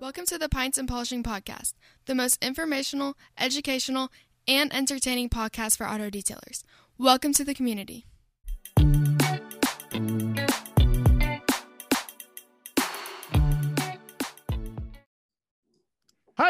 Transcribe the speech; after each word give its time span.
Welcome 0.00 0.24
to 0.28 0.38
the 0.38 0.48
Pints 0.50 0.78
and 0.78 0.88
Polishing 0.88 1.22
Podcast, 1.22 1.74
the 2.06 2.14
most 2.14 2.42
informational, 2.42 3.14
educational, 3.36 4.10
and 4.48 4.74
entertaining 4.74 5.28
podcast 5.28 5.76
for 5.76 5.86
auto 5.86 6.08
detailers. 6.08 6.62
Welcome 6.96 7.34
to 7.34 7.44
the 7.44 7.52
community. 7.52 8.06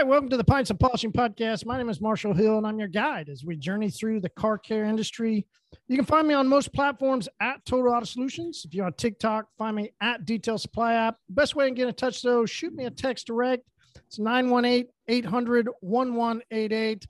Welcome 0.07 0.31
to 0.31 0.39
the 0.39 0.45
Pints 0.45 0.71
and 0.71 0.81
Polishing 0.81 1.13
Podcast. 1.13 1.67
My 1.67 1.77
name 1.77 1.91
is 1.91 2.01
Marshall 2.01 2.33
Hill, 2.33 2.57
and 2.57 2.67
I'm 2.67 2.79
your 2.79 2.89
guide 2.89 3.29
as 3.29 3.45
we 3.45 3.55
journey 3.55 3.91
through 3.91 4.21
the 4.21 4.31
car 4.31 4.57
care 4.57 4.85
industry. 4.85 5.47
You 5.89 5.97
can 5.97 6.07
find 6.07 6.27
me 6.27 6.33
on 6.33 6.49
most 6.49 6.73
platforms 6.73 7.29
at 7.41 7.63
Total 7.67 7.93
Auto 7.93 8.07
Solutions. 8.07 8.63
If 8.65 8.73
you're 8.73 8.87
on 8.87 8.95
TikTok, 8.95 9.47
find 9.59 9.77
me 9.77 9.93
at 10.01 10.25
Detail 10.25 10.57
Supply 10.57 10.95
App. 10.95 11.19
Best 11.29 11.55
way 11.55 11.69
to 11.69 11.75
get 11.75 11.87
in 11.87 11.95
touch, 11.95 12.23
though, 12.23 12.47
shoot 12.47 12.75
me 12.75 12.87
a 12.87 12.91
text 12.91 13.27
direct. 13.27 13.63
It's 14.07 14.19
918 14.19 14.87
800 15.07 15.69
1188. 15.81 17.07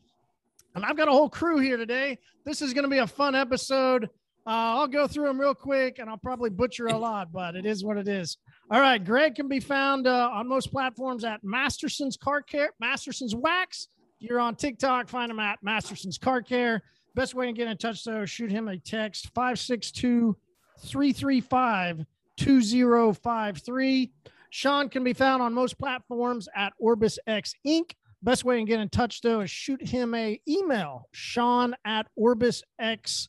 And 0.74 0.84
I've 0.84 0.96
got 0.96 1.06
a 1.06 1.12
whole 1.12 1.30
crew 1.30 1.58
here 1.58 1.76
today. 1.76 2.18
This 2.44 2.60
is 2.60 2.74
going 2.74 2.84
to 2.84 2.90
be 2.90 2.98
a 2.98 3.06
fun 3.06 3.36
episode. 3.36 4.04
Uh, 4.46 4.74
I'll 4.76 4.88
go 4.88 5.06
through 5.06 5.26
them 5.26 5.40
real 5.40 5.54
quick 5.54 6.00
and 6.00 6.10
I'll 6.10 6.18
probably 6.18 6.50
butcher 6.50 6.88
a 6.88 6.98
lot, 6.98 7.30
but 7.30 7.54
it 7.54 7.66
is 7.66 7.84
what 7.84 7.98
it 7.98 8.08
is. 8.08 8.36
All 8.70 8.80
right. 8.80 9.04
Greg 9.04 9.34
can 9.34 9.48
be 9.48 9.58
found 9.58 10.06
uh, 10.06 10.30
on 10.32 10.46
most 10.48 10.70
platforms 10.70 11.24
at 11.24 11.42
Masterson's 11.42 12.16
Car 12.16 12.40
Care, 12.40 12.70
Masterson's 12.78 13.34
Wax. 13.34 13.88
If 14.20 14.28
you're 14.28 14.38
on 14.38 14.54
TikTok, 14.54 15.08
find 15.08 15.30
him 15.30 15.40
at 15.40 15.58
Masterson's 15.62 16.18
Car 16.18 16.40
Care. 16.40 16.82
Best 17.16 17.34
way 17.34 17.46
to 17.46 17.52
get 17.52 17.66
in 17.66 17.76
touch, 17.76 18.04
though, 18.04 18.24
shoot 18.24 18.50
him 18.50 18.68
a 18.68 18.78
text 18.78 19.30
562 19.34 20.36
335 20.78 22.04
2053. 22.36 24.12
Sean 24.50 24.88
can 24.88 25.04
be 25.04 25.12
found 25.12 25.42
on 25.42 25.52
most 25.52 25.78
platforms 25.78 26.48
at 26.54 26.72
Orbis 26.78 27.18
X 27.26 27.54
Inc. 27.66 27.90
Best 28.22 28.44
way 28.44 28.58
to 28.58 28.64
get 28.64 28.78
in 28.78 28.88
touch, 28.88 29.20
though, 29.22 29.40
is 29.40 29.50
shoot 29.50 29.84
him 29.84 30.14
a 30.14 30.40
email, 30.46 31.08
Sean 31.12 31.74
at 31.84 32.06
orbisx.ca. 32.18 33.26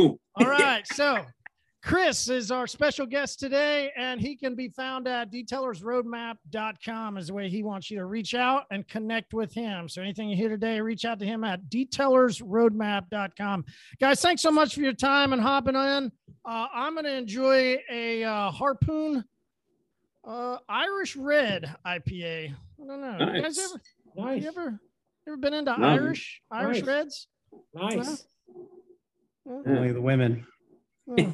Ooh. 0.00 0.18
All 0.34 0.46
right. 0.46 0.84
So 0.94 1.24
Chris 1.86 2.28
is 2.28 2.50
our 2.50 2.66
special 2.66 3.06
guest 3.06 3.38
today, 3.38 3.92
and 3.96 4.20
he 4.20 4.34
can 4.34 4.56
be 4.56 4.68
found 4.68 5.06
at 5.06 5.30
detailersroadmap.com 5.30 7.16
is 7.16 7.28
the 7.28 7.32
way 7.32 7.48
he 7.48 7.62
wants 7.62 7.92
you 7.92 7.98
to 7.98 8.06
reach 8.06 8.34
out 8.34 8.64
and 8.72 8.88
connect 8.88 9.32
with 9.32 9.54
him. 9.54 9.88
So 9.88 10.02
anything 10.02 10.28
you 10.28 10.34
hear 10.36 10.48
today, 10.48 10.80
reach 10.80 11.04
out 11.04 11.20
to 11.20 11.24
him 11.24 11.44
at 11.44 11.60
detailersroadmap.com. 11.70 13.64
Guys, 14.00 14.20
thanks 14.20 14.42
so 14.42 14.50
much 14.50 14.74
for 14.74 14.80
your 14.80 14.94
time 14.94 15.32
and 15.32 15.40
hopping 15.40 15.76
in. 15.76 16.10
Uh, 16.44 16.66
I'm 16.74 16.94
going 16.94 17.04
to 17.04 17.14
enjoy 17.14 17.78
a 17.88 18.24
uh, 18.24 18.50
harpoon 18.50 19.22
uh, 20.26 20.58
Irish 20.68 21.14
Red 21.14 21.72
IPA. 21.86 22.52
I 22.52 22.84
don't 22.84 23.00
know. 23.00 23.16
You 23.32 23.42
guys 23.42 23.56
Nice. 23.58 23.70
ever, 23.70 23.80
Nice. 24.16 24.42
you 24.42 24.48
ever, 24.48 24.80
ever 25.28 25.36
been 25.36 25.54
into 25.54 25.78
No. 25.78 25.86
Irish 25.86 26.42
Irish 26.50 26.78
Nice. 26.78 26.86
Reds? 26.88 27.28
Nice. 27.72 28.26
Uh, 29.48 29.52
Only 29.68 29.92
the 29.92 30.00
women. 30.00 30.44
Uh. 31.08 31.32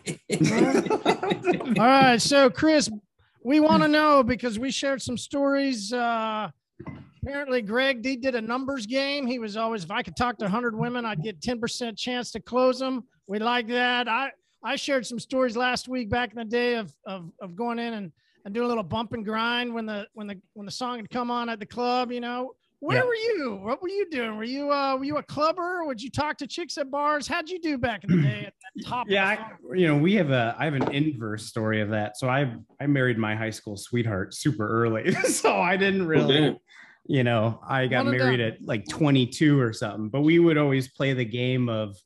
All 1.79 1.87
right. 1.87 2.21
So, 2.21 2.51
Chris, 2.51 2.91
we 3.45 3.61
want 3.61 3.83
to 3.83 3.89
know 3.89 4.23
because 4.23 4.59
we 4.59 4.71
shared 4.71 5.03
some 5.03 5.17
stories. 5.17 5.93
Uh, 5.93 6.51
apparently, 7.23 7.63
Greg 7.63 8.03
D 8.03 8.17
did 8.17 8.35
a 8.35 8.41
numbers 8.41 8.87
game. 8.87 9.27
He 9.27 9.39
was 9.39 9.57
always, 9.57 9.85
if 9.85 9.91
I 9.91 10.03
could 10.03 10.17
talk 10.17 10.39
to 10.39 10.45
100 10.45 10.77
women, 10.77 11.05
I'd 11.05 11.23
get 11.23 11.41
10% 11.41 11.97
chance 11.97 12.31
to 12.33 12.41
close 12.41 12.79
them. 12.79 13.05
We 13.27 13.39
like 13.39 13.69
that. 13.69 14.09
I, 14.09 14.31
I 14.65 14.77
shared 14.77 15.07
some 15.07 15.19
stories 15.19 15.57
last 15.57 15.89
week 15.89 16.09
back 16.11 16.31
in 16.31 16.39
the 16.39 16.45
day 16.45 16.75
of, 16.75 16.93
of, 17.07 17.31
of 17.41 17.57
going 17.57 17.79
in 17.79 17.95
and, 17.95 18.13
and 18.45 18.55
doing 18.55 18.67
a 18.67 18.69
little 18.69 18.85
bump 18.85 19.13
and 19.13 19.25
grind 19.25 19.73
when 19.73 19.87
the 19.87 20.07
when 20.15 20.27
the 20.27 20.41
when 20.55 20.67
the 20.67 20.73
song 20.73 20.97
had 20.97 21.11
come 21.11 21.31
on 21.31 21.49
at 21.49 21.59
the 21.59 21.67
club, 21.67 22.13
you 22.13 22.21
know. 22.21 22.53
Where 22.83 22.99
Yeah. 22.99 23.05
were 23.05 23.15
you? 23.15 23.61
What 23.63 23.81
were 23.81 23.89
you 23.89 24.11
doing? 24.11 24.37
Were 24.37 24.43
you 24.43 24.73
uh 24.73 24.97
were 24.97 25.05
you 25.05 25.17
a 25.19 25.23
clubber? 25.23 25.85
Would 25.85 26.03
you 26.03 26.11
talk 26.11 26.37
to 26.39 26.49
chicks 26.49 26.77
at 26.79 26.91
bars? 26.91 27.29
How'd 27.29 27.49
you 27.49 27.61
do 27.61 27.79
back 27.79 28.03
in 28.03 28.11
the 28.17 28.23
day 28.29 28.45
at 28.47 28.55
that 28.75 28.85
top? 28.85 29.07
Yeah. 29.09 29.25
I, 29.25 29.53
you 29.73 29.87
know, 29.87 29.97
we 29.97 30.15
have 30.15 30.31
a 30.33 30.57
I 30.59 30.65
have 30.65 30.75
an 30.75 30.91
inverse 30.91 31.47
story 31.47 31.81
of 31.81 31.91
that. 31.91 32.17
So 32.19 32.29
I 32.29 32.53
I 32.81 32.89
married 32.89 33.19
my 33.19 33.37
high 33.37 33.51
school 33.51 33.77
sweetheart 33.77 34.35
super 34.35 34.67
early, 34.67 35.13
so 35.27 35.57
I 35.57 35.77
didn't 35.77 36.09
really, 36.09 36.41
damn. 36.41 36.57
you 37.07 37.23
know, 37.23 37.61
I 37.65 37.87
got 37.87 38.05
One 38.05 38.17
married 38.19 38.41
at 38.41 38.61
like 38.63 38.85
22 38.89 39.61
or 39.61 39.73
something. 39.73 40.09
But 40.09 40.23
we 40.23 40.41
would 40.41 40.59
always 40.59 40.89
play 40.91 41.13
the 41.13 41.25
game 41.25 41.69
of 41.69 41.97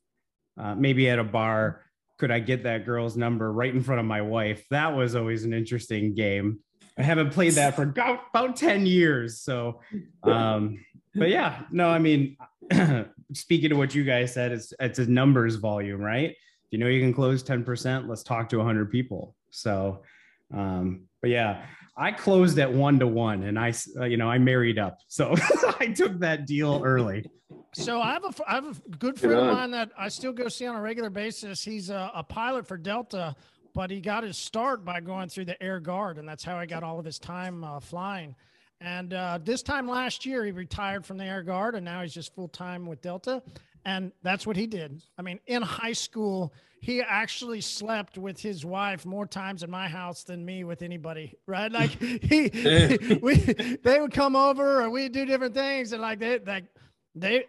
uh, 0.59 0.75
maybe 0.75 1.09
at 1.09 1.17
a 1.17 1.23
bar, 1.23 1.81
could 2.19 2.29
I 2.29 2.39
get 2.39 2.63
that 2.63 2.85
girl's 2.85 3.17
number 3.17 3.51
right 3.51 3.73
in 3.73 3.81
front 3.81 3.99
of 3.99 4.05
my 4.05 4.21
wife? 4.21 4.63
That 4.69 4.95
was 4.95 5.15
always 5.15 5.43
an 5.43 5.53
interesting 5.53 6.13
game. 6.13 6.59
I 6.97 7.03
haven't 7.03 7.31
played 7.31 7.53
that 7.53 7.75
for 7.75 7.83
about, 7.83 8.21
about 8.33 8.55
10 8.55 8.85
years. 8.85 9.39
So, 9.39 9.81
um, 10.23 10.83
but 11.13 11.29
yeah, 11.29 11.63
no, 11.71 11.89
I 11.89 11.99
mean, 11.99 12.37
speaking 13.33 13.69
to 13.69 13.75
what 13.75 13.93
you 13.93 14.03
guys 14.03 14.33
said, 14.33 14.51
it's 14.51 14.73
it's 14.79 14.99
a 14.99 15.05
numbers 15.05 15.55
volume, 15.55 16.01
right? 16.01 16.31
If 16.31 16.37
you 16.71 16.79
know 16.79 16.87
you 16.87 17.01
can 17.01 17.13
close 17.13 17.43
10%, 17.43 18.07
let's 18.07 18.23
talk 18.23 18.49
to 18.49 18.57
100 18.57 18.91
people. 18.91 19.35
So, 19.51 20.03
um, 20.53 21.07
but 21.21 21.29
yeah, 21.29 21.65
I 21.95 22.11
closed 22.11 22.59
at 22.59 22.71
one 22.71 22.99
to 22.99 23.07
one 23.07 23.43
and 23.43 23.57
I, 23.57 23.73
uh, 23.99 24.05
you 24.05 24.17
know, 24.17 24.29
I 24.29 24.37
married 24.37 24.77
up. 24.77 24.99
So 25.07 25.33
I 25.79 25.87
took 25.87 26.19
that 26.19 26.45
deal 26.45 26.81
early. 26.83 27.25
So 27.73 28.01
I 28.01 28.13
have 28.13 28.23
a 28.25 28.33
I 28.47 28.55
have 28.55 28.65
a 28.65 28.89
good 28.89 28.99
Good 28.99 29.19
friend 29.19 29.35
of 29.35 29.53
mine 29.53 29.71
that 29.71 29.91
I 29.97 30.09
still 30.09 30.33
go 30.33 30.47
see 30.47 30.65
on 30.65 30.75
a 30.75 30.81
regular 30.81 31.09
basis. 31.09 31.63
He's 31.63 31.89
a, 31.89 32.11
a 32.13 32.23
pilot 32.23 32.67
for 32.67 32.77
Delta, 32.77 33.35
but 33.77 33.91
he 33.91 34.01
got 34.01 34.23
his 34.23 34.39
start 34.39 34.83
by 34.83 34.99
going 34.99 35.29
through 35.29 35.45
the 35.45 35.61
Air 35.61 35.79
Guard, 35.79 36.17
and 36.17 36.27
that's 36.27 36.43
how 36.43 36.59
he 36.59 36.65
got 36.65 36.81
all 36.81 36.97
of 36.97 37.05
his 37.05 37.19
time 37.19 37.63
uh, 37.63 37.79
flying. 37.79 38.33
And 38.81 39.13
uh, 39.13 39.37
this 39.43 39.61
time 39.61 39.87
last 39.87 40.25
year, 40.25 40.43
he 40.43 40.51
retired 40.51 41.05
from 41.05 41.19
the 41.19 41.25
Air 41.25 41.43
Guard, 41.43 41.75
and 41.75 41.85
now 41.85 42.01
he's 42.01 42.11
just 42.11 42.33
full 42.33 42.47
time 42.47 42.87
with 42.87 43.03
Delta. 43.03 43.43
And 43.85 44.11
that's 44.23 44.47
what 44.47 44.55
he 44.55 44.65
did. 44.65 45.03
I 45.19 45.21
mean, 45.21 45.39
in 45.45 45.61
high 45.61 45.93
school, 45.93 46.55
he 46.81 47.03
actually 47.03 47.61
slept 47.61 48.17
with 48.17 48.41
his 48.41 48.65
wife 48.65 49.05
more 49.05 49.27
times 49.27 49.61
in 49.61 49.69
my 49.69 49.87
house 49.87 50.23
than 50.23 50.43
me 50.43 50.63
with 50.63 50.81
anybody, 50.81 51.35
right? 51.45 51.71
Like 51.71 51.91
he, 52.01 53.19
we, 53.21 53.35
they 53.35 53.99
would 53.99 54.11
come 54.11 54.35
over 54.35 54.81
or 54.81 54.89
we'd 54.89 55.11
do 55.11 55.23
different 55.23 55.53
things, 55.53 55.93
and 55.93 56.01
like 56.01 56.17
they, 56.17 56.39
like 56.39 56.63
they, 57.13 57.45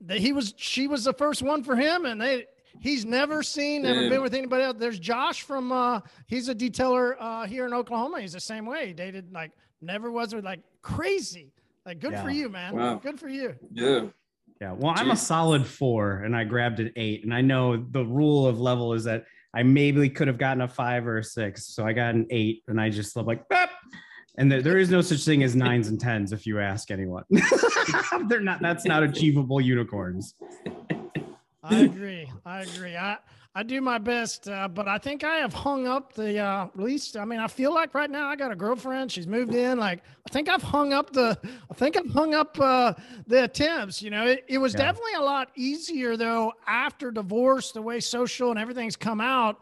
they, 0.00 0.18
he 0.18 0.32
was, 0.32 0.54
she 0.56 0.86
was 0.86 1.04
the 1.04 1.12
first 1.12 1.42
one 1.42 1.62
for 1.62 1.76
him, 1.76 2.06
and 2.06 2.18
they, 2.18 2.46
he's 2.80 3.04
never 3.04 3.42
seen, 3.42 3.82
never 3.82 4.00
Damn. 4.00 4.10
been 4.10 4.22
with 4.22 4.34
anybody 4.34 4.64
else. 4.64 4.76
There's 4.78 4.98
Josh 4.98 5.42
from, 5.42 5.72
uh, 5.72 6.00
he's 6.26 6.48
a 6.48 6.54
detailer 6.54 7.16
uh, 7.18 7.46
here 7.46 7.66
in 7.66 7.74
Oklahoma. 7.74 8.20
He's 8.20 8.32
the 8.32 8.40
same 8.40 8.66
way. 8.66 8.88
He 8.88 8.92
dated 8.92 9.32
like 9.32 9.52
never 9.80 10.10
was 10.10 10.34
with 10.34 10.44
like 10.44 10.60
crazy. 10.82 11.52
Like 11.84 12.00
good 12.00 12.16
for 12.18 12.30
you, 12.30 12.48
man. 12.48 12.76
Wow. 12.76 12.94
Good 12.96 13.18
for 13.18 13.28
you. 13.28 13.54
Yeah. 13.72 14.06
Yeah. 14.60 14.72
Well, 14.72 14.92
I'm 14.94 15.10
a 15.10 15.16
solid 15.16 15.66
four 15.66 16.22
and 16.24 16.36
I 16.36 16.44
grabbed 16.44 16.78
an 16.78 16.92
eight. 16.94 17.24
And 17.24 17.34
I 17.34 17.40
know 17.40 17.76
the 17.76 18.04
rule 18.04 18.46
of 18.46 18.60
level 18.60 18.92
is 18.92 19.04
that 19.04 19.24
I 19.54 19.64
maybe 19.64 20.08
could 20.08 20.28
have 20.28 20.38
gotten 20.38 20.62
a 20.62 20.68
five 20.68 21.06
or 21.06 21.18
a 21.18 21.24
six. 21.24 21.66
So 21.66 21.84
I 21.84 21.92
got 21.92 22.14
an 22.14 22.26
eight 22.30 22.62
and 22.68 22.80
I 22.80 22.88
just 22.88 23.16
love 23.16 23.26
like, 23.26 23.48
"Bap." 23.48 23.70
and 24.38 24.50
there, 24.50 24.62
there 24.62 24.78
is 24.78 24.90
no 24.90 25.00
such 25.00 25.24
thing 25.24 25.42
as 25.42 25.54
nines 25.54 25.88
and 25.88 26.00
tens 26.00 26.32
if 26.32 26.46
you 26.46 26.58
ask 26.60 26.90
anyone. 26.90 27.24
They're 28.28 28.40
not, 28.40 28.62
that's 28.62 28.84
not 28.84 29.02
achievable 29.02 29.60
unicorns. 29.60 30.34
I 31.62 31.80
agree. 31.84 32.30
I 32.44 32.62
agree. 32.62 32.96
I 32.96 33.18
I 33.54 33.62
do 33.62 33.82
my 33.82 33.98
best, 33.98 34.48
uh, 34.48 34.66
but 34.66 34.88
I 34.88 34.96
think 34.96 35.24
I 35.24 35.36
have 35.36 35.52
hung 35.52 35.86
up 35.86 36.14
the 36.14 36.38
uh, 36.38 36.64
at 36.64 36.78
least. 36.78 37.16
I 37.18 37.24
mean, 37.26 37.38
I 37.38 37.46
feel 37.48 37.72
like 37.74 37.94
right 37.94 38.10
now 38.10 38.28
I 38.28 38.34
got 38.36 38.50
a 38.50 38.56
girlfriend. 38.56 39.12
She's 39.12 39.26
moved 39.26 39.54
in. 39.54 39.78
Like 39.78 40.02
I 40.26 40.30
think 40.30 40.48
I've 40.48 40.62
hung 40.62 40.92
up 40.92 41.12
the. 41.12 41.38
I 41.70 41.74
think 41.74 41.96
I've 41.96 42.10
hung 42.10 42.34
up 42.34 42.58
uh, 42.58 42.94
the 43.26 43.44
attempts. 43.44 44.00
You 44.00 44.10
know, 44.10 44.26
it, 44.26 44.44
it 44.48 44.58
was 44.58 44.72
Yeah. 44.72 44.78
definitely 44.86 45.14
a 45.18 45.22
lot 45.22 45.50
easier 45.54 46.16
though 46.16 46.52
after 46.66 47.10
divorce. 47.10 47.72
The 47.72 47.82
way 47.82 48.00
social 48.00 48.50
and 48.50 48.58
everything's 48.58 48.96
come 48.96 49.20
out, 49.20 49.60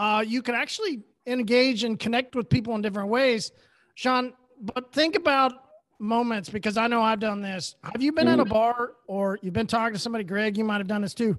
uh, 0.00 0.24
you 0.26 0.42
can 0.42 0.54
actually 0.56 1.02
engage 1.26 1.84
and 1.84 1.98
connect 1.98 2.34
with 2.34 2.48
people 2.48 2.74
in 2.74 2.82
different 2.82 3.08
ways. 3.08 3.52
Sean, 3.94 4.32
but 4.60 4.92
think 4.92 5.14
about 5.14 5.52
moments 5.98 6.48
because 6.48 6.76
I 6.76 6.86
know 6.86 7.02
I've 7.02 7.20
done 7.20 7.42
this. 7.42 7.76
Have 7.82 8.02
you 8.02 8.12
been 8.12 8.28
at 8.28 8.38
a 8.38 8.44
mm. 8.44 8.48
bar 8.48 8.92
or 9.06 9.38
you've 9.42 9.54
been 9.54 9.66
talking 9.66 9.94
to 9.94 9.98
somebody, 9.98 10.24
Greg? 10.24 10.56
You 10.56 10.64
might 10.64 10.78
have 10.78 10.86
done 10.86 11.02
this 11.02 11.14
too. 11.14 11.38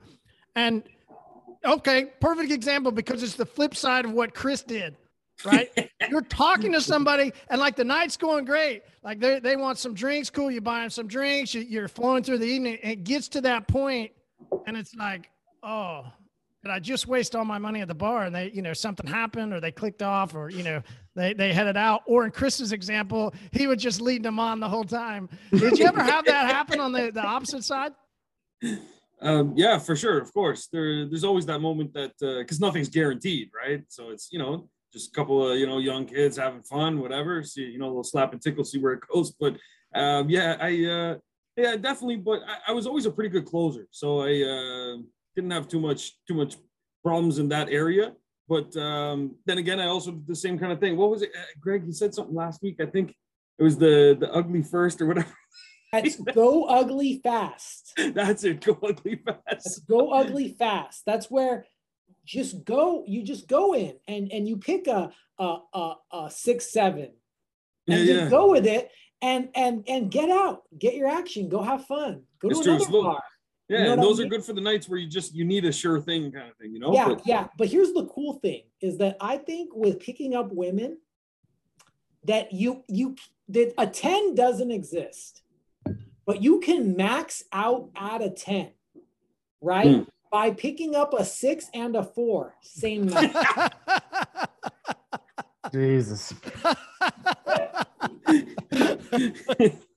And 0.55 0.83
okay, 1.65 2.05
perfect 2.19 2.51
example 2.51 2.91
because 2.91 3.23
it's 3.23 3.35
the 3.35 3.45
flip 3.45 3.75
side 3.75 4.05
of 4.05 4.11
what 4.11 4.33
Chris 4.33 4.61
did, 4.61 4.95
right? 5.45 5.69
You're 6.09 6.21
talking 6.21 6.73
to 6.73 6.81
somebody 6.81 7.31
and 7.49 7.59
like 7.59 7.75
the 7.75 7.83
night's 7.83 8.17
going 8.17 8.45
great. 8.45 8.83
Like 9.03 9.19
they, 9.19 9.39
they 9.39 9.55
want 9.55 9.77
some 9.77 9.93
drinks, 9.93 10.29
cool. 10.29 10.51
You 10.51 10.61
buy 10.61 10.81
them 10.81 10.89
some 10.89 11.07
drinks, 11.07 11.53
you, 11.53 11.61
you're 11.61 11.87
flowing 11.87 12.23
through 12.23 12.39
the 12.39 12.47
evening. 12.47 12.79
And 12.83 12.93
it 12.93 13.03
gets 13.03 13.27
to 13.29 13.41
that 13.41 13.67
point 13.67 14.11
and 14.65 14.75
it's 14.75 14.95
like, 14.95 15.29
oh, 15.63 16.05
did 16.63 16.71
I 16.71 16.79
just 16.79 17.07
waste 17.07 17.35
all 17.35 17.45
my 17.45 17.57
money 17.57 17.79
at 17.79 17.87
the 17.87 17.95
bar 17.95 18.23
and 18.23 18.35
they, 18.35 18.51
you 18.51 18.61
know, 18.61 18.73
something 18.73 19.07
happened 19.07 19.53
or 19.53 19.61
they 19.61 19.71
clicked 19.71 20.01
off 20.01 20.35
or, 20.35 20.49
you 20.49 20.63
know, 20.63 20.81
they, 21.19 21.33
they 21.33 21.53
headed 21.53 21.77
out. 21.77 22.01
Or 22.05 22.25
in 22.25 22.31
Chris's 22.31 22.71
example, 22.71 23.33
he 23.51 23.67
would 23.67 23.79
just 23.79 24.01
lead 24.01 24.23
them 24.23 24.39
on 24.39 24.59
the 24.59 24.69
whole 24.69 24.83
time. 24.83 25.29
Did 25.51 25.77
you 25.77 25.85
ever 25.85 26.03
have 26.03 26.25
that 26.25 26.51
happen 26.51 26.79
on 26.79 26.91
the, 26.91 27.11
the 27.11 27.23
opposite 27.23 27.63
side? 27.63 27.93
Um, 29.21 29.53
yeah, 29.55 29.77
for 29.79 29.95
sure. 29.95 30.19
Of 30.19 30.33
course, 30.33 30.67
there, 30.71 31.07
there's 31.07 31.23
always 31.23 31.45
that 31.47 31.59
moment 31.59 31.93
that 31.93 32.13
because 32.19 32.61
uh, 32.61 32.65
nothing's 32.65 32.89
guaranteed, 32.89 33.49
right? 33.53 33.83
So 33.89 34.09
it's 34.09 34.29
you 34.31 34.39
know 34.39 34.69
just 34.93 35.09
a 35.09 35.13
couple 35.13 35.51
of 35.51 35.57
you 35.57 35.67
know 35.67 35.79
young 35.79 36.05
kids 36.05 36.37
having 36.37 36.63
fun, 36.63 36.99
whatever. 36.99 37.43
See, 37.43 37.63
you 37.63 37.79
know, 37.79 37.85
a 37.85 37.87
little 37.87 38.03
slap 38.03 38.33
and 38.33 38.41
tickle, 38.41 38.63
see 38.63 38.79
where 38.79 38.93
it 38.93 39.01
goes. 39.13 39.31
But 39.31 39.57
um, 39.93 40.29
yeah, 40.29 40.57
I 40.59 40.85
uh, 40.85 41.15
yeah 41.57 41.75
definitely. 41.75 42.17
But 42.17 42.41
I, 42.47 42.69
I, 42.69 42.71
was 42.71 42.87
always 42.87 43.05
a 43.05 43.11
pretty 43.11 43.29
good 43.29 43.45
closer, 43.45 43.87
so 43.91 44.21
I 44.21 44.41
uh, 44.41 45.01
didn't 45.35 45.51
have 45.51 45.67
too 45.67 45.79
much 45.79 46.17
too 46.27 46.33
much 46.33 46.55
problems 47.03 47.39
in 47.39 47.49
that 47.49 47.69
area. 47.69 48.13
But 48.49 48.75
um, 48.77 49.35
then 49.45 49.59
again, 49.59 49.79
I 49.79 49.85
also 49.85 50.11
did 50.11 50.27
the 50.27 50.35
same 50.35 50.57
kind 50.57 50.71
of 50.71 50.79
thing. 50.79 50.97
What 50.97 51.11
was 51.11 51.21
it, 51.21 51.29
uh, 51.37 51.45
Greg? 51.61 51.85
You 51.85 51.93
said 51.93 52.15
something 52.15 52.35
last 52.35 52.63
week. 52.63 52.77
I 52.81 52.87
think 52.87 53.15
it 53.59 53.63
was 53.63 53.77
the 53.77 54.17
the 54.19 54.33
ugly 54.33 54.63
first 54.63 55.01
or 55.01 55.05
whatever. 55.05 55.31
That's 55.93 56.15
go 56.17 56.65
ugly 56.65 57.19
fast. 57.23 57.93
That's 58.13 58.43
it. 58.43 58.61
Go 58.61 58.77
ugly 58.83 59.21
fast. 59.25 59.39
That's 59.47 59.79
go 59.79 60.11
ugly 60.11 60.55
fast. 60.57 61.03
That's 61.05 61.29
where 61.29 61.65
just 62.25 62.63
go. 62.65 63.03
You 63.07 63.23
just 63.23 63.47
go 63.47 63.73
in 63.75 63.95
and 64.07 64.31
and 64.31 64.47
you 64.47 64.57
pick 64.57 64.87
a 64.87 65.11
a 65.37 65.57
a, 65.73 65.93
a 66.11 66.31
six 66.31 66.73
seven, 66.73 67.11
and 67.87 68.05
yeah, 68.05 68.15
yeah. 68.15 68.29
go 68.29 68.51
with 68.51 68.65
it 68.65 68.91
and 69.21 69.49
and 69.55 69.83
and 69.87 70.11
get 70.11 70.29
out, 70.29 70.63
get 70.77 70.95
your 70.95 71.07
action, 71.07 71.49
go 71.49 71.61
have 71.61 71.85
fun, 71.85 72.23
go 72.39 72.49
it's 72.49 72.61
to 72.61 72.69
another 72.71 72.85
true. 72.85 73.03
bar. 73.03 73.23
Yeah, 73.69 73.77
you 73.77 73.83
know 73.85 73.93
and 73.93 74.03
those 74.03 74.19
I 74.19 74.23
mean? 74.23 74.27
are 74.27 74.37
good 74.37 74.45
for 74.45 74.53
the 74.53 74.61
nights 74.61 74.89
where 74.89 74.99
you 74.99 75.07
just 75.07 75.35
you 75.35 75.45
need 75.45 75.63
a 75.63 75.71
sure 75.71 76.01
thing 76.01 76.31
kind 76.31 76.49
of 76.49 76.57
thing, 76.57 76.73
you 76.73 76.79
know. 76.79 76.93
Yeah, 76.93 77.07
but, 77.07 77.21
yeah. 77.25 77.47
But 77.57 77.67
here's 77.67 77.93
the 77.93 78.05
cool 78.05 78.33
thing: 78.39 78.63
is 78.81 78.97
that 78.97 79.15
I 79.21 79.37
think 79.37 79.75
with 79.75 79.99
picking 79.99 80.35
up 80.35 80.51
women, 80.51 80.97
that 82.25 82.51
you 82.51 82.83
you 82.87 83.15
that 83.49 83.73
a 83.77 83.85
ten 83.85 84.35
doesn't 84.35 84.71
exist 84.71 85.43
but 86.29 86.43
you 86.43 86.59
can 86.59 86.95
max 86.95 87.43
out 87.51 87.89
at 87.95 88.21
a 88.21 88.29
10, 88.29 88.69
right? 89.61 89.87
Mm. 89.87 90.07
By 90.31 90.51
picking 90.51 90.93
up 90.93 91.15
a 91.15 91.25
six 91.25 91.65
and 91.73 91.95
a 91.95 92.03
four, 92.03 92.53
same 92.61 93.07
night. 93.07 93.33
Jesus. 95.73 96.31
and, 99.11 99.33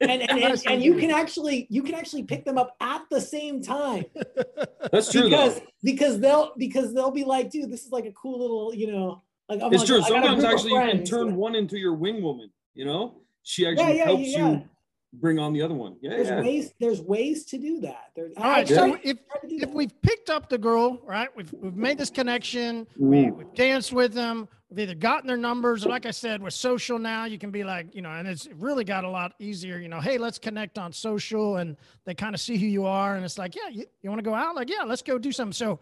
and, 0.01 0.23
and, 0.31 0.63
and, 0.67 0.83
you 0.83 0.97
can 0.97 1.11
actually 1.11 1.67
you 1.71 1.83
can 1.83 1.95
actually 1.95 2.23
pick 2.23 2.45
them 2.45 2.59
up 2.59 2.77
at 2.81 3.03
the 3.11 3.21
same 3.21 3.63
time. 3.63 4.05
That's 4.93 5.11
true 5.11 5.25
because 5.25 5.57
though. 5.57 5.67
because 5.83 6.21
they'll 6.21 6.53
because 6.57 6.95
they'll 6.95 7.11
be 7.11 7.25
like, 7.25 7.51
dude, 7.51 7.71
this 7.71 7.85
is 7.85 7.93
like 7.93 8.07
a 8.07 8.13
cool 8.13 8.41
little, 8.41 8.75
you 8.75 8.91
know, 8.93 9.23
like 9.49 9.63
I'm 9.63 9.73
it's 9.73 9.83
like, 9.83 9.89
true. 9.89 10.03
Sometimes 10.03 10.45
actually 10.45 10.73
you 10.73 10.81
can 10.81 11.05
turn 11.05 11.37
one 11.37 11.55
into 11.55 11.79
your 11.79 11.95
wing 11.95 12.23
woman, 12.23 12.51
you 12.75 12.85
know? 12.85 13.23
She 13.45 13.67
actually 13.67 13.89
yeah, 13.89 13.93
yeah, 13.93 14.05
helps 14.05 14.29
yeah. 14.29 14.51
you 14.51 14.65
bring 15.13 15.39
on 15.39 15.53
the 15.53 15.63
other 15.63 15.75
one. 15.75 15.97
Yeah, 16.01 16.11
there's 16.11 16.29
yeah. 16.29 16.41
ways. 16.41 16.75
There's 16.81 17.01
ways 17.01 17.45
to 17.47 17.59
do 17.59 17.81
that. 17.81 18.11
There's, 18.17 18.33
All 18.37 18.45
right. 18.45 18.67
So 18.67 18.99
if 19.03 19.19
if 19.45 19.71
we've 19.71 20.01
picked 20.03 20.31
up 20.31 20.49
the 20.49 20.59
girl, 20.59 21.01
right, 21.05 21.29
we've 21.37 21.53
we've 21.53 21.77
made 21.77 21.99
this 21.99 22.11
connection. 22.11 22.87
Mm. 22.99 23.31
Uh, 23.31 23.35
we, 23.35 23.45
have 23.45 23.55
danced 23.55 23.93
with 23.93 24.13
them. 24.13 24.49
We've 24.71 24.81
either 24.81 24.95
gotten 24.95 25.27
their 25.27 25.37
numbers, 25.37 25.85
or 25.85 25.91
like 25.91 26.07
I 26.07 26.11
said, 26.11 26.43
with 26.43 26.55
social 26.55 26.99
now, 26.99 27.27
you 27.27 27.39
can 27.39 27.51
be 27.51 27.63
like, 27.63 27.95
you 27.95 28.01
know, 28.01 28.11
and 28.11 28.27
it's 28.27 28.49
really 28.55 28.85
got 28.85 29.05
a 29.05 29.09
lot 29.09 29.35
easier. 29.39 29.79
You 29.79 29.89
know, 29.89 30.01
hey, 30.01 30.17
let's 30.17 30.39
connect 30.39 30.79
on 30.79 30.93
social, 30.93 31.57
and 31.59 31.77
they 32.05 32.15
kind 32.15 32.35
of 32.35 32.41
see 32.41 32.57
who 32.57 32.67
you 32.67 32.87
are, 32.87 33.17
and 33.17 33.25
it's 33.25 33.39
like, 33.39 33.55
yeah, 33.55 33.69
you, 33.69 33.85
you 34.01 34.11
want 34.11 34.19
to 34.19 34.25
go 34.25 34.35
out? 34.35 34.55
Like, 34.55 34.71
yeah, 34.71 34.85
let's 34.85 35.03
go 35.03 35.19
do 35.19 35.33
something. 35.33 35.53
So 35.53 35.79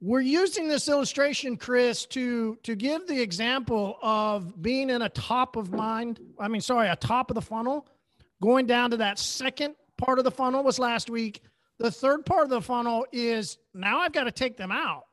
we're 0.00 0.20
using 0.20 0.68
this 0.68 0.88
illustration 0.88 1.56
chris 1.56 2.04
to 2.04 2.58
to 2.62 2.74
give 2.74 3.06
the 3.06 3.18
example 3.20 3.96
of 4.02 4.60
being 4.60 4.90
in 4.90 5.02
a 5.02 5.08
top 5.08 5.56
of 5.56 5.72
mind 5.72 6.20
i 6.38 6.46
mean 6.46 6.60
sorry 6.60 6.88
a 6.88 6.96
top 6.96 7.30
of 7.30 7.34
the 7.34 7.40
funnel 7.40 7.86
Going 8.44 8.66
down 8.66 8.90
to 8.90 8.98
that 8.98 9.18
second 9.18 9.74
part 9.96 10.18
of 10.18 10.24
the 10.26 10.30
funnel 10.30 10.62
was 10.62 10.78
last 10.78 11.08
week. 11.08 11.40
The 11.78 11.90
third 11.90 12.26
part 12.26 12.44
of 12.44 12.50
the 12.50 12.60
funnel 12.60 13.06
is 13.10 13.56
now 13.72 14.00
I've 14.00 14.12
got 14.12 14.24
to 14.24 14.30
take 14.30 14.58
them 14.58 14.70
out. 14.70 15.04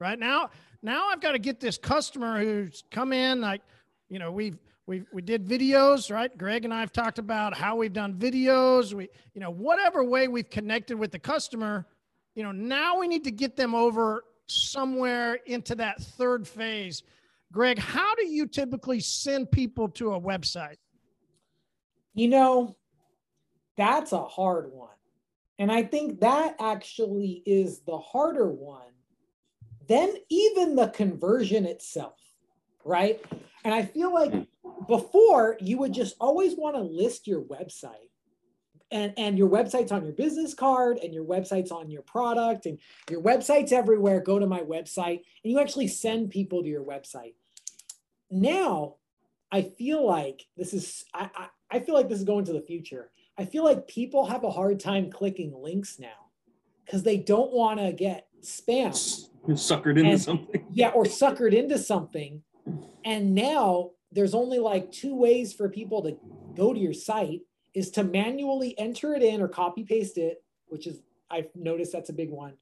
Right 0.00 0.18
now, 0.18 0.50
now 0.82 1.06
I've 1.08 1.20
got 1.20 1.32
to 1.32 1.38
get 1.38 1.60
this 1.60 1.78
customer 1.78 2.40
who's 2.40 2.82
come 2.90 3.12
in 3.12 3.40
like, 3.40 3.62
you 4.08 4.18
know, 4.18 4.32
we've 4.32 4.58
we 4.88 5.04
we 5.12 5.22
did 5.22 5.46
videos, 5.46 6.12
right? 6.12 6.36
Greg 6.36 6.64
and 6.64 6.74
I 6.74 6.80
have 6.80 6.90
talked 6.90 7.20
about 7.20 7.56
how 7.56 7.76
we've 7.76 7.92
done 7.92 8.14
videos. 8.14 8.92
We, 8.92 9.08
you 9.34 9.40
know, 9.40 9.52
whatever 9.52 10.02
way 10.02 10.26
we've 10.26 10.50
connected 10.50 10.98
with 10.98 11.12
the 11.12 11.18
customer, 11.20 11.86
you 12.34 12.42
know, 12.42 12.50
now 12.50 12.98
we 12.98 13.06
need 13.06 13.22
to 13.22 13.30
get 13.30 13.54
them 13.54 13.72
over 13.72 14.24
somewhere 14.48 15.38
into 15.46 15.76
that 15.76 16.02
third 16.02 16.48
phase. 16.48 17.04
Greg, 17.52 17.78
how 17.78 18.16
do 18.16 18.26
you 18.26 18.48
typically 18.48 18.98
send 18.98 19.52
people 19.52 19.88
to 19.90 20.14
a 20.14 20.20
website? 20.20 20.78
You 22.14 22.26
know, 22.26 22.76
that's 23.76 24.12
a 24.12 24.24
hard 24.24 24.70
one. 24.72 24.88
And 25.58 25.70
I 25.70 25.82
think 25.82 26.20
that 26.20 26.56
actually 26.58 27.42
is 27.44 27.80
the 27.80 27.98
harder 27.98 28.50
one 28.50 28.80
than 29.88 30.14
even 30.30 30.76
the 30.76 30.88
conversion 30.88 31.66
itself, 31.66 32.18
right? 32.84 33.20
And 33.64 33.74
I 33.74 33.84
feel 33.84 34.12
like 34.14 34.32
hmm. 34.32 34.46
before 34.86 35.56
you 35.60 35.78
would 35.78 35.92
just 35.92 36.16
always 36.20 36.56
want 36.56 36.76
to 36.76 36.82
list 36.82 37.26
your 37.26 37.42
website. 37.42 38.08
And, 38.92 39.12
and 39.16 39.38
your 39.38 39.48
website's 39.48 39.92
on 39.92 40.02
your 40.02 40.14
business 40.14 40.52
card 40.52 40.98
and 40.98 41.14
your 41.14 41.24
website's 41.24 41.70
on 41.70 41.92
your 41.92 42.02
product 42.02 42.66
and 42.66 42.78
your 43.08 43.22
website's 43.22 43.70
everywhere. 43.70 44.20
Go 44.20 44.40
to 44.40 44.48
my 44.48 44.62
website 44.62 45.20
and 45.44 45.52
you 45.52 45.60
actually 45.60 45.86
send 45.86 46.30
people 46.30 46.62
to 46.62 46.68
your 46.68 46.82
website. 46.82 47.34
Now, 48.32 48.96
I 49.52 49.62
feel 49.62 50.04
like 50.04 50.46
this 50.56 50.74
is 50.74 51.04
I, 51.14 51.30
I, 51.36 51.46
I 51.70 51.80
feel 51.80 51.94
like 51.94 52.08
this 52.08 52.18
is 52.18 52.24
going 52.24 52.46
to 52.46 52.52
the 52.52 52.62
future. 52.62 53.10
I 53.38 53.44
feel 53.44 53.64
like 53.64 53.88
people 53.88 54.26
have 54.26 54.44
a 54.44 54.50
hard 54.50 54.80
time 54.80 55.10
clicking 55.10 55.54
links 55.54 55.98
now 55.98 56.30
because 56.84 57.02
they 57.02 57.16
don't 57.16 57.52
want 57.52 57.80
to 57.80 57.92
get 57.92 58.26
spammed. 58.42 59.28
Suckered 59.48 59.98
into 59.98 60.10
and, 60.10 60.20
something. 60.20 60.66
Yeah, 60.72 60.88
or 60.88 61.04
suckered 61.04 61.54
into 61.54 61.78
something. 61.78 62.42
And 63.04 63.34
now 63.34 63.90
there's 64.12 64.34
only 64.34 64.58
like 64.58 64.92
two 64.92 65.14
ways 65.14 65.52
for 65.52 65.68
people 65.68 66.02
to 66.02 66.16
go 66.54 66.74
to 66.74 66.78
your 66.78 66.92
site 66.92 67.40
is 67.74 67.90
to 67.92 68.04
manually 68.04 68.76
enter 68.78 69.14
it 69.14 69.22
in 69.22 69.40
or 69.40 69.48
copy 69.48 69.84
paste 69.84 70.18
it, 70.18 70.42
which 70.66 70.86
is 70.86 71.00
I've 71.30 71.48
noticed 71.54 71.92
that's 71.92 72.10
a 72.10 72.14
big 72.14 72.30
one. 72.30 72.54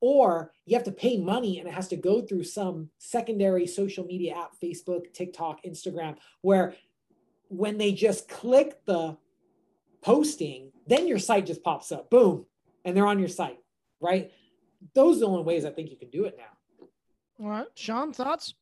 Or 0.00 0.52
you 0.66 0.76
have 0.76 0.84
to 0.84 0.92
pay 0.92 1.18
money 1.18 1.58
and 1.58 1.68
it 1.68 1.74
has 1.74 1.88
to 1.88 1.96
go 1.96 2.22
through 2.22 2.44
some 2.44 2.90
secondary 2.98 3.66
social 3.66 4.04
media 4.04 4.34
app, 4.34 4.52
Facebook, 4.62 5.12
TikTok, 5.12 5.62
Instagram, 5.64 6.16
where 6.40 6.74
when 7.48 7.78
they 7.78 7.92
just 7.92 8.28
click 8.28 8.84
the 8.86 9.16
posting, 10.02 10.72
then 10.86 11.06
your 11.06 11.18
site 11.18 11.46
just 11.46 11.62
pops 11.62 11.92
up, 11.92 12.10
boom, 12.10 12.46
and 12.84 12.96
they're 12.96 13.06
on 13.06 13.18
your 13.18 13.28
site, 13.28 13.58
right? 14.00 14.30
Those 14.94 15.18
are 15.18 15.20
the 15.20 15.26
only 15.26 15.42
ways 15.42 15.64
I 15.64 15.70
think 15.70 15.90
you 15.90 15.96
can 15.96 16.10
do 16.10 16.24
it 16.24 16.36
now. 16.38 16.86
All 17.44 17.50
right, 17.50 17.66
Sean, 17.74 18.12
thoughts? 18.12 18.54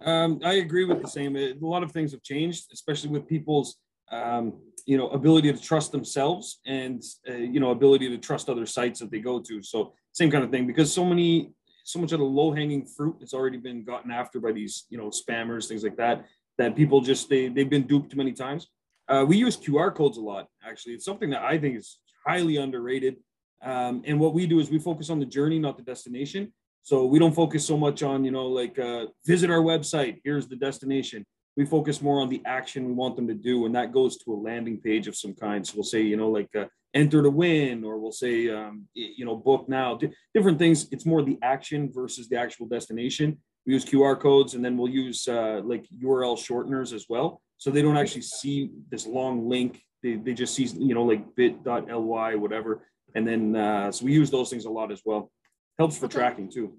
Um, 0.00 0.40
I 0.44 0.54
agree 0.54 0.84
with 0.84 1.00
the 1.00 1.08
same. 1.08 1.36
A 1.36 1.54
lot 1.60 1.82
of 1.82 1.92
things 1.92 2.12
have 2.12 2.22
changed, 2.22 2.66
especially 2.72 3.10
with 3.10 3.26
people's, 3.26 3.76
um, 4.10 4.54
you 4.84 4.96
know, 4.96 5.08
ability 5.08 5.52
to 5.52 5.60
trust 5.60 5.90
themselves 5.90 6.60
and 6.66 7.02
uh, 7.28 7.32
you 7.32 7.60
know 7.60 7.70
ability 7.70 8.08
to 8.08 8.18
trust 8.18 8.48
other 8.48 8.66
sites 8.66 9.00
that 9.00 9.10
they 9.10 9.20
go 9.20 9.40
to. 9.40 9.62
So 9.62 9.94
same 10.12 10.30
kind 10.30 10.44
of 10.44 10.50
thing 10.50 10.66
because 10.66 10.92
so 10.92 11.04
many, 11.04 11.52
so 11.84 11.98
much 11.98 12.12
of 12.12 12.18
the 12.18 12.24
low 12.24 12.52
hanging 12.52 12.84
fruit 12.84 13.16
has 13.20 13.32
already 13.32 13.56
been 13.56 13.84
gotten 13.84 14.10
after 14.10 14.38
by 14.38 14.52
these, 14.52 14.86
you 14.90 14.98
know, 14.98 15.10
spammers, 15.10 15.66
things 15.66 15.82
like 15.82 15.96
that 15.96 16.26
that 16.58 16.76
people 16.76 17.00
just 17.00 17.28
they 17.28 17.48
they've 17.48 17.70
been 17.70 17.86
duped 17.86 18.10
too 18.10 18.16
many 18.16 18.32
times. 18.32 18.68
Uh, 19.08 19.24
we 19.26 19.36
use 19.36 19.56
QR 19.56 19.94
codes 19.94 20.18
a 20.18 20.20
lot. 20.20 20.46
Actually, 20.64 20.94
it's 20.94 21.04
something 21.04 21.30
that 21.30 21.42
I 21.42 21.58
think 21.58 21.76
is 21.76 21.98
highly 22.26 22.56
underrated. 22.56 23.16
Um, 23.62 24.02
and 24.04 24.18
what 24.18 24.34
we 24.34 24.46
do 24.46 24.58
is 24.58 24.70
we 24.70 24.78
focus 24.78 25.10
on 25.10 25.18
the 25.18 25.26
journey, 25.26 25.58
not 25.58 25.76
the 25.76 25.82
destination. 25.82 26.52
So 26.82 27.06
we 27.06 27.18
don't 27.18 27.34
focus 27.34 27.66
so 27.66 27.76
much 27.76 28.02
on 28.02 28.24
you 28.24 28.30
know 28.30 28.46
like 28.46 28.78
uh, 28.78 29.06
visit 29.24 29.50
our 29.50 29.60
website. 29.60 30.20
Here's 30.24 30.46
the 30.46 30.56
destination. 30.56 31.24
We 31.56 31.64
focus 31.64 32.02
more 32.02 32.20
on 32.20 32.28
the 32.28 32.42
action 32.44 32.84
we 32.84 32.92
want 32.92 33.16
them 33.16 33.26
to 33.28 33.34
do, 33.34 33.66
and 33.66 33.74
that 33.74 33.92
goes 33.92 34.18
to 34.18 34.32
a 34.34 34.36
landing 34.36 34.80
page 34.80 35.08
of 35.08 35.16
some 35.16 35.34
kind. 35.34 35.66
So 35.66 35.74
we'll 35.76 35.84
say 35.84 36.02
you 36.02 36.16
know 36.16 36.30
like 36.30 36.54
uh, 36.54 36.66
enter 36.94 37.22
to 37.22 37.30
win, 37.30 37.82
or 37.82 37.98
we'll 37.98 38.12
say 38.12 38.50
um, 38.50 38.86
you 38.94 39.24
know 39.24 39.36
book 39.36 39.68
now. 39.68 39.98
Different 40.34 40.58
things. 40.58 40.86
It's 40.92 41.06
more 41.06 41.22
the 41.22 41.38
action 41.42 41.90
versus 41.92 42.28
the 42.28 42.36
actual 42.36 42.66
destination 42.66 43.38
we 43.66 43.72
use 43.72 43.84
QR 43.84 44.18
codes 44.18 44.54
and 44.54 44.64
then 44.64 44.76
we'll 44.76 44.90
use 44.90 45.26
uh, 45.26 45.60
like 45.64 45.86
URL 46.02 46.38
shorteners 46.38 46.92
as 46.92 47.06
well. 47.08 47.42
So 47.58 47.70
they 47.70 47.82
don't 47.82 47.96
actually 47.96 48.22
see 48.22 48.70
this 48.90 49.06
long 49.06 49.48
link. 49.48 49.82
They, 50.02 50.14
they 50.16 50.34
just 50.34 50.54
see, 50.54 50.64
you 50.64 50.94
know, 50.94 51.04
like 51.04 51.34
bit.ly, 51.36 52.34
whatever. 52.34 52.82
And 53.14 53.26
then, 53.26 53.56
uh, 53.56 53.90
so 53.90 54.04
we 54.04 54.12
use 54.12 54.30
those 54.30 54.50
things 54.50 54.66
a 54.66 54.70
lot 54.70 54.92
as 54.92 55.02
well. 55.04 55.30
Helps 55.78 55.98
for 55.98 56.08
tracking 56.08 56.50
too. 56.50 56.74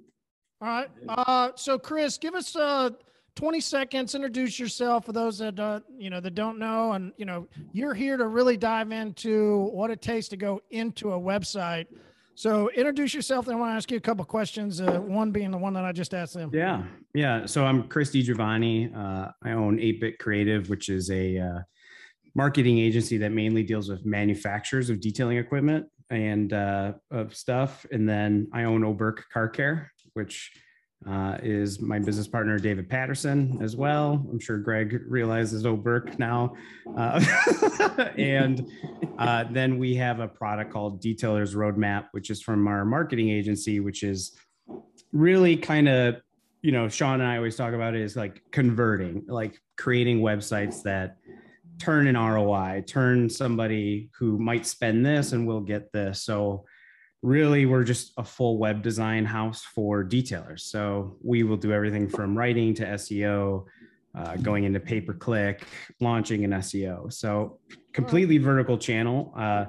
All 0.61 0.67
right. 0.67 0.89
Uh, 1.09 1.51
so 1.55 1.77
Chris, 1.77 2.17
give 2.17 2.35
us 2.35 2.55
uh, 2.55 2.91
20 3.35 3.59
seconds, 3.59 4.15
introduce 4.15 4.59
yourself 4.59 5.05
for 5.05 5.13
those 5.13 5.37
that, 5.37 5.59
uh, 5.59 5.79
you 5.97 6.09
know, 6.09 6.19
that 6.19 6.33
don't 6.33 6.57
know. 6.57 6.93
And, 6.93 7.11
you 7.17 7.25
know, 7.25 7.47
you're 7.73 7.93
here 7.93 8.17
to 8.17 8.27
really 8.27 8.57
dive 8.57 8.91
into 8.91 9.69
what 9.71 9.91
it 9.91 10.01
takes 10.01 10.27
to 10.29 10.37
go 10.37 10.61
into 10.71 11.13
a 11.13 11.19
website. 11.19 11.85
So 12.37 12.69
introduce 12.69 13.15
yourself. 13.15 13.47
Then 13.47 13.55
I 13.55 13.59
want 13.59 13.71
to 13.71 13.75
ask 13.77 13.89
you 13.89 13.97
a 13.97 13.99
couple 13.99 14.23
questions. 14.23 14.79
Uh, 14.79 14.99
one 15.01 15.31
being 15.31 15.49
the 15.49 15.57
one 15.57 15.73
that 15.73 15.83
I 15.83 15.91
just 15.91 16.13
asked 16.13 16.35
them. 16.35 16.51
Yeah, 16.53 16.83
yeah. 17.15 17.47
So 17.47 17.65
I'm 17.65 17.87
Christy 17.87 18.21
Giovanni. 18.21 18.91
Uh, 18.95 19.29
I 19.43 19.53
own 19.53 19.77
8-Bit 19.79 20.19
Creative, 20.19 20.69
which 20.69 20.87
is 20.87 21.09
a 21.09 21.39
uh, 21.39 21.59
marketing 22.35 22.77
agency 22.77 23.17
that 23.17 23.31
mainly 23.31 23.63
deals 23.63 23.89
with 23.89 24.05
manufacturers 24.05 24.91
of 24.91 25.01
detailing 25.01 25.37
equipment. 25.37 25.87
and 26.11 26.53
uh, 26.53 26.93
of 27.09 27.35
stuff. 27.35 27.85
And 27.91 28.07
then 28.07 28.47
I 28.53 28.65
own 28.65 28.81
Oberk 28.81 29.23
Car 29.33 29.49
Care, 29.49 29.91
which 30.13 30.51
uh, 31.05 31.37
is 31.43 31.79
my 31.79 31.99
business 31.99 32.27
partner, 32.27 32.57
David 32.57 32.89
Patterson, 32.89 33.59
as 33.61 33.75
well. 33.75 34.25
I'm 34.31 34.39
sure 34.39 34.57
Greg 34.57 35.03
realizes 35.07 35.63
Oberk 35.63 36.17
now. 36.17 36.55
Uh, 36.97 37.23
and 38.17 38.69
uh, 39.17 39.45
then 39.51 39.77
we 39.77 39.95
have 39.95 40.19
a 40.19 40.27
product 40.27 40.71
called 40.71 41.01
Detailers 41.01 41.55
Roadmap, 41.55 42.07
which 42.11 42.29
is 42.29 42.41
from 42.41 42.67
our 42.67 42.83
marketing 42.83 43.29
agency, 43.29 43.79
which 43.79 44.03
is 44.03 44.35
really 45.13 45.55
kind 45.55 45.87
of, 45.87 46.15
you 46.61 46.71
know, 46.71 46.89
Sean 46.89 47.21
and 47.21 47.29
I 47.29 47.37
always 47.37 47.55
talk 47.55 47.73
about 47.73 47.95
it 47.95 48.01
is 48.01 48.15
like 48.15 48.41
converting, 48.51 49.23
like 49.27 49.57
creating 49.77 50.21
websites 50.21 50.81
that 50.83 51.17
turn 51.79 52.07
an 52.07 52.17
ROI, 52.17 52.83
turn 52.87 53.29
somebody 53.29 54.09
who 54.17 54.39
might 54.39 54.65
spend 54.65 55.05
this 55.05 55.31
and 55.31 55.47
will 55.47 55.61
get 55.61 55.91
this. 55.91 56.23
So 56.23 56.65
really 57.23 57.65
we're 57.65 57.83
just 57.83 58.13
a 58.17 58.23
full 58.23 58.57
web 58.57 58.81
design 58.81 59.25
house 59.25 59.63
for 59.63 60.03
detailers. 60.03 60.61
So 60.61 61.17
we 61.23 61.43
will 61.43 61.57
do 61.57 61.71
everything 61.71 62.07
from 62.07 62.37
writing 62.37 62.73
to 62.75 62.85
SEO, 62.85 63.65
uh, 64.15 64.35
going 64.37 64.63
into 64.63 64.79
pay 64.79 65.01
per 65.01 65.13
click, 65.13 65.63
launching 65.99 66.43
an 66.43 66.51
SEO. 66.51 67.11
So 67.11 67.59
completely 67.93 68.37
vertical 68.37 68.77
channel. 68.77 69.33
Uh, 69.35 69.65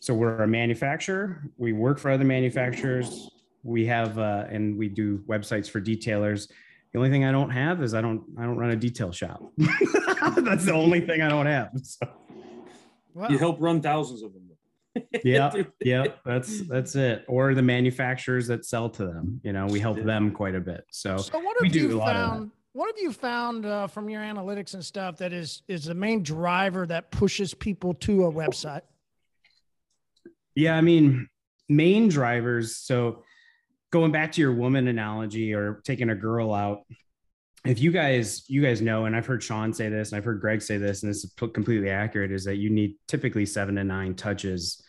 so 0.00 0.14
we're 0.14 0.42
a 0.42 0.48
manufacturer. 0.48 1.42
We 1.56 1.72
work 1.72 1.98
for 1.98 2.10
other 2.10 2.24
manufacturers. 2.24 3.30
We 3.62 3.86
have 3.86 4.18
uh, 4.18 4.44
and 4.50 4.76
we 4.76 4.88
do 4.88 5.24
websites 5.26 5.68
for 5.68 5.80
detailers. 5.80 6.50
The 6.92 6.98
only 6.98 7.10
thing 7.10 7.24
I 7.24 7.32
don't 7.32 7.50
have 7.50 7.82
is 7.82 7.94
I 7.94 8.00
don't 8.00 8.22
I 8.38 8.42
don't 8.42 8.56
run 8.56 8.70
a 8.70 8.76
detail 8.76 9.10
shop. 9.10 9.42
That's 9.58 10.66
the 10.66 10.74
only 10.74 11.00
thing 11.00 11.22
I 11.22 11.28
don't 11.28 11.46
have. 11.46 11.70
So. 11.82 12.06
Wow. 13.14 13.28
You 13.28 13.38
help 13.38 13.60
run 13.60 13.80
thousands 13.80 14.22
of 14.22 14.32
them. 14.32 14.43
yeah, 15.24 15.52
yeah, 15.80 16.06
that's 16.24 16.66
that's 16.68 16.94
it. 16.94 17.24
Or 17.28 17.54
the 17.54 17.62
manufacturers 17.62 18.46
that 18.48 18.64
sell 18.64 18.88
to 18.90 19.06
them. 19.06 19.40
You 19.42 19.52
know, 19.52 19.66
we 19.66 19.80
help 19.80 20.02
them 20.02 20.30
quite 20.30 20.54
a 20.54 20.60
bit. 20.60 20.84
So, 20.90 21.16
so 21.16 21.38
what 21.38 21.56
have 21.62 21.74
you 21.74 21.98
found? 22.00 22.50
What 22.72 22.86
have 22.88 23.02
you 23.02 23.12
found 23.12 23.66
uh, 23.66 23.86
from 23.86 24.08
your 24.08 24.22
analytics 24.22 24.74
and 24.74 24.84
stuff 24.84 25.16
that 25.18 25.32
is 25.32 25.62
is 25.68 25.84
the 25.84 25.94
main 25.94 26.22
driver 26.22 26.86
that 26.86 27.10
pushes 27.10 27.54
people 27.54 27.94
to 27.94 28.24
a 28.24 28.32
website? 28.32 28.82
Yeah, 30.54 30.76
I 30.76 30.80
mean, 30.80 31.28
main 31.68 32.08
drivers. 32.08 32.76
So, 32.76 33.22
going 33.90 34.12
back 34.12 34.32
to 34.32 34.40
your 34.40 34.52
woman 34.52 34.88
analogy 34.88 35.54
or 35.54 35.82
taking 35.84 36.10
a 36.10 36.14
girl 36.14 36.52
out, 36.52 36.84
if 37.64 37.80
you 37.80 37.90
guys 37.90 38.44
you 38.48 38.62
guys 38.62 38.82
know 38.82 39.06
and 39.06 39.16
i've 39.16 39.26
heard 39.26 39.42
sean 39.42 39.72
say 39.72 39.88
this 39.88 40.12
and 40.12 40.18
i've 40.18 40.24
heard 40.24 40.40
greg 40.40 40.60
say 40.60 40.76
this 40.76 41.02
and 41.02 41.10
this 41.10 41.24
is 41.24 41.32
completely 41.34 41.88
accurate 41.88 42.30
is 42.30 42.44
that 42.44 42.56
you 42.56 42.68
need 42.68 42.94
typically 43.08 43.46
seven 43.46 43.74
to 43.74 43.84
nine 43.84 44.14
touches 44.14 44.84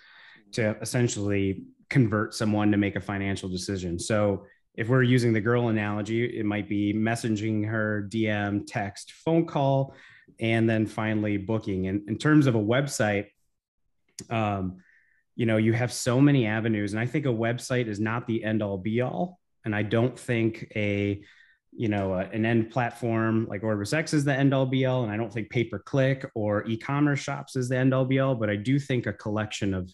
to 0.51 0.75
essentially 0.81 1.63
convert 1.89 2.33
someone 2.33 2.71
to 2.71 2.77
make 2.77 2.95
a 2.95 3.01
financial 3.01 3.49
decision. 3.49 3.99
So 3.99 4.45
if 4.73 4.89
we're 4.89 5.03
using 5.03 5.33
the 5.33 5.41
girl 5.41 5.69
analogy 5.69 6.25
it 6.39 6.45
might 6.45 6.67
be 6.67 6.93
messaging 6.93 7.65
her 7.67 8.07
dm 8.11 8.63
text 8.67 9.13
phone 9.13 9.45
call 9.45 9.93
and 10.39 10.69
then 10.69 10.85
finally 10.85 11.37
booking. 11.37 11.87
And 11.87 12.09
in 12.09 12.17
terms 12.17 12.47
of 12.47 12.55
a 12.55 12.59
website 12.59 13.27
um, 14.29 14.77
you 15.35 15.45
know 15.45 15.57
you 15.57 15.73
have 15.73 15.91
so 15.91 16.21
many 16.21 16.47
avenues 16.47 16.93
and 16.93 16.99
i 17.01 17.05
think 17.05 17.25
a 17.25 17.29
website 17.29 17.87
is 17.87 17.99
not 17.99 18.25
the 18.27 18.43
end 18.43 18.63
all 18.63 18.77
be 18.77 19.01
all 19.01 19.39
and 19.65 19.75
i 19.75 19.83
don't 19.83 20.17
think 20.17 20.71
a 20.73 21.21
you 21.77 21.89
know, 21.89 22.13
uh, 22.13 22.27
an 22.31 22.45
end 22.45 22.71
platform 22.71 23.47
like 23.49 23.63
Orbis 23.63 23.93
X 23.93 24.13
is 24.13 24.23
the 24.23 24.33
end 24.33 24.53
all 24.53 24.65
be 24.65 24.85
all. 24.85 25.03
And 25.03 25.11
I 25.11 25.17
don't 25.17 25.31
think 25.31 25.49
pay 25.49 25.63
per 25.63 25.79
click 25.79 26.29
or 26.33 26.65
e 26.65 26.77
commerce 26.77 27.19
shops 27.19 27.55
is 27.55 27.69
the 27.69 27.77
end 27.77 27.93
all 27.93 28.05
be 28.05 28.19
all, 28.19 28.35
but 28.35 28.49
I 28.49 28.55
do 28.55 28.79
think 28.79 29.07
a 29.07 29.13
collection 29.13 29.73
of 29.73 29.91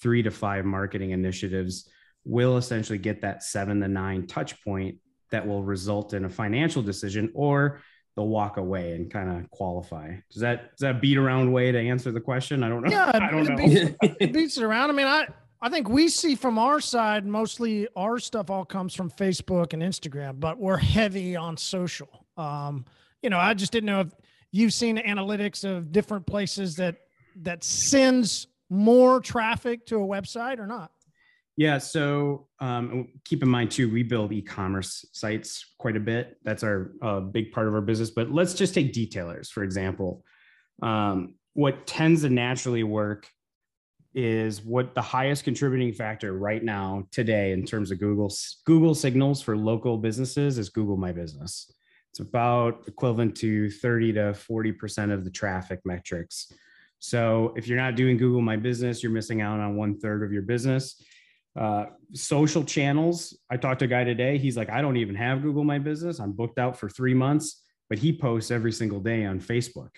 three 0.00 0.22
to 0.22 0.30
five 0.30 0.64
marketing 0.64 1.10
initiatives 1.10 1.88
will 2.24 2.56
essentially 2.56 2.98
get 2.98 3.22
that 3.22 3.42
seven 3.42 3.80
to 3.80 3.88
nine 3.88 4.26
touch 4.26 4.62
point 4.64 4.98
that 5.30 5.46
will 5.46 5.62
result 5.62 6.12
in 6.12 6.24
a 6.24 6.28
financial 6.28 6.82
decision 6.82 7.30
or 7.34 7.80
they'll 8.16 8.28
walk 8.28 8.56
away 8.56 8.92
and 8.92 9.10
kind 9.10 9.30
of 9.30 9.50
qualify. 9.50 10.14
Does 10.30 10.42
that 10.42 10.70
does 10.72 10.80
that 10.80 11.00
beat 11.00 11.16
around 11.16 11.52
way 11.52 11.72
to 11.72 11.78
answer 11.78 12.12
the 12.12 12.20
question? 12.20 12.62
I 12.62 12.68
don't 12.68 12.82
know. 12.82 12.90
Yeah, 12.90 13.10
I 13.14 13.30
don't 13.30 13.46
it 13.46 13.50
know. 13.50 13.56
Beats, 13.56 13.96
it 14.20 14.32
beats 14.32 14.56
it 14.56 14.64
around. 14.64 14.90
I 14.90 14.92
mean, 14.92 15.06
I 15.06 15.26
I 15.64 15.68
think 15.68 15.88
we 15.88 16.08
see 16.08 16.34
from 16.34 16.58
our 16.58 16.80
side 16.80 17.24
mostly 17.24 17.86
our 17.94 18.18
stuff 18.18 18.50
all 18.50 18.64
comes 18.64 18.96
from 18.96 19.08
Facebook 19.08 19.72
and 19.72 19.80
Instagram, 19.80 20.40
but 20.40 20.58
we're 20.58 20.76
heavy 20.76 21.36
on 21.36 21.56
social. 21.56 22.26
Um, 22.36 22.84
you 23.22 23.30
know, 23.30 23.38
I 23.38 23.54
just 23.54 23.70
didn't 23.70 23.86
know 23.86 24.00
if 24.00 24.08
you've 24.50 24.72
seen 24.72 24.98
analytics 24.98 25.64
of 25.64 25.92
different 25.92 26.26
places 26.26 26.74
that 26.76 26.96
that 27.36 27.62
sends 27.62 28.48
more 28.70 29.20
traffic 29.20 29.86
to 29.86 29.96
a 29.96 30.06
website 30.06 30.58
or 30.58 30.66
not. 30.66 30.90
Yeah, 31.56 31.78
so 31.78 32.48
um, 32.58 33.10
keep 33.24 33.44
in 33.44 33.48
mind 33.48 33.70
too, 33.70 33.88
we 33.88 34.02
build 34.02 34.32
e-commerce 34.32 35.06
sites 35.12 35.74
quite 35.78 35.96
a 35.96 36.00
bit. 36.00 36.38
That's 36.42 36.64
our 36.64 36.92
uh, 37.00 37.20
big 37.20 37.52
part 37.52 37.68
of 37.68 37.74
our 37.74 37.80
business. 37.80 38.10
But 38.10 38.32
let's 38.32 38.54
just 38.54 38.74
take 38.74 38.92
detailers 38.92 39.48
for 39.48 39.62
example. 39.62 40.24
Um, 40.82 41.36
what 41.52 41.86
tends 41.86 42.22
to 42.22 42.30
naturally 42.30 42.82
work 42.82 43.28
is 44.14 44.62
what 44.62 44.94
the 44.94 45.02
highest 45.02 45.44
contributing 45.44 45.92
factor 45.92 46.34
right 46.34 46.62
now 46.62 47.06
today 47.10 47.52
in 47.52 47.64
terms 47.64 47.90
of 47.90 47.98
Google 47.98 48.32
Google 48.64 48.94
signals 48.94 49.40
for 49.40 49.56
local 49.56 49.96
businesses 49.96 50.58
is 50.58 50.68
Google 50.68 50.96
My 50.96 51.12
Business. 51.12 51.72
It's 52.10 52.20
about 52.20 52.84
equivalent 52.86 53.34
to 53.36 53.70
30 53.70 54.12
to 54.14 54.20
40% 54.32 55.12
of 55.12 55.24
the 55.24 55.30
traffic 55.30 55.80
metrics. 55.86 56.52
So 56.98 57.54
if 57.56 57.66
you're 57.66 57.78
not 57.78 57.96
doing 57.96 58.18
Google 58.18 58.42
My 58.42 58.56
Business, 58.56 59.02
you're 59.02 59.12
missing 59.12 59.40
out 59.40 59.60
on 59.60 59.76
one 59.76 59.98
third 59.98 60.22
of 60.22 60.30
your 60.30 60.42
business. 60.42 61.02
Uh, 61.58 61.86
social 62.12 62.64
channels. 62.64 63.36
I 63.50 63.56
talked 63.56 63.78
to 63.78 63.86
a 63.86 63.88
guy 63.88 64.04
today. 64.04 64.36
He's 64.36 64.56
like, 64.56 64.70
I 64.70 64.82
don't 64.82 64.98
even 64.98 65.14
have 65.14 65.42
Google 65.42 65.64
My 65.64 65.78
Business. 65.78 66.18
I'm 66.18 66.32
booked 66.32 66.58
out 66.58 66.78
for 66.78 66.90
three 66.90 67.14
months, 67.14 67.62
but 67.88 67.98
he 67.98 68.16
posts 68.16 68.50
every 68.50 68.72
single 68.72 69.00
day 69.00 69.24
on 69.24 69.40
Facebook. 69.40 69.90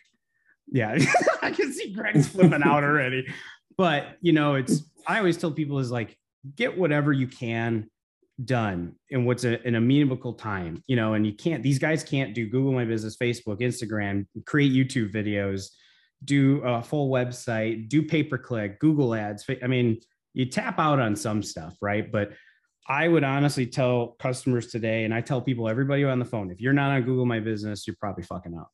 Yeah, 0.71 0.97
I 1.43 1.51
can 1.51 1.73
see 1.73 1.93
Greg's 1.93 2.29
flipping 2.29 2.63
out 2.63 2.85
already 2.85 3.27
but 3.77 4.17
you 4.21 4.33
know 4.33 4.55
it's 4.55 4.83
i 5.07 5.19
always 5.19 5.37
tell 5.37 5.51
people 5.51 5.79
is 5.79 5.91
like 5.91 6.17
get 6.57 6.77
whatever 6.77 7.13
you 7.13 7.27
can 7.27 7.89
done 8.45 8.95
in 9.11 9.25
what's 9.25 9.45
a, 9.45 9.65
an 9.67 9.77
amenable 9.77 10.33
time 10.33 10.83
you 10.87 10.97
know 10.97 11.15
and 11.15 11.27
you 11.27 11.33
can't 11.33 11.63
these 11.63 11.79
guys 11.79 12.03
can't 12.03 12.35
do 12.35 12.49
google 12.49 12.73
my 12.73 12.85
business 12.85 13.17
facebook 13.17 13.61
instagram 13.61 14.27
create 14.45 14.73
youtube 14.73 15.13
videos 15.13 15.69
do 16.25 16.61
a 16.63 16.83
full 16.83 17.11
website 17.11 17.89
do 17.89 18.03
pay 18.03 18.23
per 18.23 18.37
click 18.37 18.81
google 18.81 19.15
ads 19.15 19.45
i 19.63 19.67
mean 19.67 19.99
you 20.33 20.47
tap 20.47 20.81
out 20.81 20.99
on 20.99 21.15
some 21.15 21.43
stuff 21.43 21.77
right? 21.81 22.11
But 22.11 22.33
i 22.89 23.07
would 23.07 23.23
honestly 23.23 23.67
tell 23.67 24.17
customers 24.19 24.67
today 24.67 25.05
and 25.05 25.15
i 25.15 25.21
tell 25.21 25.41
people 25.41 25.69
everybody 25.69 26.03
on 26.05 26.19
the 26.19 26.25
phone 26.25 26.51
if 26.51 26.61
you're 26.61 26.73
not 26.73 26.91
on 26.91 27.03
google 27.03 27.25
my 27.25 27.41
business 27.41 27.87
you're 27.87 27.97
probably 28.01 28.25
fucking 28.25 28.57
up. 28.59 28.71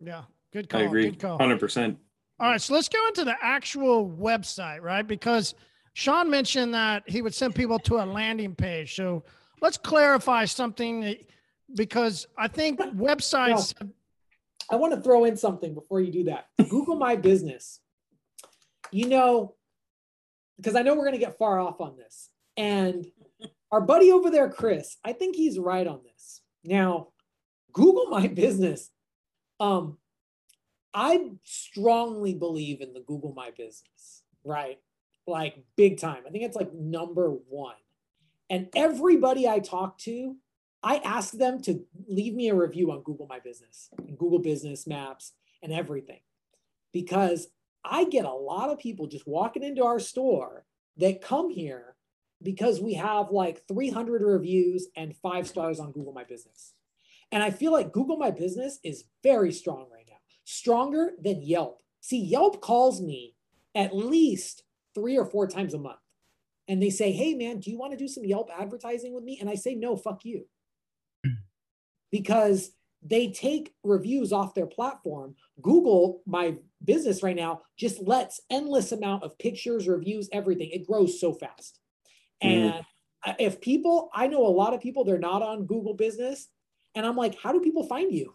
Yeah. 0.00 0.22
Good 0.52 0.68
call. 0.68 0.80
i 0.80 0.84
agree. 0.84 1.10
Good 1.10 1.20
call. 1.20 1.38
100% 1.38 1.96
all 2.40 2.50
right, 2.50 2.60
so 2.60 2.74
let's 2.74 2.88
go 2.88 3.04
into 3.08 3.24
the 3.24 3.34
actual 3.42 4.08
website, 4.08 4.80
right? 4.80 5.06
Because 5.06 5.54
Sean 5.94 6.30
mentioned 6.30 6.72
that 6.74 7.02
he 7.08 7.22
would 7.22 7.34
send 7.34 7.54
people 7.54 7.78
to 7.80 7.96
a 7.96 8.06
landing 8.06 8.54
page. 8.54 8.94
So 8.94 9.24
let's 9.60 9.76
clarify 9.76 10.44
something 10.44 11.16
because 11.74 12.28
I 12.36 12.46
think 12.46 12.78
websites. 12.78 13.74
Well, 13.80 13.90
I 14.70 14.76
want 14.76 14.94
to 14.94 15.00
throw 15.00 15.24
in 15.24 15.36
something 15.36 15.74
before 15.74 16.00
you 16.00 16.12
do 16.12 16.24
that. 16.24 16.46
Google 16.68 16.96
My 16.96 17.16
Business. 17.16 17.80
You 18.92 19.08
know, 19.08 19.56
because 20.56 20.76
I 20.76 20.82
know 20.82 20.94
we're 20.94 21.04
going 21.04 21.12
to 21.12 21.18
get 21.18 21.36
far 21.36 21.58
off 21.58 21.80
on 21.80 21.96
this. 21.96 22.30
And 22.56 23.06
our 23.72 23.80
buddy 23.80 24.12
over 24.12 24.30
there, 24.30 24.48
Chris, 24.48 24.96
I 25.04 25.12
think 25.12 25.36
he's 25.36 25.58
right 25.58 25.86
on 25.86 26.00
this. 26.04 26.40
Now, 26.64 27.08
Google 27.72 28.06
My 28.06 28.28
Business. 28.28 28.90
Um, 29.60 29.98
I 30.94 31.30
strongly 31.44 32.34
believe 32.34 32.80
in 32.80 32.92
the 32.92 33.00
Google 33.00 33.32
My 33.34 33.50
Business, 33.50 34.22
right? 34.44 34.78
Like 35.26 35.64
big 35.76 36.00
time. 36.00 36.22
I 36.26 36.30
think 36.30 36.44
it's 36.44 36.56
like 36.56 36.72
number 36.72 37.30
one. 37.30 37.76
And 38.50 38.68
everybody 38.74 39.46
I 39.46 39.58
talk 39.58 39.98
to, 39.98 40.36
I 40.82 40.96
ask 40.98 41.32
them 41.32 41.60
to 41.62 41.84
leave 42.06 42.34
me 42.34 42.48
a 42.48 42.54
review 42.54 42.92
on 42.92 43.02
Google 43.02 43.26
My 43.26 43.40
Business 43.40 43.90
and 43.98 44.16
Google 44.16 44.38
Business 44.38 44.86
Maps 44.86 45.32
and 45.62 45.72
everything. 45.72 46.20
Because 46.92 47.48
I 47.84 48.04
get 48.04 48.24
a 48.24 48.32
lot 48.32 48.70
of 48.70 48.78
people 48.78 49.06
just 49.06 49.26
walking 49.26 49.62
into 49.62 49.84
our 49.84 50.00
store 50.00 50.64
that 50.96 51.20
come 51.20 51.50
here 51.50 51.96
because 52.42 52.80
we 52.80 52.94
have 52.94 53.30
like 53.30 53.66
300 53.68 54.22
reviews 54.22 54.88
and 54.96 55.16
five 55.16 55.46
stars 55.46 55.80
on 55.80 55.92
Google 55.92 56.12
My 56.12 56.24
Business. 56.24 56.74
And 57.30 57.42
I 57.42 57.50
feel 57.50 57.72
like 57.72 57.92
Google 57.92 58.16
My 58.16 58.30
Business 58.30 58.78
is 58.82 59.04
very 59.22 59.52
strong 59.52 59.86
right 59.92 59.97
stronger 60.48 61.10
than 61.20 61.42
Yelp. 61.42 61.82
See, 62.00 62.24
Yelp 62.24 62.62
calls 62.62 63.02
me 63.02 63.34
at 63.74 63.94
least 63.94 64.62
three 64.94 65.18
or 65.18 65.26
four 65.26 65.46
times 65.46 65.74
a 65.74 65.78
month. 65.78 65.98
And 66.68 66.82
they 66.82 66.88
say, 66.88 67.12
hey, 67.12 67.34
man, 67.34 67.60
do 67.60 67.70
you 67.70 67.78
want 67.78 67.92
to 67.92 67.98
do 67.98 68.08
some 68.08 68.24
Yelp 68.24 68.48
advertising 68.58 69.12
with 69.12 69.24
me? 69.24 69.36
And 69.40 69.50
I 69.50 69.56
say, 69.56 69.74
no, 69.74 69.94
fuck 69.94 70.24
you. 70.24 70.46
because 72.10 72.70
they 73.02 73.30
take 73.30 73.74
reviews 73.84 74.32
off 74.32 74.54
their 74.54 74.66
platform. 74.66 75.34
Google, 75.60 76.22
my 76.24 76.56
business 76.82 77.22
right 77.22 77.36
now, 77.36 77.60
just 77.76 78.00
lets 78.00 78.40
endless 78.48 78.90
amount 78.90 79.24
of 79.24 79.38
pictures, 79.38 79.86
reviews, 79.86 80.30
everything. 80.32 80.70
It 80.70 80.86
grows 80.86 81.20
so 81.20 81.34
fast. 81.34 81.78
Mm. 82.42 82.72
And 83.26 83.36
if 83.38 83.60
people, 83.60 84.08
I 84.14 84.28
know 84.28 84.46
a 84.46 84.48
lot 84.48 84.72
of 84.72 84.80
people, 84.80 85.04
they're 85.04 85.18
not 85.18 85.42
on 85.42 85.66
Google 85.66 85.94
Business, 85.94 86.48
and 86.94 87.04
I'm 87.04 87.16
like, 87.16 87.36
how 87.38 87.52
do 87.52 87.60
people 87.60 87.86
find 87.86 88.10
you? 88.10 88.34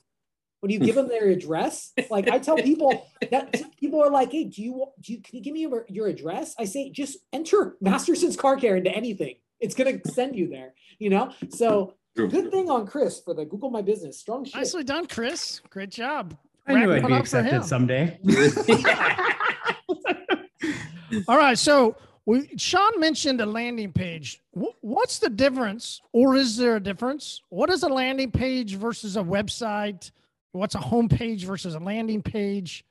When 0.63 0.71
you 0.71 0.79
give 0.87 0.95
them 0.95 1.09
their 1.09 1.27
address, 1.27 1.91
like 2.09 2.29
I 2.29 2.39
tell 2.39 2.55
people 2.55 3.05
that 3.29 3.61
people 3.77 4.01
are 4.01 4.09
like, 4.09 4.31
"Hey, 4.31 4.45
do 4.45 4.63
you 4.63 4.85
do 5.01 5.11
you 5.11 5.21
can 5.21 5.35
you 5.35 5.43
give 5.43 5.53
me 5.53 5.59
your, 5.59 5.85
your 5.89 6.07
address?" 6.07 6.55
I 6.57 6.63
say, 6.63 6.89
just 6.89 7.17
enter 7.33 7.75
Masterson's 7.81 8.37
Car 8.37 8.55
Care 8.55 8.77
into 8.77 8.89
anything. 8.89 9.35
It's 9.59 9.75
gonna 9.75 9.99
send 10.05 10.37
you 10.37 10.47
there, 10.47 10.73
you 10.99 11.09
know. 11.09 11.33
So 11.49 11.95
good 12.15 12.49
thing 12.49 12.69
on 12.69 12.87
Chris 12.87 13.19
for 13.19 13.33
the 13.33 13.43
Google 13.43 13.71
My 13.71 13.81
Business. 13.81 14.21
Strong 14.21 14.45
shit. 14.45 14.55
Nicely 14.55 14.85
done, 14.85 15.05
Chris. 15.05 15.59
Great 15.69 15.89
job. 15.89 16.33
I 16.65 16.75
knew 16.75 16.93
I'd 16.93 17.05
be 17.05 17.13
up 17.13 17.27
for 17.27 17.39
him. 17.39 17.43
accepted 17.47 17.65
someday. 17.65 18.17
All 21.27 21.37
right. 21.37 21.57
So 21.57 21.97
we 22.25 22.49
Sean 22.55 23.01
mentioned 23.01 23.41
a 23.41 23.45
landing 23.45 23.91
page. 23.91 24.39
What's 24.79 25.19
the 25.19 25.29
difference, 25.29 25.99
or 26.13 26.37
is 26.37 26.55
there 26.55 26.77
a 26.77 26.79
difference? 26.79 27.41
What 27.49 27.69
is 27.69 27.83
a 27.83 27.89
landing 27.89 28.31
page 28.31 28.75
versus 28.75 29.17
a 29.17 29.21
website? 29.21 30.09
What's 30.53 30.75
a 30.75 30.79
homepage 30.79 31.43
versus 31.43 31.73
a 31.73 31.79
landing 31.79 32.21
page? 32.21 32.85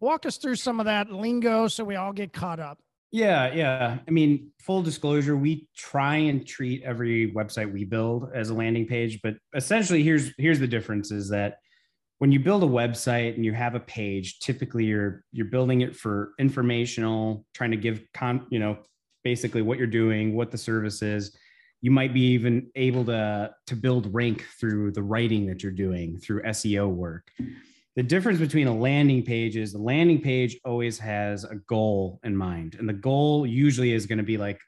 Walk 0.00 0.24
us 0.24 0.36
through 0.36 0.54
some 0.54 0.78
of 0.78 0.86
that 0.86 1.10
lingo 1.10 1.66
so 1.66 1.82
we 1.82 1.96
all 1.96 2.12
get 2.12 2.32
caught 2.32 2.60
up. 2.60 2.78
Yeah, 3.10 3.52
yeah. 3.52 3.98
I 4.06 4.10
mean, 4.10 4.52
full 4.60 4.82
disclosure, 4.82 5.36
we 5.36 5.66
try 5.76 6.16
and 6.16 6.46
treat 6.46 6.82
every 6.84 7.32
website 7.32 7.72
we 7.72 7.84
build 7.84 8.30
as 8.34 8.50
a 8.50 8.54
landing 8.54 8.86
page, 8.86 9.20
but 9.22 9.34
essentially 9.54 10.02
here's 10.04 10.32
here's 10.38 10.60
the 10.60 10.68
difference 10.68 11.10
is 11.10 11.28
that 11.30 11.58
when 12.18 12.30
you 12.30 12.38
build 12.38 12.62
a 12.62 12.66
website 12.66 13.34
and 13.34 13.44
you 13.44 13.52
have 13.52 13.74
a 13.74 13.80
page, 13.80 14.38
typically 14.38 14.84
you're 14.84 15.24
you're 15.32 15.46
building 15.46 15.80
it 15.80 15.96
for 15.96 16.32
informational, 16.38 17.44
trying 17.52 17.72
to 17.72 17.76
give 17.76 18.02
con, 18.14 18.46
you 18.50 18.60
know, 18.60 18.78
basically 19.24 19.62
what 19.62 19.78
you're 19.78 19.86
doing, 19.88 20.36
what 20.36 20.52
the 20.52 20.58
service 20.58 21.02
is. 21.02 21.36
You 21.80 21.90
might 21.90 22.12
be 22.12 22.32
even 22.32 22.70
able 22.74 23.04
to 23.06 23.50
to 23.66 23.76
build 23.76 24.12
rank 24.12 24.44
through 24.58 24.92
the 24.92 25.02
writing 25.02 25.46
that 25.46 25.62
you're 25.62 25.72
doing 25.72 26.18
through 26.18 26.42
SEO 26.42 26.88
work. 26.88 27.30
The 27.96 28.02
difference 28.02 28.38
between 28.38 28.68
a 28.68 28.76
landing 28.76 29.24
page 29.24 29.56
is 29.56 29.72
the 29.72 29.78
landing 29.78 30.20
page 30.20 30.58
always 30.64 30.98
has 31.00 31.44
a 31.44 31.56
goal 31.68 32.20
in 32.22 32.36
mind. 32.36 32.76
And 32.78 32.88
the 32.88 32.92
goal 32.92 33.46
usually 33.46 33.92
is 33.92 34.06
going 34.06 34.18
to 34.18 34.24
be 34.24 34.36
like, 34.36 34.60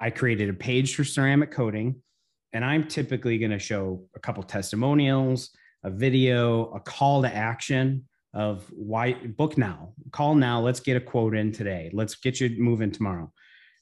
I 0.00 0.10
created 0.10 0.48
a 0.48 0.54
page 0.54 0.96
for 0.96 1.04
ceramic 1.04 1.52
coating, 1.52 2.02
and 2.52 2.64
I'm 2.64 2.88
typically 2.88 3.38
going 3.38 3.52
to 3.52 3.60
show 3.60 4.04
a 4.16 4.18
couple 4.18 4.42
testimonials, 4.42 5.50
a 5.84 5.90
video, 5.90 6.72
a 6.72 6.80
call 6.80 7.22
to 7.22 7.32
action 7.32 8.08
of 8.32 8.64
why 8.72 9.14
book 9.14 9.56
now, 9.56 9.92
call 10.10 10.34
now, 10.34 10.60
let's 10.60 10.80
get 10.80 10.96
a 10.96 11.00
quote 11.00 11.36
in 11.36 11.52
today, 11.52 11.90
let's 11.92 12.16
get 12.16 12.40
you 12.40 12.50
moving 12.58 12.90
tomorrow. 12.90 13.32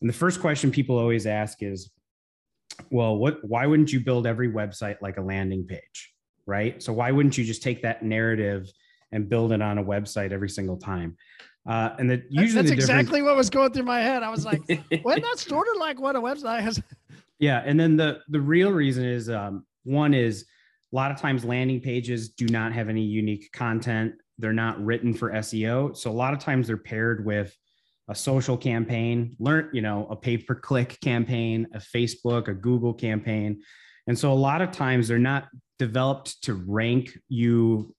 And 0.02 0.10
the 0.10 0.14
first 0.14 0.40
question 0.40 0.70
people 0.70 0.98
always 0.98 1.26
ask 1.26 1.62
is, 1.62 1.90
well, 2.90 3.16
what 3.16 3.44
why 3.44 3.66
wouldn't 3.66 3.92
you 3.92 4.00
build 4.00 4.26
every 4.26 4.48
website 4.48 5.00
like 5.00 5.16
a 5.16 5.22
landing 5.22 5.64
page? 5.66 6.12
Right. 6.46 6.82
So 6.82 6.92
why 6.92 7.10
wouldn't 7.12 7.38
you 7.38 7.44
just 7.44 7.62
take 7.62 7.82
that 7.82 8.02
narrative 8.02 8.70
and 9.12 9.28
build 9.28 9.52
it 9.52 9.62
on 9.62 9.78
a 9.78 9.84
website 9.84 10.32
every 10.32 10.48
single 10.48 10.76
time? 10.76 11.16
Uh, 11.68 11.90
and 11.98 12.10
the, 12.10 12.22
usually 12.28 12.62
That's 12.62 12.70
the 12.70 12.74
exactly 12.74 13.22
what 13.22 13.36
was 13.36 13.48
going 13.48 13.72
through 13.72 13.84
my 13.84 14.00
head. 14.00 14.24
I 14.24 14.28
was 14.28 14.44
like, 14.44 14.60
wasn't 15.04 15.24
that 15.24 15.38
sort 15.38 15.68
of 15.72 15.78
like 15.78 16.00
what 16.00 16.16
a 16.16 16.20
website 16.20 16.60
has? 16.60 16.82
Yeah, 17.38 17.60
and 17.66 17.80
then 17.80 17.96
the 17.96 18.20
the 18.28 18.40
real 18.40 18.70
reason 18.70 19.04
is 19.04 19.28
um, 19.28 19.66
one 19.82 20.14
is 20.14 20.46
a 20.92 20.94
lot 20.94 21.10
of 21.10 21.20
times 21.20 21.44
landing 21.44 21.80
pages 21.80 22.28
do 22.28 22.46
not 22.46 22.72
have 22.72 22.88
any 22.88 23.02
unique 23.02 23.50
content. 23.52 24.14
They're 24.38 24.52
not 24.52 24.80
written 24.80 25.12
for 25.12 25.32
SEO, 25.32 25.96
so 25.96 26.08
a 26.08 26.12
lot 26.12 26.34
of 26.34 26.38
times 26.38 26.68
they're 26.68 26.76
paired 26.76 27.26
with 27.26 27.56
a 28.08 28.14
social 28.14 28.56
campaign, 28.56 29.36
learn 29.38 29.70
you 29.72 29.82
know 29.82 30.06
a 30.10 30.16
pay 30.16 30.38
per 30.38 30.54
click 30.54 30.98
campaign, 31.00 31.66
a 31.74 31.78
Facebook, 31.78 32.48
a 32.48 32.54
Google 32.54 32.94
campaign, 32.94 33.62
and 34.06 34.18
so 34.18 34.32
a 34.32 34.34
lot 34.34 34.62
of 34.62 34.72
times 34.72 35.08
they're 35.08 35.18
not 35.18 35.48
developed 35.78 36.42
to 36.44 36.54
rank 36.54 37.16
you 37.28 37.94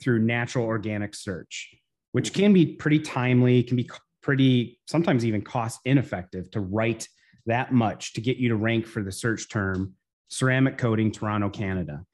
through 0.00 0.20
natural 0.20 0.64
organic 0.64 1.14
search, 1.14 1.74
which 2.12 2.32
mm-hmm. 2.32 2.42
can 2.42 2.52
be 2.52 2.66
pretty 2.66 2.98
timely, 2.98 3.62
can 3.62 3.76
be 3.76 3.88
pretty 4.22 4.78
sometimes 4.86 5.24
even 5.24 5.42
cost 5.42 5.80
ineffective 5.84 6.50
to 6.52 6.60
write 6.60 7.08
that 7.46 7.72
much 7.72 8.12
to 8.14 8.20
get 8.20 8.36
you 8.36 8.48
to 8.48 8.56
rank 8.56 8.86
for 8.86 9.02
the 9.02 9.12
search 9.12 9.48
term 9.48 9.94
ceramic 10.28 10.78
coating 10.78 11.10
Toronto, 11.10 11.50
Canada. 11.50 12.04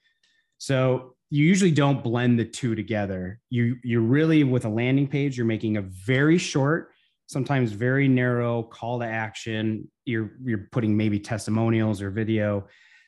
So 0.58 1.14
you 1.30 1.44
usually 1.44 1.70
don't 1.70 2.02
blend 2.02 2.38
the 2.38 2.44
two 2.44 2.74
together. 2.74 3.40
You 3.50 3.76
you 3.84 4.00
really 4.00 4.44
with 4.44 4.64
a 4.64 4.68
landing 4.68 5.06
page, 5.06 5.36
you're 5.36 5.46
making 5.46 5.76
a 5.76 5.82
very 5.82 6.38
short, 6.38 6.90
sometimes 7.32 7.72
very 7.72 8.08
narrow 8.08 8.62
call 8.64 8.98
to 8.98 9.06
action. 9.06 9.88
You're 10.04 10.32
you're 10.44 10.66
putting 10.72 10.96
maybe 10.96 11.20
testimonials 11.20 12.02
or 12.02 12.10
video. 12.10 12.66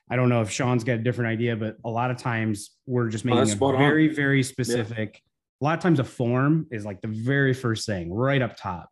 I 0.09 0.17
don't 0.17 0.29
know 0.29 0.43
if 0.43 0.51
Sean's 0.51 0.85
got 0.85 0.95
a 0.95 0.99
different 1.03 1.31
idea, 1.31 1.57
but 1.57 1.77
a 1.85 1.91
lot 1.91 2.11
of 2.11 2.17
times 2.19 2.71
we're 2.87 3.09
just 3.09 3.25
Oh, 3.25 3.29
making 3.29 3.43
a 3.43 3.47
spot 3.47 3.75
on. 3.75 3.81
very, 3.81 4.09
very 4.09 4.43
specific. 4.43 5.21
A 5.61 5.65
lot 5.65 5.77
of 5.79 5.83
times 5.83 5.99
a 6.01 6.05
form 6.05 6.67
is 6.71 6.85
like 6.85 7.01
the 7.01 7.09
very 7.09 7.55
first 7.55 7.87
thing 7.87 8.13
right 8.13 8.43
up 8.43 8.57
top. 8.57 8.89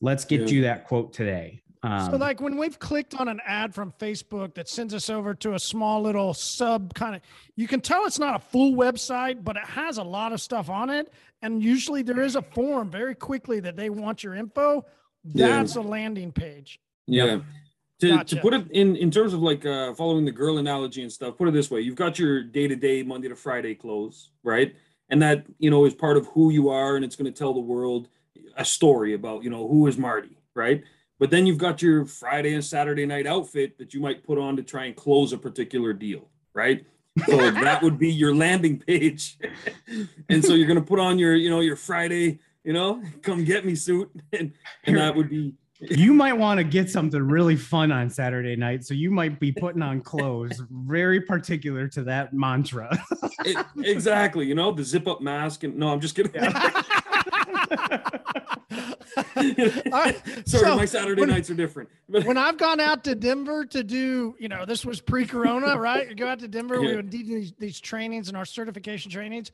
Let's 0.00 0.24
get 0.24 0.42
Yeah. 0.42 0.46
you 0.48 0.62
that 0.62 0.86
quote 0.86 1.12
today. 1.12 1.62
Um, 1.82 2.10
so 2.10 2.16
like 2.18 2.40
when 2.40 2.58
we've 2.58 2.78
clicked 2.78 3.14
on 3.14 3.28
an 3.28 3.40
ad 3.46 3.74
from 3.74 3.92
Facebook 3.98 4.54
that 4.54 4.68
sends 4.68 4.92
us 4.92 5.08
over 5.08 5.32
to 5.34 5.54
a 5.54 5.58
small 5.58 6.02
little 6.02 6.34
sub 6.34 6.92
kind 6.94 7.14
of, 7.14 7.22
you 7.56 7.66
can 7.66 7.80
tell 7.80 8.04
it's 8.04 8.18
not 8.18 8.36
a 8.36 8.38
full 8.38 8.74
website, 8.74 9.42
but 9.42 9.56
it 9.56 9.64
has 9.64 9.96
a 9.96 10.02
lot 10.02 10.32
of 10.32 10.40
stuff 10.40 10.68
on 10.68 10.90
it. 10.90 11.12
And 11.40 11.62
usually 11.62 12.02
there 12.02 12.20
is 12.20 12.36
a 12.36 12.42
form 12.42 12.90
very 12.90 13.14
quickly 13.14 13.60
that 13.60 13.76
they 13.76 13.88
want 13.88 14.22
your 14.22 14.34
info. 14.34 14.84
Yeah. 15.24 15.48
That's 15.48 15.76
a 15.76 15.80
landing 15.80 16.32
page. 16.32 16.80
Yeah. 17.06 17.40
To, 18.00 18.08
Gotcha. 18.08 18.36
to 18.36 18.40
put 18.40 18.54
it 18.54 18.70
in 18.70 18.96
in 18.96 19.10
terms 19.10 19.34
of 19.34 19.40
like 19.40 19.66
uh, 19.66 19.92
following 19.92 20.24
the 20.24 20.32
girl 20.32 20.56
analogy 20.56 21.02
and 21.02 21.12
stuff, 21.12 21.36
put 21.36 21.48
it 21.48 21.50
this 21.52 21.70
way: 21.70 21.80
you've 21.80 21.96
got 21.96 22.18
your 22.18 22.42
day 22.42 22.66
to 22.66 22.74
day 22.74 23.02
Monday 23.02 23.28
to 23.28 23.36
Friday 23.36 23.74
clothes, 23.74 24.30
right? 24.42 24.74
And 25.10 25.20
that 25.20 25.44
you 25.58 25.68
know 25.68 25.84
is 25.84 25.92
part 25.92 26.16
of 26.16 26.26
who 26.28 26.50
you 26.50 26.70
are, 26.70 26.96
and 26.96 27.04
it's 27.04 27.14
going 27.14 27.30
to 27.30 27.38
tell 27.38 27.52
the 27.52 27.60
world 27.60 28.08
a 28.56 28.64
story 28.64 29.12
about 29.12 29.44
you 29.44 29.50
know 29.50 29.68
who 29.68 29.86
is 29.86 29.98
Marty, 29.98 30.38
right? 30.54 30.82
But 31.20 31.30
then 31.30 31.46
you've 31.46 31.58
got 31.58 31.82
your 31.82 32.06
Friday 32.06 32.54
and 32.54 32.64
Saturday 32.64 33.04
night 33.04 33.26
outfit 33.26 33.76
that 33.76 33.92
you 33.92 34.00
might 34.00 34.24
put 34.24 34.38
on 34.38 34.56
to 34.56 34.62
try 34.62 34.86
and 34.86 34.96
close 34.96 35.34
a 35.34 35.38
particular 35.38 35.92
deal, 35.92 36.30
right? 36.54 36.84
So 37.26 37.36
that 37.50 37.82
would 37.82 37.98
be 37.98 38.10
your 38.10 38.34
landing 38.34 38.78
page. 38.78 39.38
and 40.30 40.42
so 40.42 40.54
you're 40.54 40.66
going 40.66 40.80
to 40.80 40.84
put 40.84 40.98
on 40.98 41.18
your 41.18 41.36
you 41.36 41.50
know 41.50 41.60
your 41.60 41.76
Friday, 41.76 42.38
you 42.64 42.72
know, 42.72 43.02
come 43.20 43.44
get 43.44 43.66
me 43.66 43.74
suit, 43.74 44.10
and 44.32 44.54
and 44.84 44.96
that 44.96 45.14
would 45.14 45.28
be 45.28 45.52
you 45.80 46.12
might 46.12 46.34
want 46.34 46.58
to 46.58 46.64
get 46.64 46.90
something 46.90 47.22
really 47.22 47.56
fun 47.56 47.90
on 47.90 48.10
Saturday 48.10 48.54
night. 48.56 48.84
So 48.84 48.92
you 48.94 49.10
might 49.10 49.40
be 49.40 49.50
putting 49.52 49.82
on 49.82 50.00
clothes 50.02 50.60
very 50.70 51.20
particular 51.22 51.88
to 51.88 52.02
that 52.04 52.32
mantra. 52.34 52.90
It- 53.44 53.64
exactly, 53.78 54.46
you 54.46 54.54
know, 54.54 54.72
the 54.72 54.84
zip 54.84 55.08
up 55.08 55.20
mask 55.20 55.64
and 55.64 55.76
no, 55.76 55.88
I'm 55.88 56.00
just 56.00 56.14
kidding. 56.14 56.32
All 59.36 59.44
right, 59.90 60.20
Sorry, 60.46 60.64
so 60.64 60.76
my 60.76 60.84
Saturday 60.84 61.20
when- 61.20 61.30
nights 61.30 61.50
are 61.50 61.54
different. 61.54 61.88
When 62.08 62.36
I've 62.36 62.58
gone 62.58 62.80
out 62.80 63.04
to 63.04 63.14
Denver 63.14 63.64
to 63.66 63.82
do, 63.84 64.34
you 64.38 64.48
know, 64.48 64.64
this 64.64 64.84
was 64.84 65.00
pre-corona, 65.00 65.76
right? 65.78 66.08
You 66.08 66.14
go 66.14 66.26
out 66.28 66.40
to 66.40 66.48
Denver, 66.48 66.80
we 66.80 66.94
would 66.96 67.08
do 67.10 67.22
these, 67.24 67.52
these 67.58 67.80
trainings 67.80 68.28
and 68.28 68.36
our 68.36 68.44
certification 68.44 69.10
trainings. 69.10 69.50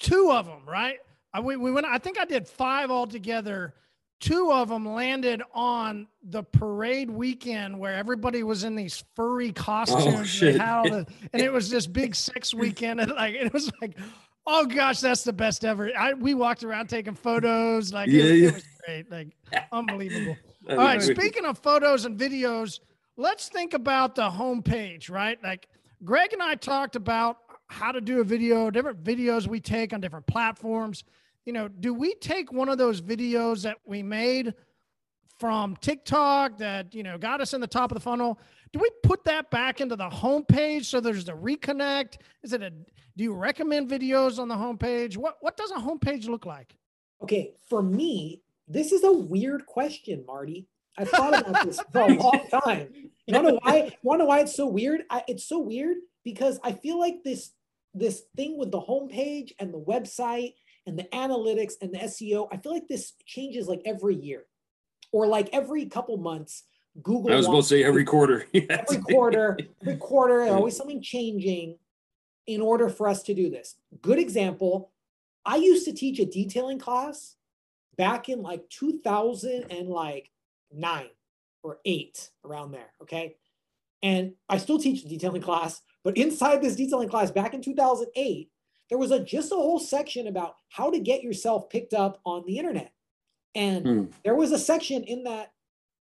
Two 0.00 0.30
of 0.32 0.46
them, 0.46 0.60
right? 0.66 0.98
I, 1.32 1.40
we, 1.40 1.56
we 1.56 1.70
went. 1.72 1.86
I 1.86 1.98
think 1.98 2.18
I 2.18 2.24
did 2.24 2.46
five 2.46 2.90
altogether. 2.90 3.74
Two 4.18 4.50
of 4.50 4.68
them 4.70 4.86
landed 4.94 5.42
on 5.52 6.06
the 6.22 6.42
parade 6.42 7.10
weekend 7.10 7.78
where 7.78 7.94
everybody 7.94 8.42
was 8.42 8.64
in 8.64 8.74
these 8.74 9.04
furry 9.14 9.52
costumes. 9.52 10.40
and 10.42 10.54
they 10.54 10.58
had 10.58 10.68
all 10.78 10.84
the- 10.88 11.06
and 11.32 11.42
it 11.42 11.52
was 11.52 11.68
this 11.68 11.86
big 11.86 12.14
sex 12.26 12.54
weekend, 12.54 13.00
and 13.00 13.12
like 13.12 13.34
it 13.34 13.52
was 13.52 13.70
like, 13.82 13.98
oh 14.46 14.64
gosh, 14.64 15.00
that's 15.00 15.22
the 15.22 15.32
best 15.34 15.64
ever. 15.64 15.90
I 15.96 16.14
we 16.14 16.32
walked 16.34 16.64
around 16.64 16.88
taking 16.88 17.14
photos, 17.14 17.92
like 17.92 18.08
it, 18.08 18.12
Yeah, 18.12 18.22
was- 18.22 18.30
it 18.32 18.38
yeah. 18.38 18.50
was 18.52 18.64
great, 18.86 19.10
like 19.10 19.66
unbelievable. 19.72 20.36
All 20.70 20.76
right. 20.76 21.02
Speaking 21.02 21.44
of 21.44 21.58
photos 21.58 22.06
and 22.06 22.18
videos, 22.18 22.80
let's 23.18 23.48
think 23.48 23.74
about 23.74 24.14
the 24.14 24.28
homepage, 24.30 25.10
right? 25.10 25.38
Like 25.44 25.68
Greg 26.04 26.32
and 26.32 26.42
I 26.42 26.54
talked 26.54 26.96
about 26.96 27.36
how 27.68 27.92
to 27.92 28.00
do 28.00 28.20
a 28.20 28.24
video, 28.24 28.70
different 28.70 29.04
videos 29.04 29.46
we 29.46 29.60
take 29.60 29.92
on 29.92 30.00
different 30.00 30.26
platforms. 30.26 31.04
You 31.46 31.52
know, 31.52 31.68
do 31.68 31.94
we 31.94 32.14
take 32.16 32.52
one 32.52 32.68
of 32.68 32.76
those 32.76 33.00
videos 33.00 33.62
that 33.62 33.78
we 33.86 34.02
made 34.02 34.52
from 35.38 35.76
TikTok 35.76 36.58
that, 36.58 36.92
you 36.92 37.04
know, 37.04 37.16
got 37.16 37.40
us 37.40 37.54
in 37.54 37.60
the 37.60 37.68
top 37.68 37.92
of 37.92 37.94
the 37.94 38.00
funnel? 38.00 38.40
Do 38.72 38.80
we 38.80 38.90
put 39.04 39.22
that 39.24 39.48
back 39.52 39.80
into 39.80 39.94
the 39.94 40.08
homepage 40.08 40.86
so 40.86 41.00
there's 41.00 41.24
the 41.24 41.32
reconnect? 41.32 42.16
Is 42.42 42.52
it 42.52 42.62
a 42.62 42.70
do 42.70 43.24
you 43.24 43.32
recommend 43.32 43.88
videos 43.88 44.38
on 44.38 44.48
the 44.48 44.56
homepage? 44.56 45.16
What 45.16 45.36
what 45.40 45.56
does 45.56 45.70
a 45.70 45.76
homepage 45.76 46.28
look 46.28 46.44
like? 46.44 46.76
Okay, 47.22 47.52
for 47.68 47.80
me, 47.80 48.42
this 48.66 48.90
is 48.90 49.04
a 49.04 49.12
weird 49.12 49.64
question, 49.66 50.24
Marty. 50.26 50.66
I've 50.98 51.08
thought 51.08 51.38
about 51.38 51.64
this 51.64 51.80
for 51.92 52.00
a 52.00 52.08
long 52.08 52.40
time. 52.64 52.88
You 53.26 53.34
wanna 53.34 53.52
know 53.52 53.60
why? 53.62 53.76
You 53.84 53.92
wanna 54.02 54.24
know 54.24 54.26
why 54.26 54.40
it's 54.40 54.56
so 54.56 54.66
weird? 54.66 55.02
I, 55.08 55.22
it's 55.28 55.44
so 55.44 55.60
weird 55.60 55.98
because 56.24 56.58
I 56.64 56.72
feel 56.72 56.98
like 56.98 57.22
this 57.24 57.52
this 57.94 58.24
thing 58.36 58.58
with 58.58 58.72
the 58.72 58.80
homepage 58.80 59.52
and 59.60 59.72
the 59.72 59.80
website 59.80 60.54
and 60.86 60.98
the 60.98 61.04
analytics 61.04 61.74
and 61.80 61.92
the 61.92 61.98
SEO. 61.98 62.48
I 62.52 62.56
feel 62.56 62.72
like 62.72 62.88
this 62.88 63.12
changes 63.24 63.68
like 63.68 63.82
every 63.84 64.14
year 64.14 64.44
or 65.12 65.26
like 65.26 65.48
every 65.52 65.86
couple 65.86 66.16
months. 66.16 66.64
Google. 67.02 67.32
I 67.32 67.36
was 67.36 67.46
about 67.46 67.56
to 67.56 67.62
say 67.64 67.84
every 67.84 68.04
quarter. 68.04 68.46
every 68.54 68.98
quarter, 68.98 69.58
every 69.82 69.96
quarter, 69.96 70.42
always 70.44 70.76
something 70.76 71.02
changing 71.02 71.78
in 72.46 72.60
order 72.60 72.88
for 72.88 73.08
us 73.08 73.22
to 73.24 73.34
do 73.34 73.50
this. 73.50 73.76
Good 74.00 74.18
example. 74.18 74.92
I 75.44 75.56
used 75.56 75.84
to 75.86 75.92
teach 75.92 76.18
a 76.18 76.24
detailing 76.24 76.78
class 76.78 77.36
back 77.96 78.28
in 78.28 78.42
like 78.42 78.68
2000 78.70 79.66
and 79.70 79.88
like 79.88 80.30
nine 80.72 81.08
or 81.62 81.78
eight 81.84 82.30
around 82.44 82.72
there. 82.72 82.92
Okay. 83.02 83.36
And 84.02 84.34
I 84.48 84.58
still 84.58 84.78
teach 84.78 85.02
the 85.02 85.08
detailing 85.08 85.42
class, 85.42 85.82
but 86.04 86.16
inside 86.16 86.62
this 86.62 86.76
detailing 86.76 87.08
class 87.08 87.30
back 87.30 87.54
in 87.54 87.62
2008, 87.62 88.50
there 88.88 88.98
was 88.98 89.10
a 89.10 89.20
just 89.20 89.52
a 89.52 89.56
whole 89.56 89.78
section 89.78 90.26
about 90.26 90.54
how 90.68 90.90
to 90.90 90.98
get 90.98 91.22
yourself 91.22 91.68
picked 91.70 91.94
up 91.94 92.20
on 92.24 92.44
the 92.46 92.58
internet. 92.58 92.92
And 93.54 93.86
hmm. 93.86 94.04
there 94.24 94.34
was 94.34 94.52
a 94.52 94.58
section 94.58 95.02
in 95.04 95.24
that 95.24 95.52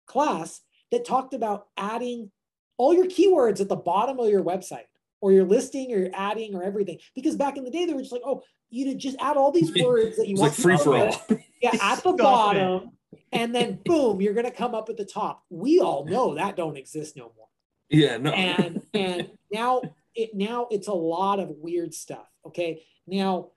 class 0.06 0.60
that 0.90 1.04
talked 1.04 1.34
about 1.34 1.66
adding 1.76 2.30
all 2.76 2.94
your 2.94 3.06
keywords 3.06 3.60
at 3.60 3.68
the 3.68 3.76
bottom 3.76 4.18
of 4.18 4.28
your 4.28 4.42
website 4.42 4.86
or 5.20 5.32
your 5.32 5.44
listing 5.44 5.92
or 5.92 5.98
your 5.98 6.10
adding 6.14 6.54
or 6.54 6.62
everything. 6.62 6.98
Because 7.14 7.36
back 7.36 7.56
in 7.56 7.64
the 7.64 7.70
day, 7.70 7.84
they 7.84 7.92
were 7.92 8.00
just 8.00 8.12
like, 8.12 8.22
oh, 8.24 8.42
you 8.70 8.84
to 8.86 8.94
just 8.94 9.16
add 9.20 9.36
all 9.36 9.50
these 9.50 9.72
words 9.82 10.16
that 10.16 10.28
you 10.28 10.36
want. 10.36 10.52
It's 10.52 10.64
like 10.64 10.78
free 10.78 10.84
for 10.84 10.96
all. 10.96 11.26
Yeah, 11.60 11.76
at 11.82 12.04
the 12.04 12.12
bottom. 12.18 12.92
And 13.32 13.52
then 13.52 13.80
boom, 13.84 14.20
you're 14.20 14.34
gonna 14.34 14.50
come 14.50 14.76
up 14.76 14.88
at 14.88 14.96
the 14.96 15.04
top. 15.04 15.42
We 15.50 15.80
all 15.80 16.04
know 16.04 16.36
that 16.36 16.56
don't 16.56 16.76
exist 16.76 17.16
no 17.16 17.32
more. 17.36 17.48
Yeah, 17.88 18.16
no. 18.18 18.30
And 18.30 18.82
and 18.94 19.30
now 19.50 19.82
it 20.14 20.34
now 20.34 20.68
it's 20.70 20.86
a 20.86 20.92
lot 20.92 21.40
of 21.40 21.48
weird 21.48 21.94
stuff. 21.94 22.28
Okay. 22.48 22.82
Now 23.06 23.50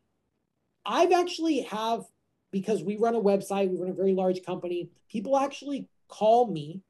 I've 0.86 1.12
actually 1.12 1.62
have 1.62 2.06
because 2.52 2.84
we 2.84 2.98
run 2.98 3.16
a 3.16 3.22
website, 3.22 3.70
we 3.70 3.78
run 3.78 3.90
a 3.90 3.94
very 3.94 4.14
large 4.14 4.44
company, 4.44 4.90
people 5.10 5.38
actually 5.38 5.88
call 6.10 6.52
me, 6.52 6.82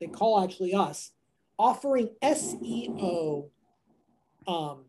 they 0.00 0.06
call 0.06 0.42
actually 0.42 0.74
us, 0.74 1.12
offering 1.58 2.08
SEO 2.22 3.48
um 4.46 4.84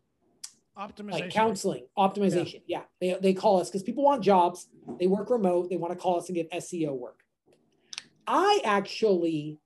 optimization. 0.78 1.10
like 1.10 1.30
counseling 1.30 1.86
optimization. 1.98 2.62
Yeah, 2.66 2.82
yeah. 3.00 3.14
they, 3.14 3.20
they 3.20 3.34
call 3.34 3.60
us 3.60 3.68
because 3.68 3.82
people 3.82 4.04
want 4.04 4.22
jobs. 4.22 4.68
They 4.98 5.06
work 5.06 5.28
remote. 5.28 5.68
They 5.68 5.76
want 5.76 5.92
to 5.92 5.98
call 5.98 6.18
us 6.18 6.28
and 6.28 6.36
get 6.36 6.50
seo 6.50 6.96
work. 6.98 7.20
I 8.26 8.60
actually 8.64 9.58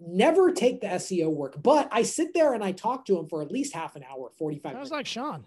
never 0.00 0.50
take 0.50 0.80
the 0.80 0.86
seo 0.86 1.28
work 1.28 1.62
but 1.62 1.86
i 1.92 2.02
sit 2.02 2.32
there 2.32 2.54
and 2.54 2.64
i 2.64 2.72
talk 2.72 3.04
to 3.04 3.14
them 3.14 3.28
for 3.28 3.42
at 3.42 3.52
least 3.52 3.74
half 3.74 3.96
an 3.96 4.04
hour 4.10 4.30
45 4.38 4.62
Sounds 4.62 4.74
minutes. 4.74 4.90
like 4.90 5.06
sean 5.06 5.44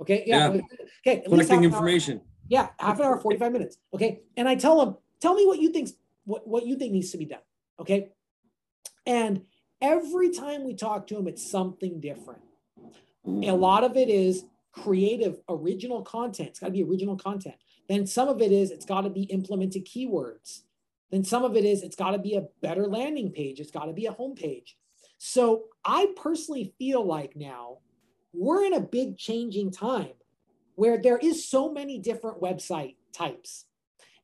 okay 0.00 0.24
yeah, 0.26 0.52
yeah. 0.52 0.60
okay 1.06 1.22
collecting 1.26 1.64
information 1.64 2.20
yeah 2.48 2.68
half 2.78 2.98
an 2.98 3.06
hour 3.06 3.18
45 3.18 3.52
minutes 3.52 3.78
okay 3.94 4.20
and 4.36 4.48
i 4.48 4.54
tell 4.54 4.84
them 4.84 4.96
tell 5.20 5.34
me 5.34 5.46
what 5.46 5.58
you 5.58 5.70
think 5.70 5.90
what, 6.24 6.46
what 6.46 6.66
you 6.66 6.76
think 6.76 6.92
needs 6.92 7.10
to 7.10 7.18
be 7.18 7.24
done 7.24 7.40
okay 7.80 8.08
and 9.06 9.42
every 9.80 10.30
time 10.30 10.64
we 10.64 10.74
talk 10.74 11.06
to 11.06 11.14
them 11.14 11.28
it's 11.28 11.50
something 11.50 12.00
different 12.00 12.40
a 13.26 13.28
mm. 13.28 13.58
lot 13.58 13.82
of 13.82 13.96
it 13.96 14.08
is 14.08 14.44
creative, 14.76 15.38
original 15.48 16.02
content. 16.02 16.50
It's 16.50 16.60
got 16.60 16.66
to 16.66 16.72
be 16.72 16.84
original 16.84 17.16
content. 17.16 17.56
Then 17.88 18.06
some 18.06 18.28
of 18.28 18.40
it 18.40 18.52
is 18.52 18.70
it's 18.70 18.84
got 18.84 19.02
to 19.02 19.10
be 19.10 19.22
implemented 19.24 19.86
keywords. 19.86 20.62
Then 21.10 21.24
some 21.24 21.44
of 21.44 21.56
it 21.56 21.64
is 21.64 21.82
it's 21.82 21.96
got 21.96 22.10
to 22.12 22.18
be 22.18 22.34
a 22.34 22.46
better 22.62 22.86
landing 22.86 23.30
page. 23.32 23.60
It's 23.60 23.70
got 23.70 23.86
to 23.86 23.92
be 23.92 24.06
a 24.06 24.12
homepage. 24.12 24.74
So 25.18 25.64
I 25.84 26.08
personally 26.16 26.74
feel 26.78 27.04
like 27.04 27.36
now 27.36 27.78
we're 28.36 28.64
in 28.64 28.74
a 28.74 28.80
big 28.80 29.16
changing 29.16 29.70
time 29.70 30.12
where 30.74 31.00
there 31.00 31.18
is 31.18 31.48
so 31.48 31.72
many 31.72 31.98
different 31.98 32.40
website 32.40 32.96
types. 33.12 33.64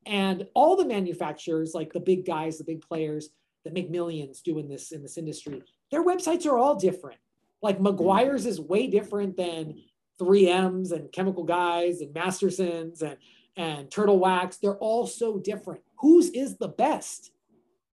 And 0.05 0.47
all 0.55 0.77
the 0.77 0.85
manufacturers, 0.85 1.75
like 1.75 1.93
the 1.93 2.01
big 2.01 2.27
guys, 2.27 2.59
the 2.59 2.65
big 2.65 2.83
players 2.83 3.31
that 3.65 3.73
make 3.73 3.91
millions 3.91 4.43
doing 4.43 4.69
this 4.69 4.93
in 4.93 5.03
this 5.03 5.17
industry, 5.17 5.63
their 5.91 6.05
websites 6.05 6.47
are 6.47 6.59
all 6.59 6.75
different. 6.75 7.19
Like 7.63 7.79
Meguiar's 7.79 8.45
is 8.45 8.61
way 8.61 8.89
different 8.89 9.37
than 9.37 9.81
3M's 10.21 10.93
and 10.93 11.11
Chemical 11.13 11.45
Guys 11.45 12.01
and 12.01 12.13
Mastersons 12.15 13.03
and 13.03 13.17
and 13.57 13.91
Turtle 13.91 14.19
Wax. 14.19 14.57
They're 14.57 14.79
all 14.79 15.07
so 15.07 15.39
different. 15.39 15.83
Whose 15.97 16.31
is 16.31 16.57
the 16.57 16.69
best? 16.69 17.33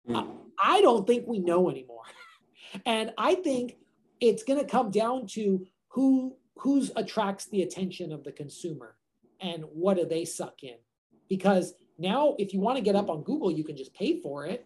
Mm. 0.07 0.37
I 0.61 0.81
don't 0.81 1.05
think 1.05 1.27
we 1.27 1.39
know 1.39 1.69
anymore. 1.69 2.03
and 2.85 3.11
I 3.17 3.35
think 3.35 3.75
it's 4.21 4.43
going 4.43 4.59
to 4.59 4.65
come 4.65 4.89
down 4.89 5.27
to 5.27 5.65
who 5.89 6.35
who's 6.57 6.91
attracts 6.95 7.45
the 7.45 7.61
attention 7.61 8.11
of 8.11 8.23
the 8.23 8.31
consumer 8.31 8.95
and 9.41 9.63
what 9.71 9.97
do 9.97 10.05
they 10.05 10.25
suck 10.25 10.63
in? 10.63 10.75
Because 11.29 11.73
now 11.97 12.35
if 12.37 12.53
you 12.53 12.59
want 12.59 12.77
to 12.77 12.83
get 12.83 12.95
up 12.95 13.09
on 13.09 13.23
Google, 13.23 13.51
you 13.51 13.63
can 13.63 13.77
just 13.77 13.93
pay 13.93 14.19
for 14.21 14.45
it. 14.45 14.65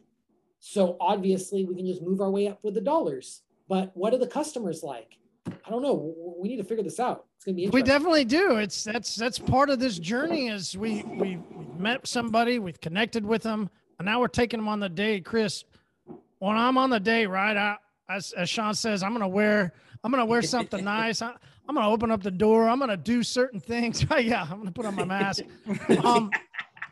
So 0.60 0.98
obviously 1.00 1.66
we 1.66 1.76
can 1.76 1.86
just 1.86 2.02
move 2.02 2.22
our 2.22 2.32
way 2.32 2.48
up 2.48 2.60
with 2.64 2.74
the 2.74 2.82
dollars. 2.82 3.42
But 3.68 3.92
what 3.96 4.14
are 4.14 4.18
the 4.18 4.28
customers 4.28 4.84
like? 4.84 5.18
I 5.48 5.70
don't 5.70 5.82
know. 5.82 6.14
We 6.40 6.50
need 6.50 6.58
to 6.58 6.64
figure 6.64 6.84
this 6.84 7.00
out. 7.00 7.26
It's 7.36 7.46
gonna 7.46 7.56
be. 7.56 7.70
We 7.70 7.84
definitely 7.84 8.26
do. 8.26 8.58
It's 8.58 8.84
that's 8.84 9.16
that's 9.16 9.40
part 9.40 9.70
of 9.70 9.80
this 9.80 10.00
journey. 10.00 10.48
Is 10.48 10.78
we 10.78 11.04
we 11.04 11.40
met 11.78 12.08
somebody, 12.08 12.60
we've 12.60 12.80
connected 12.80 13.26
with 13.26 13.44
them, 13.44 13.70
and 14.00 14.06
now 14.06 14.22
we're 14.22 14.28
taking 14.30 14.60
them 14.60 14.70
on 14.70 14.80
the 14.80 14.90
day. 14.90 15.20
Chris, 15.20 15.66
when 16.40 16.56
I'm 16.56 16.78
on 16.78 16.90
the 16.90 17.00
day, 17.00 17.26
right? 17.26 17.58
I, 17.58 17.78
as 18.10 18.32
as 18.34 18.50
Sean 18.50 18.74
says, 18.74 19.04
I'm 19.04 19.12
gonna 19.12 19.28
wear 19.28 19.74
I'm 20.04 20.12
gonna 20.12 20.26
wear 20.26 20.42
something 20.42 20.84
nice. 21.00 21.22
I, 21.22 21.34
I'm 21.68 21.76
gonna 21.76 21.90
open 21.90 22.12
up 22.12 22.22
the 22.22 22.32
door. 22.32 22.68
I'm 22.68 22.80
gonna 22.80 22.98
do 22.98 23.24
certain 23.24 23.60
things. 23.60 24.10
Right? 24.10 24.26
yeah, 24.34 24.44
I'm 24.50 24.58
gonna 24.58 24.72
put 24.72 24.86
on 24.86 24.96
my 24.96 25.06
mask. 25.06 25.44
Um, 26.04 26.32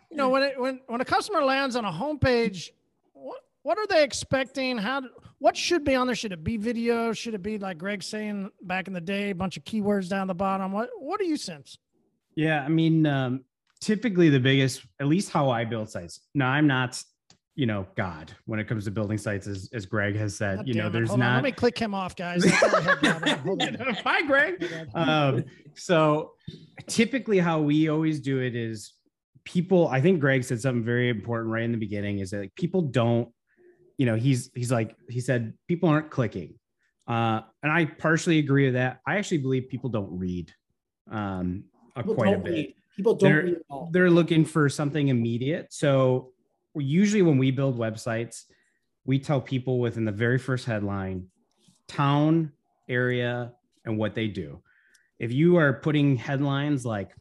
you 0.10 0.18
know, 0.18 0.30
when 0.30 0.44
it 0.44 0.60
when 0.60 0.82
when 0.88 1.02
a 1.02 1.06
customer 1.06 1.44
lands 1.44 1.76
on 1.76 1.86
a 1.86 1.92
homepage, 1.92 2.70
what 3.14 3.42
what 3.64 3.78
are 3.78 3.88
they 3.88 4.04
expecting? 4.04 4.78
How 4.78 5.02
what 5.40 5.56
should 5.56 5.84
be 5.84 5.96
on 5.96 6.08
there? 6.08 6.16
Should 6.16 6.34
it 6.34 6.44
be 6.44 6.58
video? 6.58 7.14
Should 7.14 7.34
it 7.34 7.42
be 7.42 7.58
like 7.58 7.78
Greg 7.78 8.04
saying 8.04 8.52
back 8.62 8.88
in 8.88 8.94
the 8.94 9.02
day, 9.02 9.30
a 9.30 9.36
bunch 9.36 9.58
of 9.58 9.64
keywords 9.64 10.10
down 10.10 10.28
the 10.28 10.36
bottom? 10.36 10.72
What 10.72 10.90
What 11.00 11.20
do 11.20 11.26
you 11.26 11.38
sense? 11.38 11.78
Yeah, 12.36 12.64
I 12.64 12.70
mean, 12.70 13.06
um, 13.06 13.44
typically 13.82 14.30
the 14.30 14.40
biggest, 14.40 14.86
at 15.00 15.08
least 15.08 15.32
how 15.32 15.50
I 15.50 15.66
build 15.66 15.90
sites. 15.90 16.22
Now, 16.34 16.50
I'm 16.50 16.68
not, 16.68 17.02
you 17.62 17.68
know, 17.68 17.86
God 17.96 18.34
when 18.46 18.60
it 18.60 18.68
comes 18.68 18.86
to 18.86 18.92
building 18.92 19.20
sites, 19.20 19.46
as 19.46 19.70
as 19.72 19.86
Greg 19.86 20.16
has 20.16 20.36
said. 20.36 20.58
God 20.58 20.68
you 20.68 20.74
know, 20.74 20.90
there's 20.90 21.16
not. 21.16 21.28
On, 21.30 21.36
let 21.36 21.44
me 21.44 21.52
click 21.52 21.78
him 21.78 21.94
off, 21.94 22.16
guys. 22.16 22.44
Hi, 22.44 24.22
Greg. 24.26 24.68
Um, 24.96 25.46
so 25.76 26.32
typically, 26.88 27.38
how 27.38 27.62
we 27.62 27.88
always 27.88 28.20
do 28.20 28.40
it 28.40 28.56
is 28.56 28.94
people. 29.44 29.88
I 29.90 30.02
think 30.02 30.20
Greg 30.20 30.44
said 30.44 30.60
something 30.60 30.84
very 30.84 31.10
important 31.10 31.52
right 31.52 31.62
in 31.64 31.72
the 31.72 31.78
beginning. 31.78 32.18
Is 32.18 32.32
that 32.32 32.40
like 32.40 32.56
people 32.56 32.82
don't 32.82 33.30
you 34.00 34.08
know, 34.08 34.16
he's 34.16 34.50
he's 34.56 34.72
like 34.72 34.96
he 35.08 35.20
said 35.20 35.54
people 35.68 35.88
aren't 35.88 36.10
clicking, 36.10 36.56
uh, 37.08 37.42
and 37.62 37.72
I 37.72 37.86
partially 37.86 38.40
agree 38.40 38.66
with 38.66 38.74
that. 38.74 39.02
I 39.06 39.18
actually 39.18 39.38
believe 39.38 39.70
people 39.70 39.92
don't 39.92 40.18
read 40.18 40.52
um, 41.12 41.66
quite 41.94 42.34
a 42.34 42.40
bit. 42.40 42.52
Read. 42.52 42.76
People 42.96 43.14
don't 43.14 43.30
they're, 43.30 43.58
They're 43.92 44.10
looking 44.10 44.44
for 44.44 44.70
something 44.70 45.10
immediate. 45.10 45.72
So 45.72 46.31
usually 46.76 47.22
when 47.22 47.38
we 47.38 47.52
build 47.52 47.78
websites, 47.78 48.44
we 49.06 49.20
tell 49.20 49.42
people 49.42 49.80
within 49.80 50.06
the 50.06 50.12
very 50.12 50.38
first 50.38 50.66
headline, 50.66 51.28
town, 51.88 52.52
area, 52.88 53.54
and 53.86 53.98
what 53.98 54.16
they 54.16 54.28
do. 54.28 54.62
If 55.20 55.32
you 55.32 55.58
are 55.58 55.74
putting 55.74 56.16
headlines 56.18 56.86
like 56.86 57.12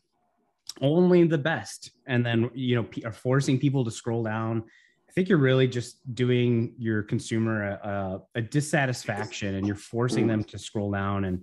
only 0.80 1.24
the 1.24 1.38
best, 1.38 1.90
and 2.06 2.24
then 2.24 2.50
you 2.54 2.76
know 2.76 2.86
are 3.04 3.12
forcing 3.12 3.58
people 3.58 3.84
to 3.84 3.90
scroll 3.90 4.22
down 4.22 4.64
I 5.10 5.12
think 5.12 5.28
you're 5.28 5.38
really 5.38 5.66
just 5.66 6.14
doing 6.14 6.72
your 6.78 7.02
consumer 7.02 7.64
a, 7.64 7.88
a, 7.88 8.38
a 8.38 8.42
dissatisfaction 8.42 9.56
and 9.56 9.66
you're 9.66 9.74
forcing 9.74 10.28
them 10.28 10.44
to 10.44 10.56
scroll 10.56 10.92
down 10.92 11.24
and 11.24 11.42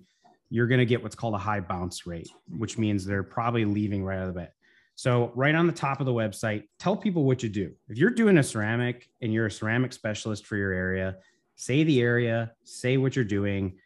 you're 0.50 0.68
going 0.68 0.80
to 0.80 0.86
get 0.86 1.04
what's 1.04 1.18
called 1.18 1.34
a 1.34 1.38
high 1.38 1.60
bounce 1.60 2.08
rate, 2.08 2.30
which 2.58 2.78
means 2.78 3.04
they're 3.04 3.24
probably 3.24 3.66
leaving 3.66 4.06
right 4.06 4.20
out 4.20 4.30
of 4.30 4.34
the 4.34 4.40
bat. 4.40 4.54
So, 4.98 5.32
right 5.36 5.54
on 5.54 5.68
the 5.68 5.74
top 5.74 6.00
of 6.00 6.08
the 6.08 6.12
website, 6.12 6.64
tell 6.80 6.98
people 6.98 7.24
what 7.24 7.44
you 7.44 7.50
do. 7.50 7.72
If 7.88 8.00
you're 8.00 8.10
doing 8.10 8.40
a 8.40 8.44
ceramic 8.44 9.08
and 9.22 9.32
you're 9.32 9.46
a 9.46 9.52
ceramic 9.52 9.94
specialist 9.94 10.48
for 10.48 10.56
your 10.56 10.72
area, 10.74 11.18
say 11.56 11.84
the 11.84 12.02
area, 12.02 12.54
say 12.64 12.98
what 12.98 13.16
you're 13.16 13.24
doing, 13.24 13.78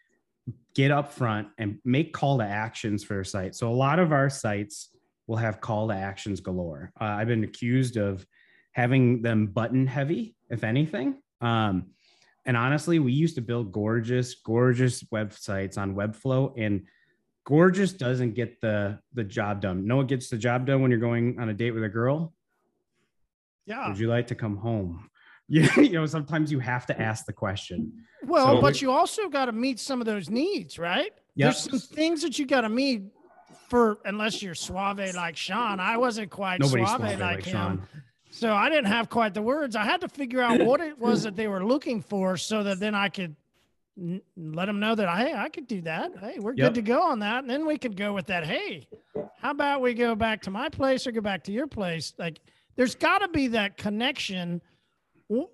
get 0.74 0.90
up 0.90 1.12
front 1.12 1.50
and 1.58 1.80
make 1.84 2.14
call 2.14 2.38
to 2.38 2.46
actions 2.46 3.04
for 3.04 3.16
your 3.16 3.26
site. 3.26 3.56
So, 3.56 3.70
a 3.70 3.76
lot 3.76 4.00
of 4.00 4.14
our 4.14 4.30
sites 4.30 4.96
will 5.28 5.36
have 5.36 5.60
call 5.60 5.90
to 5.90 5.94
actions 5.94 6.40
galore. 6.40 6.94
Uh, 7.00 7.04
I've 7.04 7.28
been 7.28 7.44
accused 7.44 7.98
of 7.98 8.26
having 8.72 9.22
them 9.22 9.48
button 9.48 9.88
heavy, 9.88 10.38
if 10.50 10.64
anything. 10.64 11.18
Um, 11.42 11.88
and 12.46 12.56
honestly, 12.56 13.00
we 13.00 13.12
used 13.12 13.36
to 13.36 13.42
build 13.42 13.74
gorgeous, 13.74 14.36
gorgeous 14.36 15.04
websites 15.04 15.78
on 15.78 15.94
Webflow, 15.94 16.54
and 16.58 16.84
gorgeous 17.52 17.92
doesn't 17.92 18.34
get 18.34 18.62
the 18.62 18.98
the 19.14 19.24
job 19.24 19.62
done. 19.62 19.86
No, 19.86 19.98
one 19.98 20.08
gets 20.08 20.30
the 20.30 20.38
job 20.38 20.66
done 20.66 20.82
when 20.82 20.90
you're 20.90 21.02
going 21.02 21.38
on 21.40 21.50
a 21.50 21.54
date 21.54 21.72
with 21.72 21.84
a 21.84 21.90
girl. 21.90 22.34
Yeah. 23.66 23.90
Would 23.90 24.00
you 24.00 24.08
like 24.08 24.28
to 24.28 24.36
come 24.36 24.56
home? 24.56 25.10
You, 25.48 25.68
you 25.78 25.92
know, 25.92 26.06
sometimes 26.06 26.52
you 26.52 26.60
have 26.60 26.86
to 26.86 27.00
ask 27.00 27.26
the 27.26 27.34
question. 27.34 28.06
Well, 28.24 28.56
so, 28.56 28.62
but 28.62 28.82
you 28.82 28.92
also 28.92 29.28
got 29.28 29.46
to 29.46 29.52
meet 29.52 29.80
some 29.80 30.00
of 30.00 30.06
those 30.06 30.30
needs, 30.30 30.80
right? 30.80 31.12
Yep. 31.36 31.46
There's 31.46 31.58
some 31.58 31.80
things 31.80 32.22
that 32.22 32.40
you 32.40 32.46
got 32.46 32.62
to 32.62 32.70
meet 32.70 33.04
for 33.70 34.00
unless 34.06 34.42
you're 34.42 34.56
suave 34.56 35.14
like 35.14 35.36
Sean. 35.36 35.80
I 35.80 35.98
wasn't 35.98 36.32
quite 36.32 36.64
suave, 36.64 36.88
suave 36.88 37.02
like, 37.02 37.20
like 37.20 37.44
him. 37.44 37.54
Sean. 37.54 37.88
So 38.32 38.54
I 38.54 38.70
didn't 38.70 38.86
have 38.86 39.10
quite 39.10 39.34
the 39.34 39.42
words. 39.42 39.76
I 39.76 39.84
had 39.84 40.00
to 40.02 40.08
figure 40.08 40.42
out 40.42 40.62
what 40.62 40.80
it 40.80 40.98
was 40.98 41.24
that 41.24 41.36
they 41.36 41.48
were 41.48 41.66
looking 41.66 42.02
for 42.02 42.38
so 42.38 42.64
that 42.64 42.80
then 42.80 42.96
I 42.96 43.10
could 43.10 43.36
let 44.36 44.66
them 44.66 44.80
know 44.80 44.96
that 44.96 45.10
hey, 45.18 45.34
I 45.34 45.50
could 45.50 45.68
do 45.68 45.82
that. 45.82 46.12
Hey, 46.20 46.40
we're 46.40 46.54
Yep. 46.54 46.74
good 46.74 46.76
to 46.76 46.82
go 46.82 47.02
on 47.04 47.20
that. 47.20 47.40
And 47.44 47.50
then 47.50 47.66
we 47.66 47.78
could 47.78 47.96
go 47.96 48.14
with 48.14 48.28
that. 48.28 48.44
Hey, 48.46 48.88
how 49.40 49.52
about 49.52 49.82
we 49.82 49.94
go 49.94 50.16
back 50.16 50.42
to 50.44 50.52
my 50.52 50.70
place 50.70 51.06
or 51.08 51.12
go 51.12 51.22
back 51.22 51.44
to 51.46 51.52
your 51.52 51.68
place? 51.68 52.14
Like 52.18 52.40
there's 52.76 52.96
got 52.96 53.20
to 53.20 53.28
be 53.28 53.48
that 53.50 53.78
connection. 53.78 54.62
Wh- 55.32 55.50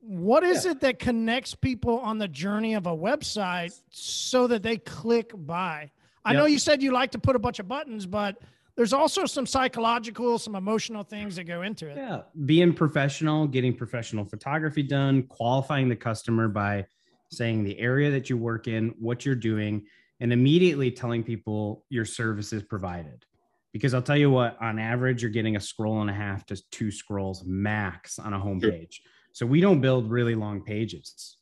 What 0.00 0.44
is 0.44 0.66
it 0.66 0.80
that 0.80 0.98
connects 0.98 1.54
people 1.54 1.98
on 2.00 2.18
the 2.18 2.28
journey 2.28 2.74
of 2.74 2.86
a 2.86 2.94
website 2.96 3.72
so 3.90 4.46
that 4.46 4.62
they 4.62 4.76
click 4.76 5.32
buy? 5.34 5.90
I 6.24 6.34
know 6.34 6.44
you 6.44 6.58
said 6.58 6.82
you 6.82 6.92
like 6.92 7.10
to 7.12 7.18
put 7.18 7.34
a 7.34 7.38
bunch 7.38 7.58
of 7.60 7.66
buttons, 7.66 8.04
but 8.04 8.36
there's 8.76 8.92
also 8.92 9.24
some 9.24 9.46
psychological, 9.46 10.38
some 10.38 10.54
emotional 10.54 11.02
things 11.02 11.34
that 11.36 11.44
go 11.44 11.62
into 11.62 11.88
it. 11.88 11.96
Yeah, 11.96 12.22
being 12.44 12.74
professional, 12.74 13.46
getting 13.46 13.74
professional 13.74 14.24
photography 14.26 14.82
done, 14.82 15.22
qualifying 15.24 15.88
the 15.88 15.96
customer 15.96 16.46
by 16.46 16.84
saying 17.30 17.64
the 17.64 17.78
area 17.78 18.10
that 18.10 18.28
you 18.28 18.36
work 18.36 18.68
in, 18.68 18.94
what 18.98 19.24
you're 19.24 19.34
doing, 19.34 19.86
and 20.20 20.32
immediately 20.32 20.90
telling 20.90 21.22
people 21.22 21.84
your 21.88 22.04
service 22.04 22.52
is 22.52 22.62
provided. 22.62 23.24
Because 23.72 23.94
I'll 23.94 24.02
tell 24.02 24.16
you 24.16 24.30
what, 24.30 24.60
on 24.60 24.78
average, 24.78 25.22
you're 25.22 25.30
getting 25.30 25.56
a 25.56 25.60
scroll 25.60 26.00
and 26.00 26.10
a 26.10 26.14
half 26.14 26.44
to 26.46 26.60
two 26.70 26.90
scrolls 26.90 27.44
max 27.44 28.18
on 28.18 28.34
a 28.34 28.38
homepage. 28.38 28.96
So 29.32 29.46
we 29.46 29.60
don't 29.60 29.80
build 29.80 30.10
really 30.10 30.34
long 30.34 30.62
pages. 30.62 31.36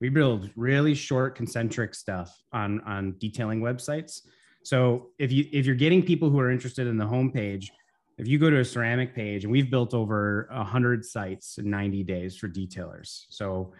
We 0.00 0.08
build 0.08 0.50
really 0.56 0.94
short 0.94 1.34
concentric 1.34 1.94
stuff 1.94 2.34
on 2.52 2.80
on 2.80 3.16
detailing 3.18 3.60
websites. 3.60 4.22
So 4.62 5.10
if 5.18 5.30
you 5.30 5.44
if 5.52 5.66
you're 5.66 5.74
getting 5.74 6.02
people 6.02 6.30
who 6.30 6.40
are 6.40 6.50
interested 6.50 6.86
in 6.86 6.96
the 6.96 7.04
homepage, 7.04 7.68
if 8.18 8.28
you 8.28 8.38
go 8.38 8.50
to 8.50 8.60
a 8.60 8.64
ceramic 8.64 9.14
page 9.14 9.44
and 9.44 9.52
we've 9.52 9.70
built 9.70 9.94
over 9.94 10.48
100 10.52 11.04
sites 11.04 11.58
in 11.58 11.68
90 11.70 12.04
days 12.04 12.36
for 12.36 12.48
detailers 12.48 13.24
so 13.28 13.72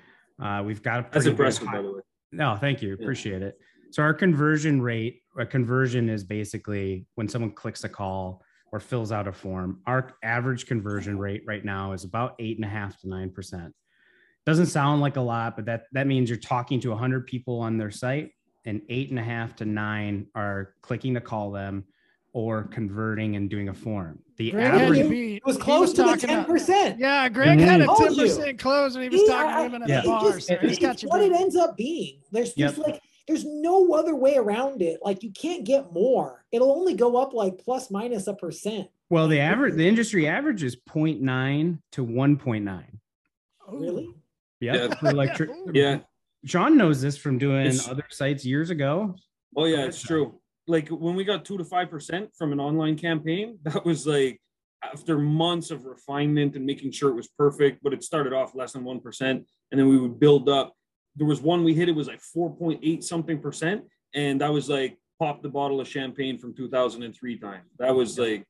uh, 0.43 0.63
we've 0.65 0.83
got 0.83 1.01
a 1.01 1.07
That's 1.13 1.27
impressive, 1.27 1.67
by 1.67 1.83
the 1.83 1.93
way. 1.93 2.01
no 2.33 2.57
thank 2.57 2.83
you. 2.83 2.95
Appreciate 2.95 3.43
it. 3.43 3.59
So 3.91 4.03
our 4.03 4.15
conversion 4.15 4.83
rate 4.83 5.23
a 5.39 5.47
conversion 5.47 6.09
is 6.09 6.25
basically 6.25 7.07
when 7.15 7.29
someone 7.29 7.53
clicks 7.53 7.85
a 7.85 7.89
call 7.89 8.43
or 8.73 8.81
fills 8.81 9.13
out 9.13 9.29
a 9.29 9.33
form 9.33 9.81
our 9.87 10.17
average 10.23 10.67
conversion 10.67 11.19
rate 11.19 11.43
right 11.47 11.65
now 11.65 11.93
is 11.93 12.05
about 12.05 12.35
eight 12.39 12.57
and 12.57 12.65
a 12.65 12.69
half 12.69 12.99
to 13.01 13.09
nine 13.09 13.31
percent. 13.31 13.73
Doesn't 14.47 14.67
sound 14.67 15.01
like 15.01 15.17
a 15.17 15.21
lot 15.21 15.57
but 15.57 15.65
that 15.67 15.85
that 15.93 16.07
means 16.07 16.29
you're 16.29 16.39
talking 16.39 16.81
to 16.81 16.91
100 16.91 17.27
people 17.27 17.61
on 17.61 17.79
their 17.79 17.91
site 17.91 18.33
and 18.65 18.81
eight 18.89 19.11
and 19.11 19.19
a 19.19 19.23
half 19.23 19.57
to 19.57 19.65
nine 19.65 20.27
are 20.35 20.75
clicking 20.83 21.15
to 21.15 21.21
call 21.21 21.51
them 21.51 21.85
or 22.35 22.65
converting 22.65 23.37
and 23.37 23.49
doing 23.49 23.69
a 23.71 23.75
form. 23.75 24.19
The 24.37 24.51
Greg 24.51 24.65
had 24.73 24.83
average, 24.83 24.99
you 25.07 25.37
It 25.37 25.47
was 25.47 25.57
He 25.57 25.63
close 25.63 25.93
to 25.93 26.03
the 26.03 26.09
talking 26.09 26.29
ten 26.29 26.39
about- 26.41 26.49
percent. 26.49 26.99
Yeah, 26.99 27.29
Greg 27.31 27.59
mm-hmm. 27.59 27.67
had 27.69 27.81
a 27.81 27.87
ten 27.97 28.15
percent 28.17 28.59
close 28.59 28.95
when 28.95 29.05
he 29.05 29.09
was 29.09 29.21
See, 29.21 29.27
talking 29.29 29.51
I- 29.51 29.57
to 29.57 29.63
women 29.63 29.83
at 29.85 29.89
Yeah. 29.89 30.01
the 30.03 30.09
bar. 30.09 30.33
just- 30.33 30.49
So 30.49 30.57
he's 30.57 30.73
it's 30.73 30.81
got 30.81 31.01
what 31.03 31.23
it 31.23 31.33
ends 31.33 31.57
up 31.57 31.77
being. 31.77 32.19
There's 32.33 32.53
just 32.53 32.77
Yep. 32.77 32.87
like 32.87 33.01
there's 33.29 33.45
no 33.47 33.95
other 33.95 34.15
way 34.17 34.37
around 34.37 34.83
it. 34.83 34.99
Like 35.03 35.23
you 35.23 35.31
can't 35.31 35.65
get 35.65 35.93
more. 35.93 36.45
It'll 36.53 36.73
only 36.73 36.95
go 36.95 37.17
up 37.17 37.33
like 37.33 37.57
plus 37.57 37.91
minus 37.91 38.27
a 38.27 38.35
percent. 38.35 38.89
well, 39.11 39.29
the 39.29 39.39
average, 39.41 39.75
the 39.77 39.87
industry 39.89 40.27
average 40.27 40.63
is 40.65 40.75
0.9 40.77 41.79
to 41.93 42.05
1.9. 42.05 42.85
Ooh. 43.73 43.79
Really? 43.79 44.11
Yeah. 44.61 44.75
Yeah. 44.75 44.95
For 44.97 45.11
electric. 45.11 45.51
Yeah. 45.73 46.01
Sean 46.45 46.77
knows 46.77 47.01
this 47.01 47.17
from 47.17 47.39
doing 47.39 47.67
It's- 47.67 47.89
other 47.89 48.05
sites 48.11 48.45
years 48.45 48.71
ago. 48.71 49.15
Oh 49.57 49.67
yeah, 49.67 49.85
it's 49.85 50.03
true. 50.03 50.41
Like 50.67 50.89
when 50.89 51.15
we 51.15 51.25
got 51.25 51.45
two 51.45 51.59
to 51.59 51.65
five 51.65 51.91
percent 51.91 52.31
from 52.37 52.53
an 52.53 52.61
online 52.61 52.97
campaign, 52.97 53.59
that 53.65 53.85
was 53.85 54.07
like 54.07 54.41
after 54.83 55.19
months 55.19 55.71
of 55.71 55.85
refinement 55.85 56.57
and 56.57 56.67
making 56.67 56.93
sure 56.93 57.11
it 57.11 57.15
was 57.15 57.29
perfect. 57.29 57.83
But 57.83 57.93
it 57.93 58.05
started 58.05 58.33
off 58.33 58.55
less 58.55 58.73
than 58.73 58.85
one 58.85 59.01
percent, 59.01 59.47
and 59.71 59.79
then 59.79 59.89
we 59.89 59.99
would 59.99 60.19
build 60.19 60.49
up. 60.49 60.75
There 61.17 61.27
was 61.27 61.41
one 61.41 61.65
we 61.65 61.75
hit; 61.75 61.89
it 61.89 61.95
was 61.95 62.09
like 62.09 62.21
four 62.21 62.55
point 62.55 62.81
eight 62.83 63.05
something 63.05 63.41
percent, 63.41 63.85
and 64.15 64.41
that 64.41 64.53
was 64.53 64.69
like 64.69 64.99
pop 65.19 65.43
the 65.43 65.49
bottle 65.49 65.81
of 65.81 65.89
champagne 65.89 66.39
from 66.39 66.55
2003 66.55 67.39
time. 67.39 67.63
That 67.79 67.95
was 67.95 68.19
like, 68.19 68.45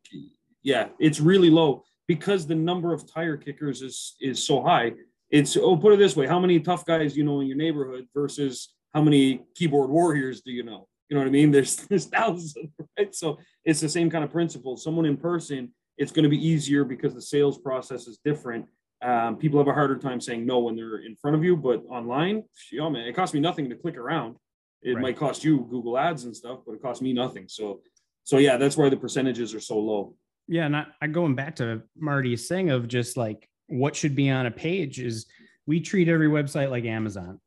yeah, 0.63 0.89
it's 0.99 1.21
really 1.21 1.51
low 1.51 1.85
because 2.07 2.47
the 2.47 2.55
number 2.55 2.93
of 2.93 3.11
tire 3.11 3.37
kickers 3.37 3.83
is 3.83 4.17
is 4.21 4.45
so 4.45 4.63
high. 4.63 4.93
It's 5.31 5.57
oh, 5.57 5.77
put 5.77 5.93
it 5.93 5.99
this 5.99 6.17
way: 6.17 6.27
how 6.27 6.39
many 6.39 6.61
tough 6.61 6.85
guys 6.85 7.17
you 7.17 7.25
know 7.25 7.41
in 7.41 7.47
your 7.47 7.57
neighborhood 7.57 8.07
versus 8.15 8.75
how 8.93 9.03
many 9.03 9.43
keyboard 9.55 9.91
warriors 9.91 10.43
do 10.43 10.53
you 10.53 10.63
know? 10.63 10.87
You 11.09 11.17
know 11.17 11.21
what 11.21 11.29
I 11.29 11.33
mean? 11.33 11.51
There's 11.53 11.77
there's 11.77 12.07
thousands 12.07 12.57
of 12.57 12.63
them, 12.79 12.89
right? 12.99 13.15
So 13.15 13.39
it's 13.65 13.81
the 13.81 13.89
same 13.89 14.11
kind 14.11 14.25
of 14.25 14.31
principle. 14.31 14.77
Someone 14.77 15.07
in 15.07 15.17
person, 15.17 15.73
it's 15.99 16.13
going 16.13 16.25
to 16.25 16.29
be 16.29 16.47
easier 16.47 16.85
because 16.85 17.15
the 17.15 17.23
sales 17.23 17.59
process 17.59 18.07
is 18.07 18.19
different. 18.25 18.67
Um, 19.03 19.37
people 19.37 19.59
have 19.59 19.69
a 19.69 19.75
harder 19.75 19.99
time 19.99 20.21
saying 20.21 20.47
no 20.47 20.61
when 20.61 20.77
they're 20.77 20.99
in 20.99 21.15
front 21.17 21.37
of 21.37 21.45
you, 21.45 21.57
but 21.57 21.85
online, 21.91 22.45
man, 22.73 22.97
it 22.97 23.15
costs 23.15 23.35
me 23.35 23.41
nothing 23.41 23.69
to 23.69 23.77
click 23.77 23.97
around. 23.97 24.37
It 24.83 24.95
Right. 24.95 25.03
might 25.03 25.17
cost 25.17 25.45
you 25.45 25.67
Google 25.71 25.99
Ads 25.99 26.25
and 26.25 26.35
stuff, 26.37 26.61
but 26.67 26.73
it 26.75 26.83
costs 26.83 27.03
me 27.03 27.13
nothing. 27.13 27.47
So, 27.49 27.81
so 28.23 28.39
yeah, 28.39 28.57
that's 28.57 28.77
why 28.77 28.89
the 28.89 28.97
percentages 28.97 29.55
are 29.55 29.61
so 29.61 29.79
low. 29.79 30.15
Yeah, 30.47 30.67
and 30.67 30.77
I, 30.77 30.87
I 31.03 31.07
going 31.07 31.35
back 31.35 31.57
to 31.57 31.83
Marty's 31.97 32.49
thing 32.49 32.71
of 32.71 32.89
just 32.89 33.17
like 33.17 33.49
what 33.67 33.97
should 33.97 34.15
be 34.15 34.31
on 34.31 34.47
a 34.47 34.51
page 34.51 35.01
is 35.01 35.27
we 35.67 35.81
treat 35.81 36.09
every 36.09 36.29
website 36.29 36.71
like 36.71 36.85
Amazon. 36.85 37.41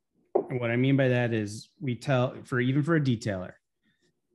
What 0.50 0.72
I 0.72 0.78
mean 0.78 0.96
by 0.96 1.10
that 1.10 1.34
is 1.34 1.70
we 1.82 1.96
tell 1.96 2.36
for 2.46 2.60
even 2.60 2.82
for 2.82 2.96
a 2.96 3.02
detailer, 3.02 3.54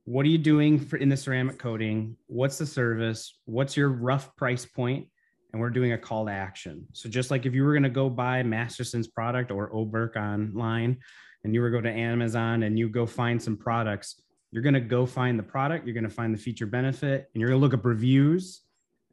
what 0.05 0.25
are 0.25 0.29
you 0.29 0.37
doing 0.37 0.79
for 0.79 0.97
in 0.97 1.09
the 1.09 1.17
ceramic 1.17 1.57
coating? 1.57 2.17
What's 2.27 2.57
the 2.57 2.65
service? 2.65 3.39
What's 3.45 3.75
your 3.75 3.89
rough 3.89 4.35
price 4.35 4.65
point? 4.65 5.07
And 5.51 5.61
we're 5.61 5.69
doing 5.69 5.93
a 5.93 5.97
call 5.97 6.25
to 6.25 6.31
action. 6.31 6.85
So 6.93 7.09
just 7.09 7.31
like 7.31 7.45
if 7.45 7.53
you 7.53 7.63
were 7.63 7.73
going 7.73 7.83
to 7.83 7.89
go 7.89 8.09
buy 8.09 8.43
Masterson's 8.43 9.07
product 9.07 9.49
or 9.49 9.71
Oberk 9.71 10.15
online, 10.15 10.97
and 11.43 11.53
you 11.53 11.61
were 11.61 11.69
go 11.69 11.81
to 11.81 11.91
Amazon 11.91 12.63
and 12.63 12.77
you 12.77 12.89
go 12.89 13.05
find 13.05 13.41
some 13.41 13.57
products, 13.57 14.21
you're 14.51 14.63
going 14.63 14.73
to 14.73 14.79
go 14.79 15.05
find 15.05 15.37
the 15.37 15.43
product, 15.43 15.85
you're 15.85 15.93
going 15.93 16.03
to 16.03 16.09
find 16.09 16.33
the 16.33 16.39
feature 16.39 16.65
benefit, 16.65 17.29
and 17.33 17.41
you're 17.41 17.49
going 17.49 17.59
to 17.59 17.63
look 17.63 17.73
up 17.73 17.85
reviews 17.85 18.61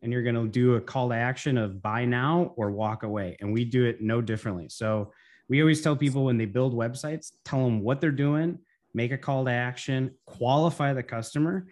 and 0.03 0.13
you're 0.13 0.23
going 0.23 0.35
to 0.35 0.49
do 0.49 0.75
a 0.75 0.81
call 0.81 1.09
to 1.09 1.15
action 1.15 1.59
of 1.59 1.83
buy 1.83 2.05
now 2.05 2.53
or 2.57 2.71
walk 2.71 3.03
away. 3.03 3.37
And 3.41 3.53
we 3.53 3.65
do 3.65 3.85
it 3.85 4.01
no 4.01 4.21
differently. 4.21 4.69
So 4.69 5.13
we 5.51 5.61
always 5.61 5.83
tell 5.83 5.97
people 5.97 6.25
when 6.25 6.39
they 6.39 6.47
build 6.47 6.73
websites, 6.73 7.33
tell 7.45 7.65
them 7.65 7.81
what 7.81 8.01
they're 8.01 8.13
doing, 8.13 8.61
make 8.95 9.11
a 9.11 9.19
call 9.19 9.45
to 9.45 9.51
action, 9.51 10.13
qualify 10.25 10.93
the 10.95 11.03
customer. 11.03 11.67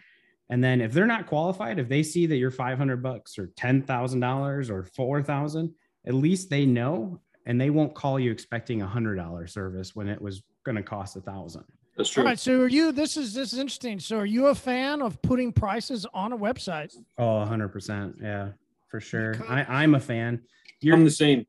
And 0.50 0.62
then 0.62 0.80
if 0.80 0.92
they're 0.92 1.06
not 1.06 1.28
qualified, 1.28 1.78
if 1.78 1.88
they 1.88 2.02
see 2.02 2.26
that 2.26 2.36
you're 2.36 2.50
500 2.50 3.00
bucks 3.02 3.38
or 3.38 3.46
$10,000 3.56 4.70
or 4.70 4.84
4,000, 4.84 5.74
at 6.06 6.14
least 6.14 6.50
they 6.50 6.66
know 6.66 7.20
and 7.46 7.60
they 7.60 7.70
won't 7.70 7.94
call 7.94 8.18
you 8.18 8.32
expecting 8.32 8.82
a 8.82 8.86
hundred 8.86 9.14
dollar 9.14 9.46
service 9.46 9.94
when 9.94 10.08
it 10.08 10.20
was 10.20 10.42
going 10.64 10.76
to 10.76 10.82
cost 10.82 11.16
a 11.16 11.20
thousand. 11.20 11.64
That's 11.96 12.10
true. 12.10 12.24
right. 12.24 12.38
So 12.38 12.60
are 12.62 12.68
you? 12.68 12.92
This 12.92 13.16
is 13.16 13.32
this 13.32 13.52
is 13.52 13.58
interesting. 13.58 13.98
So 14.00 14.18
are 14.18 14.26
you 14.26 14.46
a 14.48 14.54
fan 14.54 15.02
of 15.02 15.20
putting 15.22 15.52
prices 15.52 16.06
on 16.12 16.32
a 16.32 16.38
website? 16.38 16.94
Oh, 17.16 17.44
hundred 17.44 17.68
percent. 17.68 18.16
Yeah, 18.22 18.50
for 18.90 19.00
sure. 19.00 19.32
Because- 19.32 19.50
I, 19.50 19.82
I'm 19.82 19.94
a 19.94 20.00
fan. 20.00 20.42
You're 20.80 20.94
I'm 20.96 21.04
the 21.04 21.10
same. 21.10 21.46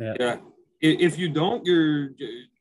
Yeah. 0.00 0.14
Yeah. 0.18 0.36
If 0.80 1.18
you 1.18 1.28
don't, 1.28 1.64
you're 1.64 2.10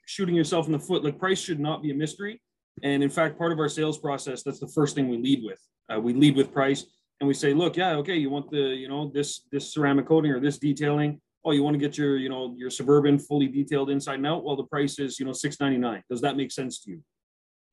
shooting 0.05 0.35
yourself 0.35 0.67
in 0.67 0.71
the 0.71 0.79
foot. 0.79 1.03
Like 1.03 1.19
price 1.19 1.39
should 1.39 1.59
not 1.59 1.81
be 1.81 1.91
a 1.91 1.95
mystery. 1.95 2.41
And 2.83 3.03
in 3.03 3.09
fact, 3.09 3.37
part 3.37 3.51
of 3.51 3.59
our 3.59 3.69
sales 3.69 3.97
process, 3.97 4.43
that's 4.43 4.59
the 4.59 4.67
first 4.67 4.95
thing 4.95 5.09
we 5.09 5.17
lead 5.17 5.43
with. 5.43 5.59
Uh, 5.89 5.99
we 5.99 6.13
lead 6.13 6.35
with 6.35 6.51
price, 6.51 6.85
and 7.19 7.27
we 7.27 7.33
say, 7.33 7.53
look, 7.53 7.77
yeah, 7.77 7.95
okay, 7.95 8.15
you 8.15 8.29
want 8.29 8.49
the, 8.49 8.57
you 8.57 8.87
know, 8.87 9.09
this 9.13 9.47
this 9.51 9.73
ceramic 9.73 10.07
coating 10.07 10.31
or 10.31 10.39
this 10.39 10.57
detailing. 10.57 11.21
Oh, 11.45 11.51
you 11.51 11.63
want 11.63 11.75
to 11.75 11.79
get 11.79 11.97
your, 11.97 12.17
you 12.17 12.27
know, 12.27 12.55
your 12.57 12.69
suburban 12.69 13.19
fully 13.19 13.47
detailed 13.47 13.89
inside 13.89 14.15
and 14.15 14.27
out. 14.27 14.43
Well, 14.43 14.55
the 14.55 14.63
price 14.63 14.97
is, 14.99 15.19
you 15.19 15.25
know, 15.25 15.31
six 15.31 15.59
ninety 15.59 15.77
nine. 15.77 16.03
Does 16.09 16.21
that 16.21 16.35
make 16.35 16.51
sense 16.51 16.81
to 16.81 16.91
you? 16.91 17.03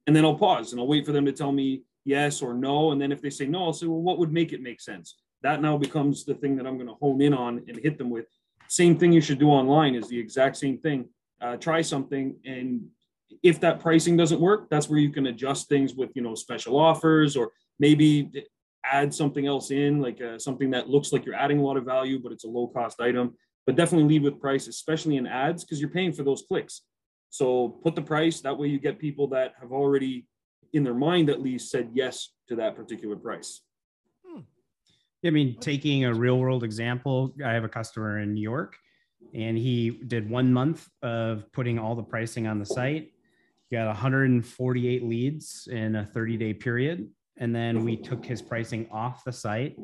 And 0.07 0.15
then 0.15 0.25
I'll 0.25 0.37
pause 0.37 0.73
and 0.73 0.81
I'll 0.81 0.87
wait 0.87 1.07
for 1.07 1.13
them 1.13 1.25
to 1.25 1.33
tell 1.33 1.53
me 1.53 1.83
yes 2.05 2.43
or 2.43 2.55
no. 2.55 2.93
And 2.93 3.01
then 3.01 3.13
if 3.13 3.23
they 3.23 3.31
say 3.31 3.47
no, 3.47 3.65
I'll 3.65 3.73
say, 3.73 3.87
well, 3.87 4.03
what 4.03 4.19
would 4.19 4.33
make 4.33 4.53
it 4.53 4.61
make 4.61 4.81
sense? 4.81 5.17
That 5.43 5.63
now 5.63 5.79
becomes 5.79 6.25
the 6.25 6.35
thing 6.35 6.57
that 6.57 6.67
I'm 6.67 6.77
going 6.77 6.89
to 6.89 6.95
hone 7.01 7.23
in 7.23 7.33
on 7.33 7.63
and 7.67 7.79
hit 7.79 7.99
them 7.99 8.11
with. 8.11 8.27
Same 8.73 8.97
thing 8.97 9.13
you 9.13 9.21
should 9.21 9.39
do 9.39 9.51
online 9.51 9.95
is 9.95 10.09
the 10.09 10.19
exact 10.19 10.57
same 10.57 10.79
thing. 10.79 11.07
Uh, 11.43 11.57
try 11.59 11.83
something, 11.83 12.35
and 12.47 12.87
if 13.43 13.61
that 13.61 13.81
pricing 13.81 14.17
doesn't 14.17 14.41
work, 14.41 14.71
that's 14.71 14.89
where 14.89 14.99
you 14.99 15.11
can 15.11 15.27
adjust 15.27 15.69
things 15.69 15.95
with 15.95 16.09
you 16.15 16.23
know 16.23 16.35
special 16.35 16.79
offers 16.79 17.37
or 17.37 17.51
maybe 17.79 18.31
add 18.83 19.13
something 19.13 19.47
else 19.47 19.71
in, 19.71 20.01
like 20.01 20.23
uh, 20.23 20.39
something 20.39 20.71
that 20.71 20.89
looks 20.89 21.13
like 21.13 21.27
you're 21.27 21.35
adding 21.35 21.59
a 21.59 21.63
lot 21.63 21.77
of 21.77 21.85
value, 21.85 22.19
but 22.19 22.33
it's 22.33 22.45
a 22.45 22.49
low 22.49 22.67
cost 22.67 22.99
item. 22.99 23.35
But 23.67 23.77
definitely 23.77 24.09
lead 24.09 24.23
with 24.23 24.41
price, 24.41 24.67
especially 24.69 25.19
in 25.19 25.27
ads, 25.27 25.65
because 25.65 25.79
you're 25.79 25.91
paying 25.91 26.15
for 26.15 26.23
those 26.23 26.43
clicks. 26.49 26.81
So 27.29 27.79
put 27.85 27.95
the 27.95 28.01
price. 28.01 28.41
That 28.41 28.59
way 28.59 28.69
you 28.69 28.79
get 28.79 28.99
people 28.99 29.27
that 29.29 29.53
have 29.61 29.73
already, 29.73 30.27
in 30.73 30.83
their 30.83 30.95
mind 30.95 31.29
at 31.29 31.43
least, 31.43 31.71
said 31.71 31.91
yes 31.93 32.31
to 32.49 32.57
that 32.57 32.75
particular 32.75 33.17
price. 33.17 33.61
I 35.25 35.31
mean, 35.31 35.57
taking 35.61 36.05
a 36.05 36.13
real 36.13 36.39
world 36.39 36.65
example, 36.65 37.35
I 37.45 37.53
have 37.53 37.65
a 37.65 37.69
customer 37.69 38.19
in 38.19 38.35
New 38.35 38.43
York 38.43 38.77
and 39.35 39.57
he 39.57 39.91
did 40.07 40.29
one 40.29 40.53
month 40.53 40.89
of 41.03 41.51
putting 41.53 41.79
all 41.79 41.95
the 41.95 42.03
pricing 42.03 42.47
on 42.47 42.59
the 42.59 42.67
site. 42.67 43.13
He 43.69 43.77
got 43.77 43.87
148 43.87 45.05
leads 45.05 45.69
in 45.71 45.97
a 45.97 46.05
30 46.05 46.37
day 46.37 46.55
period. 46.55 47.09
and 47.39 47.55
then 47.55 47.83
we 47.83 47.97
took 47.97 48.25
his 48.25 48.43
pricing 48.43 48.87
off 48.91 49.25
the 49.25 49.33
site. 49.33 49.77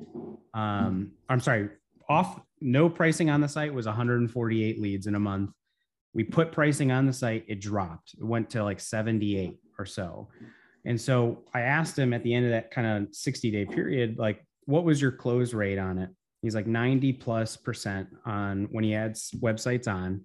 Um, 0.52 1.12
I'm 1.30 1.40
sorry, 1.40 1.70
off 2.08 2.40
no 2.60 2.88
pricing 2.88 3.30
on 3.30 3.40
the 3.40 3.48
site 3.48 3.72
was 3.72 3.86
148 3.86 4.80
leads 4.80 5.06
in 5.06 5.14
a 5.14 5.20
month. 5.20 5.52
We 6.12 6.24
put 6.24 6.52
pricing 6.52 6.92
on 6.92 7.06
the 7.06 7.12
site, 7.12 7.44
it 7.48 7.60
dropped. 7.60 8.14
It 8.18 8.24
went 8.24 8.50
to 8.50 8.64
like 8.64 8.80
78 8.80 9.54
or 9.78 9.86
so. 9.86 10.28
And 10.84 11.00
so 11.00 11.44
I 11.54 11.62
asked 11.62 11.98
him 11.98 12.12
at 12.12 12.22
the 12.22 12.34
end 12.34 12.46
of 12.46 12.52
that 12.52 12.70
kind 12.70 12.86
of 12.86 13.14
60 13.14 13.50
day 13.50 13.64
period, 13.64 14.18
like, 14.18 14.44
what 14.68 14.84
was 14.84 15.00
your 15.00 15.10
close 15.10 15.54
rate 15.54 15.78
on 15.78 15.96
it? 15.96 16.10
He's 16.42 16.54
like 16.54 16.66
90 16.66 17.14
plus 17.14 17.56
percent 17.56 18.06
on 18.26 18.68
when 18.70 18.84
he 18.84 18.94
adds 18.94 19.30
websites 19.40 19.88
on 19.88 20.20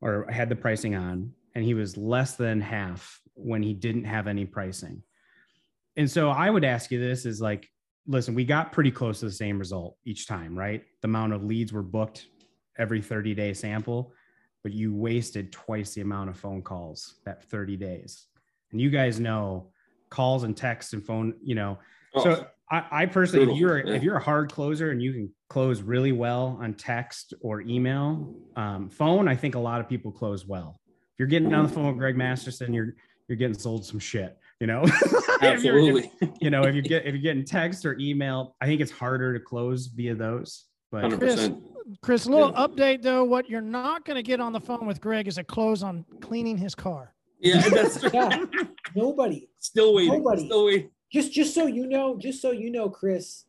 or 0.00 0.26
had 0.28 0.48
the 0.48 0.56
pricing 0.56 0.96
on. 0.96 1.30
And 1.54 1.64
he 1.64 1.74
was 1.74 1.96
less 1.96 2.34
than 2.34 2.60
half 2.60 3.20
when 3.34 3.62
he 3.62 3.74
didn't 3.74 4.02
have 4.02 4.26
any 4.26 4.46
pricing. 4.46 5.04
And 5.96 6.10
so 6.10 6.28
I 6.28 6.50
would 6.50 6.64
ask 6.64 6.90
you 6.90 6.98
this 6.98 7.24
is 7.24 7.40
like, 7.40 7.68
listen, 8.04 8.34
we 8.34 8.44
got 8.44 8.72
pretty 8.72 8.90
close 8.90 9.20
to 9.20 9.26
the 9.26 9.32
same 9.32 9.60
result 9.60 9.96
each 10.04 10.26
time, 10.26 10.58
right? 10.58 10.82
The 11.00 11.06
amount 11.06 11.34
of 11.34 11.44
leads 11.44 11.72
were 11.72 11.84
booked 11.84 12.26
every 12.78 13.00
30 13.00 13.32
day 13.32 13.54
sample, 13.54 14.12
but 14.64 14.72
you 14.72 14.92
wasted 14.92 15.52
twice 15.52 15.94
the 15.94 16.00
amount 16.00 16.30
of 16.30 16.36
phone 16.36 16.62
calls 16.62 17.20
that 17.24 17.44
30 17.44 17.76
days. 17.76 18.26
And 18.72 18.80
you 18.80 18.90
guys 18.90 19.20
know 19.20 19.70
calls 20.10 20.42
and 20.42 20.56
texts 20.56 20.94
and 20.94 21.06
phone, 21.06 21.34
you 21.44 21.54
know. 21.54 21.78
Oh, 22.14 22.24
So 22.24 22.46
I, 22.70 22.84
I 22.90 23.06
personally, 23.06 23.52
if 23.52 23.58
you're 23.58 23.86
yeah. 23.86 23.94
if 23.94 24.02
you're 24.02 24.16
a 24.16 24.22
hard 24.22 24.52
closer 24.52 24.90
and 24.90 25.02
you 25.02 25.12
can 25.12 25.30
close 25.48 25.80
really 25.82 26.12
well 26.12 26.58
on 26.60 26.74
text 26.74 27.34
or 27.40 27.62
email, 27.62 28.34
um, 28.56 28.88
phone, 28.90 29.26
I 29.28 29.34
think 29.36 29.54
a 29.54 29.58
lot 29.58 29.80
of 29.80 29.88
people 29.88 30.12
close 30.12 30.46
well. 30.46 30.80
If 30.86 31.18
you're 31.18 31.28
getting 31.28 31.52
on 31.54 31.66
the 31.66 31.72
phone 31.72 31.86
with 31.88 31.96
Greg 31.98 32.16
Masterson, 32.16 32.72
you're 32.74 32.94
you're 33.28 33.36
getting 33.36 33.58
sold 33.58 33.84
some 33.84 33.98
shit, 33.98 34.36
you 34.60 34.66
know. 34.66 34.84
If 35.40 35.62
you're- 35.62 35.86
if- 35.86 36.04
absolutely. 36.04 36.32
you 36.40 36.50
know, 36.50 36.62
if 36.64 36.74
you 36.74 36.82
get 36.82 37.06
if 37.06 37.14
you're 37.14 37.22
getting 37.22 37.44
text 37.44 37.86
or 37.86 37.96
email, 38.00 38.56
I 38.60 38.66
think 38.66 38.80
it's 38.80 38.90
harder 38.90 39.32
to 39.32 39.38
close 39.38 39.86
via 39.86 40.16
those. 40.16 40.64
But 40.90 41.04
100%. 41.04 41.62
Chris, 42.02 42.26
a 42.26 42.30
little 42.30 42.52
update 42.54 43.02
though. 43.02 43.22
What 43.22 43.48
you're 43.48 43.60
not 43.60 44.04
going 44.04 44.16
to 44.16 44.22
get 44.22 44.40
on 44.40 44.52
the 44.52 44.60
phone 44.60 44.84
with 44.84 45.00
Greg 45.00 45.28
is 45.28 45.38
a 45.38 45.44
close 45.44 45.84
on 45.84 46.04
cleaning 46.20 46.58
his 46.58 46.74
car. 46.74 47.14
Yeah, 47.40 47.60
that's 47.68 48.02
Yeah. 48.12 48.44
Nobody. 48.96 49.48
still 49.60 49.94
waiting. 49.94 50.14
Nobody. 50.14 50.46
Still 50.46 50.64
waiting. 50.66 50.90
Just 51.10 51.32
just 51.32 51.54
so 51.54 51.66
you 51.66 51.86
know 51.86 52.16
just 52.18 52.40
so 52.42 52.50
you 52.50 52.70
know 52.70 52.88
chris 52.90 53.44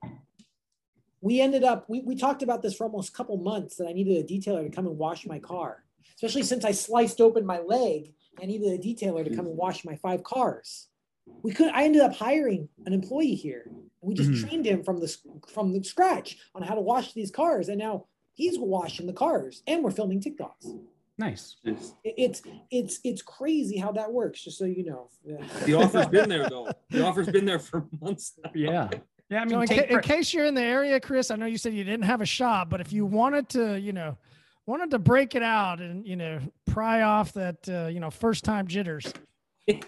we 1.21 1.41
ended 1.41 1.63
up 1.63 1.85
we, 1.89 2.01
we 2.01 2.15
talked 2.15 2.43
about 2.43 2.61
this 2.61 2.75
for 2.75 2.85
almost 2.85 3.09
a 3.09 3.13
couple 3.13 3.37
months 3.37 3.75
that 3.75 3.87
i 3.87 3.91
needed 3.93 4.17
a 4.17 4.27
detailer 4.27 4.63
to 4.63 4.75
come 4.75 4.87
and 4.87 4.97
wash 4.97 5.25
my 5.25 5.39
car 5.39 5.83
especially 6.15 6.43
since 6.43 6.63
i 6.65 6.71
sliced 6.71 7.19
open 7.21 7.45
my 7.45 7.59
leg 7.59 8.13
i 8.41 8.45
needed 8.45 8.71
a 8.71 8.77
detailer 8.81 9.23
to 9.23 9.35
come 9.35 9.45
and 9.45 9.57
wash 9.57 9.83
my 9.85 9.95
five 9.97 10.23
cars. 10.23 10.87
We 11.43 11.51
could 11.53 11.69
i 11.73 11.83
ended 11.83 12.01
up 12.01 12.15
hiring 12.15 12.69
an 12.85 12.93
employee 12.93 13.35
here. 13.35 13.69
We 14.01 14.13
just 14.15 14.31
Mhm. 14.31 14.41
trained 14.47 14.65
him 14.65 14.83
from 14.83 14.99
the 14.99 15.15
from 15.47 15.73
the 15.73 15.83
scratch 15.83 16.37
on 16.55 16.63
how 16.63 16.73
to 16.75 16.81
wash 16.81 17.13
these 17.13 17.29
cars. 17.31 17.69
And 17.69 17.77
now 17.77 18.05
he's 18.33 18.57
washing 18.57 19.05
the 19.07 19.13
cars 19.13 19.61
and 19.67 19.83
we're 19.83 19.91
filming 19.91 20.21
tiktoks 20.21 20.65
nice. 21.19 21.57
It's- 21.65 21.93
it's 22.03 22.41
it's 22.71 22.99
it's 23.03 23.21
crazy 23.21 23.77
how 23.77 23.91
that 23.91 24.11
works 24.11 24.43
just 24.43 24.57
so 24.57 24.65
you 24.65 24.85
know 24.85 25.09
The 25.65 25.73
offer's 25.75 26.07
been 26.07 26.29
there 26.29 26.49
though. 26.49 26.71
The 26.89 27.05
offer's 27.05 27.27
been 27.29 27.45
there 27.45 27.59
for 27.59 27.85
months. 28.01 28.33
now. 28.43 28.51
Yeah. 28.55 28.89
Yeah. 29.29 29.41
I 29.41 29.45
mean, 29.45 29.67
So 29.67 29.73
in, 29.73 29.79
ca- 29.79 29.93
in 29.95 29.99
case 30.01 30.33
you're 30.33 30.45
in 30.45 30.55
the 30.55 30.63
area, 30.63 30.99
Chris, 30.99 31.29
I 31.29 31.35
know 31.35 31.45
you 31.45 31.57
said 31.59 31.73
you 31.73 31.83
didn't 31.83 32.05
have 32.05 32.21
a 32.21 32.25
shop, 32.25 32.69
but 32.71 32.81
if 32.81 32.91
you 32.91 33.05
wanted 33.05 33.47
to, 33.49 33.79
you 33.79 33.93
know, 33.93 34.17
wanted 34.65 34.89
to 34.91 34.99
break 34.99 35.35
it 35.35 35.43
out 35.43 35.79
and 35.81 36.07
you 36.07 36.15
know 36.15 36.39
pry 36.65 37.03
off 37.03 37.33
that 37.33 37.57
uh, 37.69 37.87
you 37.87 37.99
know 37.99 38.09
first 38.09 38.43
time 38.43 38.65
jitters, 38.67 39.11
you 39.67 39.79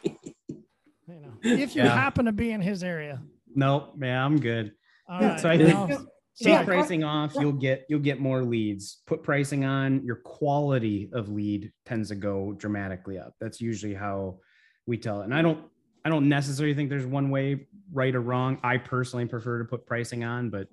know, 1.07 1.33
if 1.43 1.75
you 1.75 1.83
Yeah. 1.83 1.95
happen 1.95 2.25
to 2.25 2.31
be 2.31 2.51
in 2.51 2.61
his 2.61 2.83
area. 2.83 3.21
nope, 3.55 3.95
man, 3.97 4.17
I'm 4.21 4.39
good. 4.39 4.73
All 5.09 5.21
Yeah, 5.21 5.29
right. 5.31 5.39
so 5.39 5.49
I 5.49 5.57
well, 5.57 5.87
think- 5.87 6.07
Take 6.41 6.53
Yeah, 6.53 6.63
pricing 6.63 7.03
off, 7.03 7.33
yeah. 7.35 7.41
you'll 7.41 7.51
get 7.53 7.85
you'll 7.89 7.99
get 7.99 8.19
more 8.19 8.41
leads. 8.41 9.01
Put 9.05 9.23
pricing 9.23 9.63
on, 9.65 10.03
your 10.03 10.15
quality 10.17 11.09
of 11.13 11.29
lead 11.29 11.71
tends 11.85 12.09
to 12.09 12.15
go 12.15 12.53
dramatically 12.53 13.19
up. 13.19 13.35
That's 13.39 13.61
usually 13.61 13.93
how 13.93 14.39
we 14.87 14.97
tell 14.97 15.21
it. 15.21 15.25
And 15.25 15.35
I 15.35 15.41
don't 15.41 15.59
I 16.03 16.09
don't 16.09 16.27
necessarily 16.27 16.73
think 16.73 16.89
there's 16.89 17.05
one 17.05 17.29
way 17.29 17.67
right 17.93 18.15
or 18.15 18.21
wrong. 18.21 18.57
I 18.63 18.77
personally 18.77 19.25
prefer 19.25 19.59
to 19.59 19.65
put 19.65 19.85
pricing 19.85 20.23
on, 20.23 20.49
but 20.49 20.67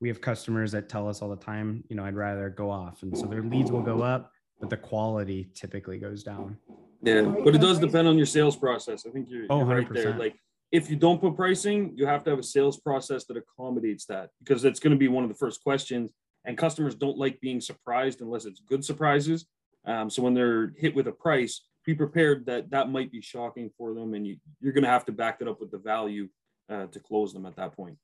we 0.00 0.08
have 0.08 0.20
customers 0.20 0.72
that 0.72 0.88
tell 0.90 1.08
us 1.08 1.22
all 1.22 1.30
the 1.30 1.36
time, 1.36 1.82
you 1.88 1.96
know, 1.96 2.04
I'd 2.04 2.14
rather 2.16 2.50
go 2.50 2.70
off. 2.70 3.02
And 3.02 3.16
so 3.16 3.24
their 3.26 3.42
leads 3.42 3.70
will 3.72 3.80
go 3.80 4.02
up, 4.02 4.30
but 4.60 4.68
the 4.68 4.76
quality 4.76 5.48
typically 5.54 5.98
goes 5.98 6.22
down. 6.22 6.58
Yeah, 7.00 7.22
but 7.22 7.54
it 7.54 7.60
does 7.62 7.78
depend 7.78 8.08
on 8.08 8.16
your 8.18 8.26
sales 8.26 8.56
process. 8.56 9.06
I 9.06 9.10
think 9.10 9.28
you're, 9.30 9.46
Oh, 9.48 9.58
you're 9.58 9.66
right 9.66 9.92
there. 9.92 10.12
100%. 10.12 10.18
Like 10.18 10.36
if 10.74 10.90
you 10.90 10.96
don't 10.96 11.20
put 11.20 11.36
pricing, 11.36 11.92
you 11.94 12.04
have 12.04 12.24
to 12.24 12.30
have 12.30 12.40
a 12.40 12.42
sales 12.42 12.80
process 12.80 13.24
that 13.26 13.36
accommodates 13.36 14.06
that 14.06 14.30
because 14.40 14.64
it's 14.64 14.80
going 14.80 14.90
to 14.90 14.98
be 14.98 15.06
one 15.06 15.22
of 15.22 15.30
the 15.30 15.36
first 15.36 15.62
questions. 15.62 16.10
And 16.44 16.58
customers 16.58 16.96
don't 16.96 17.16
like 17.16 17.40
being 17.40 17.60
surprised 17.60 18.20
unless 18.20 18.44
it's 18.44 18.60
good 18.68 18.84
surprises. 18.84 19.46
Um, 19.86 20.10
so 20.10 20.20
when 20.20 20.34
they're 20.34 20.72
hit 20.76 20.92
with 20.96 21.06
a 21.06 21.12
price, 21.12 21.64
be 21.86 21.94
prepared 21.94 22.46
that 22.46 22.70
that 22.70 22.90
might 22.90 23.12
be 23.12 23.20
shocking 23.20 23.70
for 23.78 23.94
them, 23.94 24.14
and 24.14 24.26
you, 24.26 24.36
you're 24.60 24.72
going 24.72 24.82
to 24.82 24.90
have 24.90 25.04
to 25.04 25.12
back 25.12 25.38
that 25.38 25.48
up 25.48 25.60
with 25.60 25.70
the 25.70 25.78
value 25.78 26.28
uh, 26.68 26.86
to 26.86 26.98
close 26.98 27.32
them 27.32 27.46
at 27.46 27.54
that 27.54 27.76
point. 27.76 27.96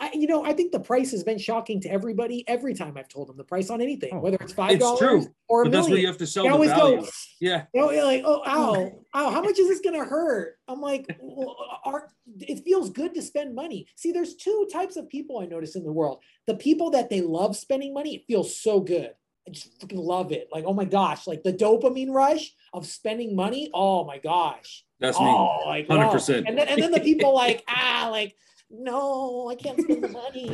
I, 0.00 0.12
you 0.14 0.28
know, 0.28 0.44
I 0.44 0.52
think 0.52 0.70
the 0.70 0.80
price 0.80 1.10
has 1.10 1.24
been 1.24 1.38
shocking 1.38 1.80
to 1.80 1.90
everybody 1.90 2.44
every 2.48 2.72
time 2.72 2.96
I've 2.96 3.08
told 3.08 3.28
them 3.28 3.36
the 3.36 3.44
price 3.44 3.68
on 3.68 3.80
anything, 3.80 4.10
Oh, 4.12 4.20
whether 4.20 4.36
it's 4.40 4.52
five 4.52 4.72
It's 4.72 4.80
dollars 4.80 4.98
true, 5.00 5.26
or 5.48 5.62
a 5.62 5.64
But 5.64 5.72
that's 5.72 5.88
where 5.88 5.98
you 5.98 6.06
have 6.06 6.18
to 6.18 6.26
sell 6.26 6.44
They 6.44 6.50
the 6.50 6.54
always 6.54 6.70
value. 6.70 7.00
go, 7.00 7.08
Yeah, 7.40 7.64
you 7.74 7.80
know, 7.80 7.86
like, 8.04 8.22
oh, 8.24 8.42
ow, 8.46 8.92
ow, 9.14 9.30
how 9.30 9.42
much 9.42 9.58
is 9.58 9.68
this 9.68 9.80
gonna 9.80 10.04
hurt? 10.04 10.56
I'm 10.68 10.80
like, 10.80 11.16
well, 11.20 11.56
our, 11.84 12.10
it 12.40 12.62
feels 12.64 12.90
good 12.90 13.14
to 13.14 13.22
spend 13.22 13.54
money. 13.54 13.86
See, 13.96 14.12
there's 14.12 14.36
two 14.36 14.68
types 14.72 14.96
of 14.96 15.08
people 15.08 15.40
I 15.40 15.46
notice 15.46 15.74
in 15.74 15.82
the 15.82 15.92
world. 15.92 16.22
The 16.46 16.54
people 16.54 16.90
that 16.90 17.10
they 17.10 17.20
love 17.20 17.56
spending 17.56 17.92
money, 17.92 18.14
it 18.14 18.24
feels 18.26 18.56
so 18.56 18.80
good. 18.80 19.10
I 19.48 19.50
just 19.50 19.80
freaking 19.80 20.04
love 20.04 20.30
it. 20.30 20.48
Like, 20.52 20.64
oh 20.66 20.74
my 20.74 20.84
gosh, 20.84 21.26
like 21.26 21.42
the 21.42 21.52
dopamine 21.52 22.12
rush 22.12 22.52
of 22.72 22.86
spending 22.86 23.34
money. 23.34 23.70
Oh 23.74 24.04
my 24.04 24.18
gosh. 24.18 24.84
that's 25.00 25.18
me. 25.18 25.26
Oh, 25.26 25.62
like 25.66 25.86
oh. 25.88 25.96
100%. 25.96 26.44
And 26.46 26.56
then 26.56 26.68
and 26.68 26.82
then 26.82 26.92
the 26.92 27.00
people 27.00 27.34
like, 27.34 27.64
ah, 27.66 28.08
like, 28.12 28.36
no, 28.70 29.48
I 29.50 29.54
can't 29.54 29.80
spend 29.80 30.04
the 30.04 30.08
money. 30.08 30.50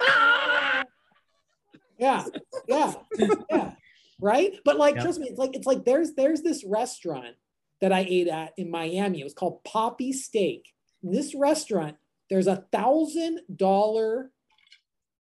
Ah. 0.00 0.84
yeah, 1.98 2.24
yeah, 2.68 2.94
yeah. 3.50 3.72
Right. 4.20 4.58
But 4.64 4.78
like, 4.78 5.00
trust 5.00 5.20
me, 5.20 5.28
it's 5.28 5.38
like 5.38 5.54
it's 5.54 5.66
like 5.66 5.84
there's 5.84 6.14
there's 6.14 6.42
this 6.42 6.64
restaurant 6.64 7.36
that 7.80 7.92
I 7.92 8.00
ate 8.08 8.28
at 8.28 8.52
in 8.56 8.70
Miami. 8.70 9.20
It 9.20 9.24
was 9.24 9.34
called 9.34 9.62
Papi 9.64 10.12
Steak. 10.12 10.72
In 11.02 11.12
this 11.12 11.34
restaurant, 11.34 11.96
there's 12.28 12.46
a 12.46 12.64
thousand 12.72 13.40
dollar 13.54 14.30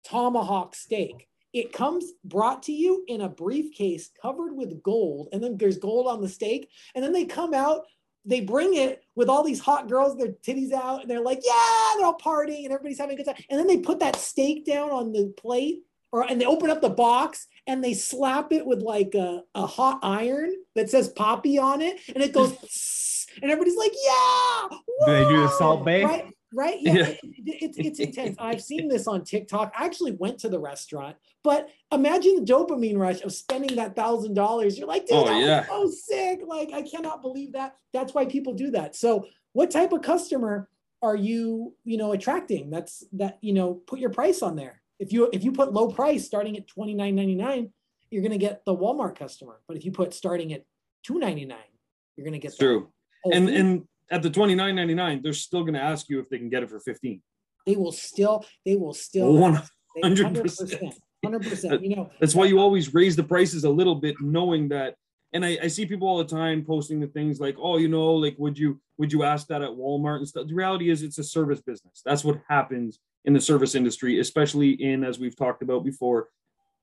tomahawk 0.06 0.76
steak. 0.76 1.28
It 1.54 1.74
comes 1.74 2.06
brought 2.24 2.64
to 2.64 2.74
you 2.74 3.04
in 3.08 3.22
a 3.22 3.30
briefcase 3.30 4.10
covered 4.22 4.56
with 4.56 4.84
gold, 4.84 5.30
and 5.32 5.44
then 5.44 5.58
there's 5.58 5.78
gold 5.78 6.08
on 6.08 6.22
the 6.22 6.30
steak. 6.30 6.70
And 6.94 7.04
then 7.04 7.14
they 7.14 7.26
come 7.26 7.54
out, 7.54 7.86
they 8.26 8.42
bring 8.42 8.76
it 8.76 9.04
with 9.16 9.30
all 9.30 9.44
these 9.44 9.60
hot 9.60 9.88
girls, 9.88 10.18
their 10.18 10.30
titties 10.30 10.72
out, 10.72 11.02
and 11.02 11.10
they're 11.10 11.22
like, 11.22 11.42
yeah, 11.46 11.94
they're 11.98 12.06
all 12.06 12.18
partying 12.18 12.66
and 12.66 12.74
everybody's 12.74 13.00
having 13.00 13.14
a 13.14 13.24
good 13.24 13.26
time. 13.26 13.44
And 13.50 13.60
then 13.60 13.68
they 13.68 13.78
put 13.78 14.00
that 14.00 14.16
steak 14.16 14.66
down 14.66 14.90
on 14.90 15.12
the 15.12 15.34
plate, 15.38 15.84
or 16.12 16.24
and 16.30 16.40
they 16.40 16.46
open 16.46 16.70
up 16.70 16.82
the 16.82 16.90
box 16.90 17.48
and 17.68 17.84
they 17.84 17.94
slap 17.94 18.52
it 18.52 18.66
with 18.66 18.82
like 18.82 19.16
a, 19.16 19.42
a 19.54 19.66
hot 19.66 20.00
iron 20.04 20.54
that 20.76 20.90
says 20.90 21.14
papi 21.14 21.62
on 21.62 21.82
it, 21.82 22.00
and 22.14 22.24
it 22.24 22.34
goes, 22.34 22.52
and 23.42 23.52
everybody's 23.52 23.78
like, 23.78 23.94
yeah. 24.04 24.68
Do 25.06 25.14
they 25.14 25.30
do 25.30 25.42
the! 25.42 25.50
Salt 25.50 25.86
Bae? 25.86 26.04
Right, 26.04 26.34
right. 26.56 26.78
Yeah, 26.82 26.94
Yeah. 26.94 27.08
it- 27.10 27.20
it- 27.24 27.62
it's 27.62 27.78
it's 27.78 28.00
intense. 28.00 28.36
I've 28.40 28.62
seen 28.72 28.88
this 28.88 29.08
on 29.08 29.24
TikTok. 29.24 29.74
I 29.78 29.86
actually 29.86 30.14
went 30.14 30.40
to 30.40 30.50
the 30.50 30.60
restaurant, 30.60 31.16
but 31.44 31.70
imagine 31.92 32.36
the 32.38 32.42
dopamine 32.54 32.98
rush 32.98 33.22
of 33.22 33.34
spending 33.34 33.76
that 33.76 33.96
thousand 33.96 34.34
dollars. 34.34 34.78
You're 34.78 34.88
like, 34.88 35.06
dude, 35.06 35.18
Oh, 35.28 35.40
yeah. 35.40 35.66
so 35.68 35.90
sick. 35.90 36.40
Like, 36.48 36.72
I 36.74 36.82
cannot 36.82 37.22
believe 37.22 37.54
that. 37.54 37.76
That's 37.94 38.14
why 38.14 38.26
people 38.26 38.54
do 38.54 38.72
that. 38.72 38.96
So, 38.96 39.28
what 39.54 39.70
type 39.72 39.92
of 39.94 40.02
customer 40.02 40.70
are 41.02 41.16
you, 41.16 41.76
you 41.84 41.98
know, 41.98 42.14
attracting? 42.14 42.70
That's 42.70 43.04
that, 43.14 43.38
you 43.42 43.54
know, 43.54 43.76
put 43.76 44.00
your 44.00 44.10
price 44.10 44.42
on 44.42 44.56
there. 44.56 44.82
If 45.00 45.12
you 45.14 45.30
if 45.34 45.44
you 45.44 45.52
put 45.52 45.74
low 45.74 45.90
price 45.90 46.26
starting 46.26 46.56
at 46.58 46.68
twenty 46.68 46.94
nine 46.94 47.16
ninety 47.16 47.36
nine, 47.36 47.72
you're 48.10 48.24
gonna 48.24 48.38
get 48.38 48.64
the 48.66 48.76
Walmart 48.76 49.16
customer. 49.18 49.60
But 49.68 49.76
if 49.78 49.84
you 49.86 49.92
put 49.92 50.14
starting 50.14 50.54
at 50.54 50.64
two 51.04 51.20
ninety 51.20 51.46
nine, 51.46 51.70
you're 52.16 52.26
gonna 52.26 52.40
get 52.40 52.58
true. 52.58 52.90
And 53.32 53.50
and 53.50 53.88
at 54.12 54.22
the 54.22 54.30
twenty 54.30 54.56
nine 54.56 54.76
ninety 54.76 54.94
nine, 54.96 55.22
they're 55.24 55.34
still 55.34 55.62
going 55.62 55.74
to 55.74 55.82
ask 55.82 56.10
you 56.10 56.20
if 56.20 56.30
they 56.30 56.38
can 56.38 56.50
get 56.50 56.64
it 56.64 56.70
for 56.70 56.80
fifteen. 56.80 57.22
they 57.66 57.76
will 57.76 57.92
still 57.92 58.46
they 58.66 58.76
will 58.76 58.94
still 58.94 59.34
One 59.34 59.54
They- 59.96 60.02
hundred 60.02 60.28
100%, 60.28 60.42
percent. 60.42 60.94
100%. 61.26 61.82
You 61.82 61.96
know, 61.96 62.10
That's 62.20 62.36
why 62.36 62.46
you 62.46 62.60
uh, 62.60 62.62
always 62.62 62.94
raise 62.94 63.16
the 63.16 63.24
prices 63.24 63.64
a 63.64 63.70
little 63.70 63.96
bit, 63.96 64.16
knowing 64.22 64.68
that. 64.70 64.96
And 65.34 65.44
I, 65.44 65.58
I 65.64 65.68
see 65.68 65.86
people 65.86 66.08
all 66.08 66.18
the 66.20 66.24
time 66.26 66.64
posting 66.64 67.00
the 67.00 67.08
things 67.08 67.40
like, 67.40 67.56
oh, 67.60 67.78
you 67.78 67.88
know, 67.88 68.14
like 68.14 68.36
would 68.38 68.58
you 68.58 68.80
would 68.98 69.12
you 69.12 69.24
ask 69.24 69.48
that 69.48 69.62
at 69.62 69.70
Walmart 69.72 70.18
and 70.18 70.28
stuff? 70.28 70.48
The 70.48 70.54
reality 70.54 70.90
is 70.90 71.02
it's 71.02 71.18
a 71.18 71.24
service 71.24 71.62
business. 71.62 72.02
That's 72.06 72.24
what 72.24 72.40
happens 72.48 73.00
in 73.26 73.34
the 73.34 73.42
service 73.42 73.74
industry, 73.76 74.20
especially 74.20 74.72
in 74.72 75.04
as 75.04 75.18
we've 75.20 75.36
talked 75.36 75.62
about 75.64 75.84
before, 75.84 76.30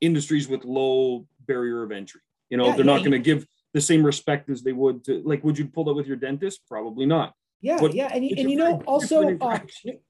industries 0.00 0.48
with 0.48 0.64
low 0.64 1.26
barrier 1.46 1.82
of 1.84 1.92
entry. 1.92 2.20
You 2.50 2.56
know, 2.58 2.66
Yeah, 2.66 2.76
they're 2.76 2.84
yeah, 2.86 2.92
not 2.92 2.98
going 2.98 3.12
to 3.12 3.18
give 3.20 3.46
the 3.74 3.80
same 3.80 4.04
respect 4.04 4.50
as 4.50 4.62
they 4.62 4.72
would 4.72 5.04
to 5.04 5.22
like 5.24 5.42
would 5.44 5.58
you 5.58 5.66
pull 5.66 5.84
that 5.84 5.94
with 5.94 6.06
your 6.06 6.16
dentist? 6.16 6.60
Probably 6.68 7.06
not. 7.06 7.34
Yeah, 7.60 7.80
What- 7.80 7.94
yeah, 7.94 8.10
and, 8.12 8.24
you- 8.24 8.34
and 8.36 8.50
you 8.50 8.56
know, 8.56 8.82
also, 8.86 9.36
uh. 9.40 9.58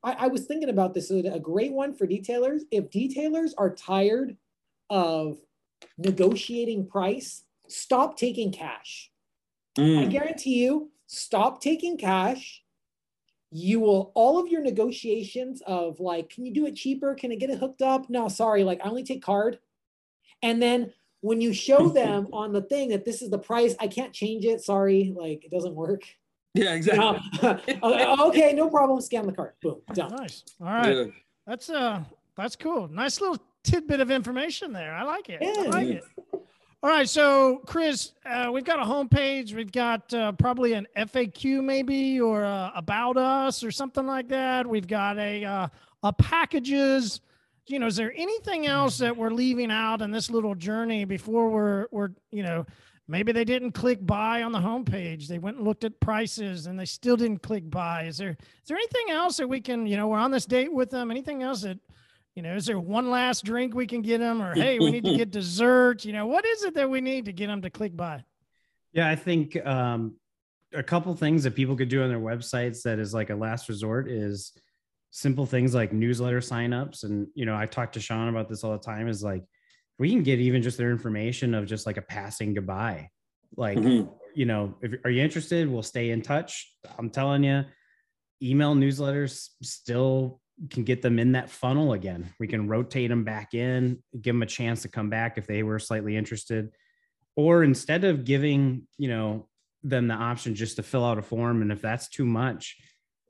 I, 0.02 0.12
I 0.24 0.26
was 0.28 0.46
thinking 0.46 0.70
about 0.70 0.94
this. 0.94 1.10
A 1.10 1.38
great 1.38 1.72
one 1.72 1.94
for 1.94 2.06
detailers. 2.06 2.62
If 2.70 2.88
detailers 2.90 3.50
are 3.58 3.74
tired 3.74 4.36
of 4.88 5.38
negotiating 5.98 6.86
price, 6.88 7.44
stop 7.68 8.16
taking 8.16 8.52
cash. 8.52 9.10
I 9.78 9.80
Mm, 9.82 10.10
guarantee 10.10 10.62
you, 10.62 10.92
stop 11.06 11.60
taking 11.60 11.96
cash. 11.98 12.62
You 13.50 13.80
will 13.80 14.12
all 14.14 14.38
of 14.38 14.48
your 14.48 14.62
negotiations 14.62 15.62
of 15.66 16.00
like, 16.00 16.30
can 16.30 16.46
you 16.46 16.52
do 16.54 16.66
it 16.66 16.74
cheaper? 16.74 17.14
Can 17.14 17.32
I 17.32 17.36
get 17.36 17.50
it 17.50 17.58
hooked 17.58 17.82
up? 17.82 18.08
No, 18.08 18.28
sorry, 18.28 18.64
like 18.64 18.80
I 18.84 18.88
only 18.88 19.04
take 19.04 19.22
card. 19.22 19.58
And 20.42 20.60
then 20.60 20.92
when 21.22 21.40
you 21.40 21.52
show 21.52 21.88
them 22.00 22.28
on 22.32 22.52
the 22.52 22.62
thing 22.62 22.90
that 22.90 23.04
this 23.06 23.22
is 23.22 23.30
the 23.30 23.38
price, 23.38 23.74
I 23.80 23.86
can't 23.88 24.12
change 24.12 24.44
it. 24.44 24.60
Sorry, 24.60 25.12
like 25.16 25.44
it 25.44 25.50
doesn't 25.50 25.74
work. 25.74 26.02
yeah, 26.54 26.74
exactly. 26.74 27.18
Uh, 27.82 28.26
okay, 28.28 28.52
no 28.52 28.68
problem. 28.68 29.00
Scan 29.00 29.26
the 29.26 29.32
card. 29.32 29.54
Boom, 29.62 29.80
done. 29.94 30.10
Nice. 30.14 30.44
All 30.60 30.66
right. 30.66 30.94
Yeah. 30.96 31.04
That's 31.46 31.70
uh 31.70 32.04
that's 32.36 32.54
cool. 32.56 32.88
Nice 32.88 33.20
little 33.20 33.38
tidbit 33.64 34.00
of 34.00 34.10
information 34.10 34.72
there. 34.72 34.92
I 34.94 35.02
like 35.04 35.28
it. 35.30 35.40
I 35.42 35.44
Yeah. 35.62 35.70
like 35.70 35.88
it. 35.88 36.04
All 36.84 36.90
right, 36.90 37.08
so 37.08 37.58
Chris, 37.64 38.10
uh, 38.26 38.50
we've 38.52 38.64
got 38.64 38.80
a 38.80 38.82
homepage. 38.82 39.54
We've 39.54 39.70
got 39.70 40.12
uh, 40.12 40.32
probably 40.32 40.72
an 40.72 40.88
FAQ 40.96 41.62
maybe 41.62 42.20
or 42.20 42.44
uh, 42.44 42.72
about 42.74 43.16
us 43.16 43.62
or 43.62 43.70
something 43.70 44.04
like 44.04 44.26
that. 44.30 44.66
We've 44.66 44.88
got 44.88 45.16
a 45.16 45.44
uh, 45.44 45.68
a 46.02 46.12
packages. 46.12 47.20
You 47.66 47.78
know, 47.78 47.86
is 47.86 47.96
there 47.96 48.12
anything 48.16 48.66
else 48.66 48.98
that 48.98 49.16
we're 49.16 49.30
leaving 49.30 49.70
out 49.70 50.02
in 50.02 50.10
this 50.10 50.30
little 50.30 50.54
journey 50.54 51.04
before 51.04 51.48
we're 51.48 51.86
we're 51.90 52.10
you 52.30 52.42
know 52.42 52.66
maybe 53.08 53.32
they 53.32 53.44
didn't 53.44 53.72
click 53.72 54.04
buy 54.04 54.42
on 54.42 54.52
the 54.52 54.58
homepage. 54.58 55.26
They 55.28 55.38
went 55.38 55.58
and 55.58 55.66
looked 55.66 55.84
at 55.84 55.98
prices 56.00 56.66
and 56.66 56.78
they 56.78 56.84
still 56.84 57.16
didn't 57.16 57.42
click 57.42 57.70
buy. 57.70 58.04
Is 58.04 58.18
there 58.18 58.30
is 58.30 58.68
there 58.68 58.76
anything 58.76 59.10
else 59.10 59.36
that 59.36 59.48
we 59.48 59.60
can 59.60 59.86
you 59.86 59.96
know 59.96 60.08
we're 60.08 60.18
on 60.18 60.30
this 60.30 60.46
date 60.46 60.72
with 60.72 60.90
them? 60.90 61.10
Anything 61.10 61.42
else 61.42 61.62
that 61.62 61.78
you 62.34 62.42
know, 62.42 62.54
is 62.54 62.64
there 62.64 62.78
one 62.78 63.10
last 63.10 63.44
drink 63.44 63.74
we 63.74 63.86
can 63.86 64.00
get 64.00 64.18
them, 64.18 64.40
or 64.40 64.54
hey, 64.54 64.78
we 64.78 64.90
need 64.90 65.04
to 65.04 65.16
get 65.16 65.30
dessert? 65.30 66.04
You 66.04 66.12
know, 66.12 66.26
what 66.26 66.44
is 66.46 66.64
it 66.64 66.74
that 66.74 66.88
we 66.88 67.00
need 67.00 67.26
to 67.26 67.32
get 67.32 67.48
them 67.48 67.60
to 67.62 67.70
click 67.70 67.96
buy? 67.96 68.24
Yeah, 68.92 69.08
I 69.08 69.16
think 69.16 69.64
um, 69.66 70.16
a 70.72 70.82
couple 70.82 71.14
things 71.14 71.44
that 71.44 71.54
people 71.54 71.76
could 71.76 71.88
do 71.88 72.02
on 72.02 72.08
their 72.08 72.18
websites 72.18 72.82
that 72.82 72.98
is 72.98 73.12
like 73.12 73.30
a 73.30 73.34
last 73.34 73.68
resort 73.68 74.08
is 74.08 74.52
simple 75.12 75.44
things 75.46 75.74
like 75.74 75.92
newsletter 75.92 76.40
signups. 76.40 77.04
And, 77.04 77.28
you 77.34 77.44
know, 77.44 77.54
I 77.54 77.66
talk 77.66 77.92
to 77.92 78.00
Sean 78.00 78.28
about 78.28 78.48
this 78.48 78.64
all 78.64 78.72
the 78.72 78.78
time 78.78 79.08
is 79.08 79.22
like, 79.22 79.44
we 79.98 80.10
can 80.10 80.22
get 80.22 80.40
even 80.40 80.62
just 80.62 80.78
their 80.78 80.90
information 80.90 81.54
of 81.54 81.66
just 81.66 81.86
like 81.86 81.98
a 81.98 82.02
passing 82.02 82.54
goodbye. 82.54 83.10
Like, 83.54 83.76
Mhm. 83.76 84.10
you 84.34 84.46
know, 84.46 84.74
if 84.80 84.94
are 85.04 85.10
you 85.10 85.22
interested, 85.22 85.68
we'll 85.68 85.82
stay 85.82 86.10
in 86.10 86.22
touch. 86.22 86.74
I'm 86.98 87.10
telling 87.10 87.44
you, 87.44 87.66
email 88.42 88.74
newsletters 88.74 89.50
still 89.62 90.40
can 90.70 90.84
get 90.84 91.02
them 91.02 91.18
in 91.18 91.32
that 91.32 91.50
funnel 91.50 91.92
again. 91.92 92.32
We 92.40 92.48
can 92.48 92.66
rotate 92.66 93.10
them 93.10 93.24
back 93.24 93.52
in, 93.52 94.02
give 94.18 94.34
them 94.34 94.42
a 94.42 94.46
chance 94.46 94.82
to 94.82 94.88
come 94.88 95.10
back 95.10 95.36
if 95.36 95.46
they 95.46 95.62
were 95.62 95.78
slightly 95.78 96.16
interested. 96.16 96.70
Or 97.36 97.62
instead 97.62 98.04
of 98.04 98.24
giving, 98.24 98.88
you 98.96 99.08
know, 99.08 99.48
them 99.82 100.08
the 100.08 100.14
option 100.14 100.54
just 100.54 100.76
to 100.76 100.82
fill 100.82 101.04
out 101.04 101.18
a 101.18 101.22
form, 101.22 101.60
and 101.60 101.70
if 101.70 101.82
that's 101.82 102.08
too 102.08 102.24
much, 102.24 102.78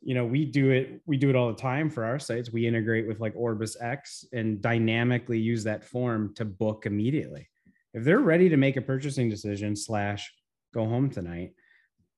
you 0.02 0.14
know, 0.14 0.24
we 0.24 0.44
do 0.44 0.70
it, 0.70 1.00
we 1.06 1.16
do 1.16 1.30
it 1.30 1.36
all 1.36 1.48
the 1.48 1.60
time 1.60 1.88
for 1.88 2.04
our 2.04 2.18
sites. 2.18 2.52
We 2.52 2.66
integrate 2.66 3.06
with 3.06 3.20
like 3.20 3.34
Orbis 3.36 3.76
X 3.80 4.24
and 4.32 4.60
dynamically 4.60 5.38
use 5.38 5.64
that 5.64 5.84
form 5.84 6.34
to 6.34 6.44
book 6.44 6.86
immediately. 6.86 7.48
If 7.94 8.04
they're 8.04 8.20
ready 8.20 8.48
to 8.48 8.56
make 8.56 8.76
a 8.76 8.82
purchasing 8.82 9.28
decision 9.28 9.76
slash 9.76 10.32
go 10.74 10.86
home 10.86 11.10
tonight, 11.10 11.52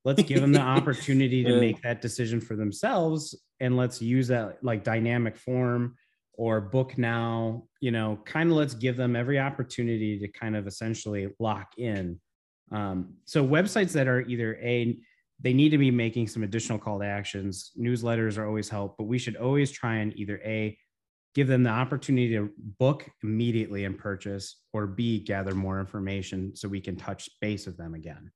let's 0.05 0.23
give 0.23 0.41
them 0.41 0.53
the 0.53 0.61
opportunity 0.77 1.43
to 1.45 1.61
make 1.61 1.83
that 1.83 2.01
decision 2.01 2.41
for 2.41 2.57
themselves 2.57 3.35
and 3.61 3.77
let's 3.77 4.01
use 4.01 4.29
that 4.29 4.63
like 4.63 4.85
dynamic 4.85 5.37
form 5.37 5.97
or 6.37 6.61
book 6.61 6.99
now 6.99 7.63
you 7.81 7.91
know 7.91 8.19
kind 8.25 8.51
of 8.51 8.57
let's 8.57 8.75
give 8.75 8.97
them 8.97 9.17
every 9.17 9.39
opportunity 9.39 10.19
to 10.19 10.29
kind 10.29 10.57
of 10.57 10.67
essentially 10.67 11.29
lock 11.39 11.73
in 11.79 12.19
um, 12.73 13.15
so 13.25 13.47
websites 13.47 13.93
that 13.93 14.09
are 14.09 14.23
either 14.23 14.57
a 14.57 14.99
they 15.45 15.53
need 15.53 15.69
to 15.69 15.79
be 15.79 15.91
making 15.91 16.27
some 16.27 16.43
additional 16.43 16.79
call 16.79 16.99
to 16.99 17.05
actions 17.05 17.71
newsletters 17.79 18.39
are 18.39 18.47
always 18.47 18.69
help 18.69 18.97
but 18.99 19.05
we 19.05 19.19
should 19.19 19.37
always 19.37 19.71
try 19.71 19.97
and 19.97 20.13
either 20.19 20.41
a 20.45 20.77
give 21.35 21.47
them 21.47 21.63
the 21.63 21.71
opportunity 21.71 22.31
to 22.31 22.51
book 22.79 23.07
immediately 23.23 23.85
and 23.85 23.99
purchase 23.99 24.63
or 24.73 24.87
b 24.87 25.21
gather 25.21 25.55
more 25.55 25.79
information 25.79 26.57
so 26.57 26.67
we 26.69 26.81
can 26.81 26.97
touch 26.97 27.29
base 27.41 27.67
with 27.67 27.77
them 27.77 27.95
again 27.95 28.31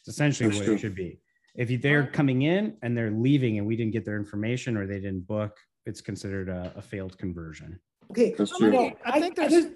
it's 0.00 0.08
essentially 0.08 0.48
That's 0.48 0.58
what 0.60 0.64
true. 0.66 0.74
it 0.74 0.80
should 0.80 0.94
be 0.96 1.20
if 1.54 1.80
they're 1.82 2.06
coming 2.06 2.42
in 2.42 2.76
and 2.82 2.96
they're 2.96 3.10
leaving 3.12 3.58
and 3.58 3.66
we 3.66 3.76
didn't 3.76 3.92
get 3.92 4.04
their 4.04 4.16
information 4.16 4.76
or 4.76 4.86
they 4.86 5.00
didn't 5.00 5.26
book 5.26 5.56
it's 5.84 6.00
considered 6.00 6.48
a, 6.48 6.72
a 6.76 6.82
failed 6.82 7.16
conversion 7.18 7.78
Okay, 8.12 8.34
That's 8.38 8.56
true. 8.56 8.70
know, 8.70 8.92
I 9.04 9.20
think 9.20 9.34
there's- 9.34 9.52
just- 9.52 9.68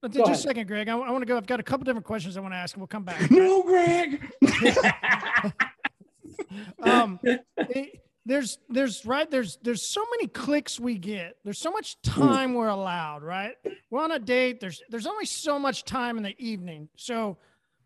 But 0.00 0.12
Go 0.14 0.24
just 0.24 0.40
a 0.44 0.48
second, 0.48 0.68
Greg. 0.68 0.88
I, 0.88 0.94
want 0.94 1.20
to 1.20 1.26
go. 1.26 1.36
I've 1.36 1.46
got 1.46 1.60
a 1.60 1.62
couple 1.62 1.84
different 1.84 2.06
questions 2.06 2.36
I 2.36 2.40
want 2.40 2.54
to 2.54 2.56
ask, 2.56 2.74
and 2.74 2.80
we'll 2.80 2.86
come 2.86 3.02
back. 3.04 3.30
no 3.32 3.62
greg 3.62 4.22
um, 6.82 7.18
it- 7.24 8.02
there's 8.26 8.58
there's 8.68 9.06
right 9.06 9.30
there's 9.30 9.56
there's 9.62 9.80
so 9.88 10.04
many 10.10 10.26
clicks 10.28 10.78
we 10.78 10.98
get. 10.98 11.36
There's 11.44 11.58
so 11.58 11.70
much 11.70 12.00
time 12.02 12.52
we're 12.52 12.68
allowed. 12.68 13.22
Right, 13.22 13.54
we're 13.90 14.02
on 14.04 14.12
a 14.12 14.18
date. 14.18 14.60
There's 14.60 14.82
there's 14.90 15.06
only 15.06 15.24
so 15.24 15.58
much 15.58 15.84
time 15.84 16.18
in 16.18 16.22
the 16.24 16.34
evening. 16.38 16.90
So, 16.96 17.38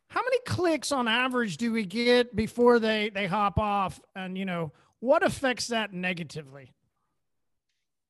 how 0.09 0.21
many 0.21 0.39
clicks 0.45 0.91
on 0.91 1.07
average 1.07 1.59
do 1.59 1.71
we 1.73 1.85
get 1.87 2.35
before 2.35 2.81
they 2.81 3.11
they 3.11 3.29
hop 3.29 3.57
off? 3.57 4.01
And 4.17 4.37
you 4.37 4.45
know 4.45 4.73
what 4.99 5.23
affects 5.23 5.69
that 5.69 5.93
negatively? 5.93 6.73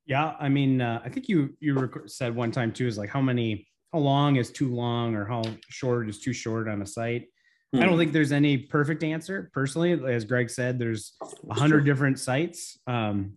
Yeah, 0.06 0.34
I 0.40 0.48
mean, 0.48 0.80
uh, 0.80 1.02
I 1.04 1.10
think 1.10 1.28
you 1.28 1.54
you 1.60 1.90
said 2.06 2.34
one 2.34 2.50
time 2.50 2.72
too 2.72 2.86
is 2.86 2.96
like 2.96 3.10
how 3.10 3.20
many, 3.20 3.68
how 3.92 3.98
long 3.98 4.36
is 4.36 4.50
too 4.50 4.74
long, 4.74 5.14
or 5.14 5.26
how 5.26 5.42
short 5.68 6.08
is 6.08 6.18
too 6.18 6.32
short 6.32 6.66
on 6.66 6.80
a 6.80 6.86
site. 6.86 7.26
I 7.74 7.86
don't 7.86 7.96
think 7.98 8.12
there's 8.12 8.32
any 8.32 8.58
perfect 8.58 9.02
answer. 9.02 9.50
Personally, 9.54 9.92
as 10.12 10.24
Greg 10.24 10.50
said, 10.50 10.78
there's 10.78 11.14
a 11.48 11.54
hundred 11.54 11.84
different 11.84 12.18
sites. 12.18 12.78
Um, 12.86 13.34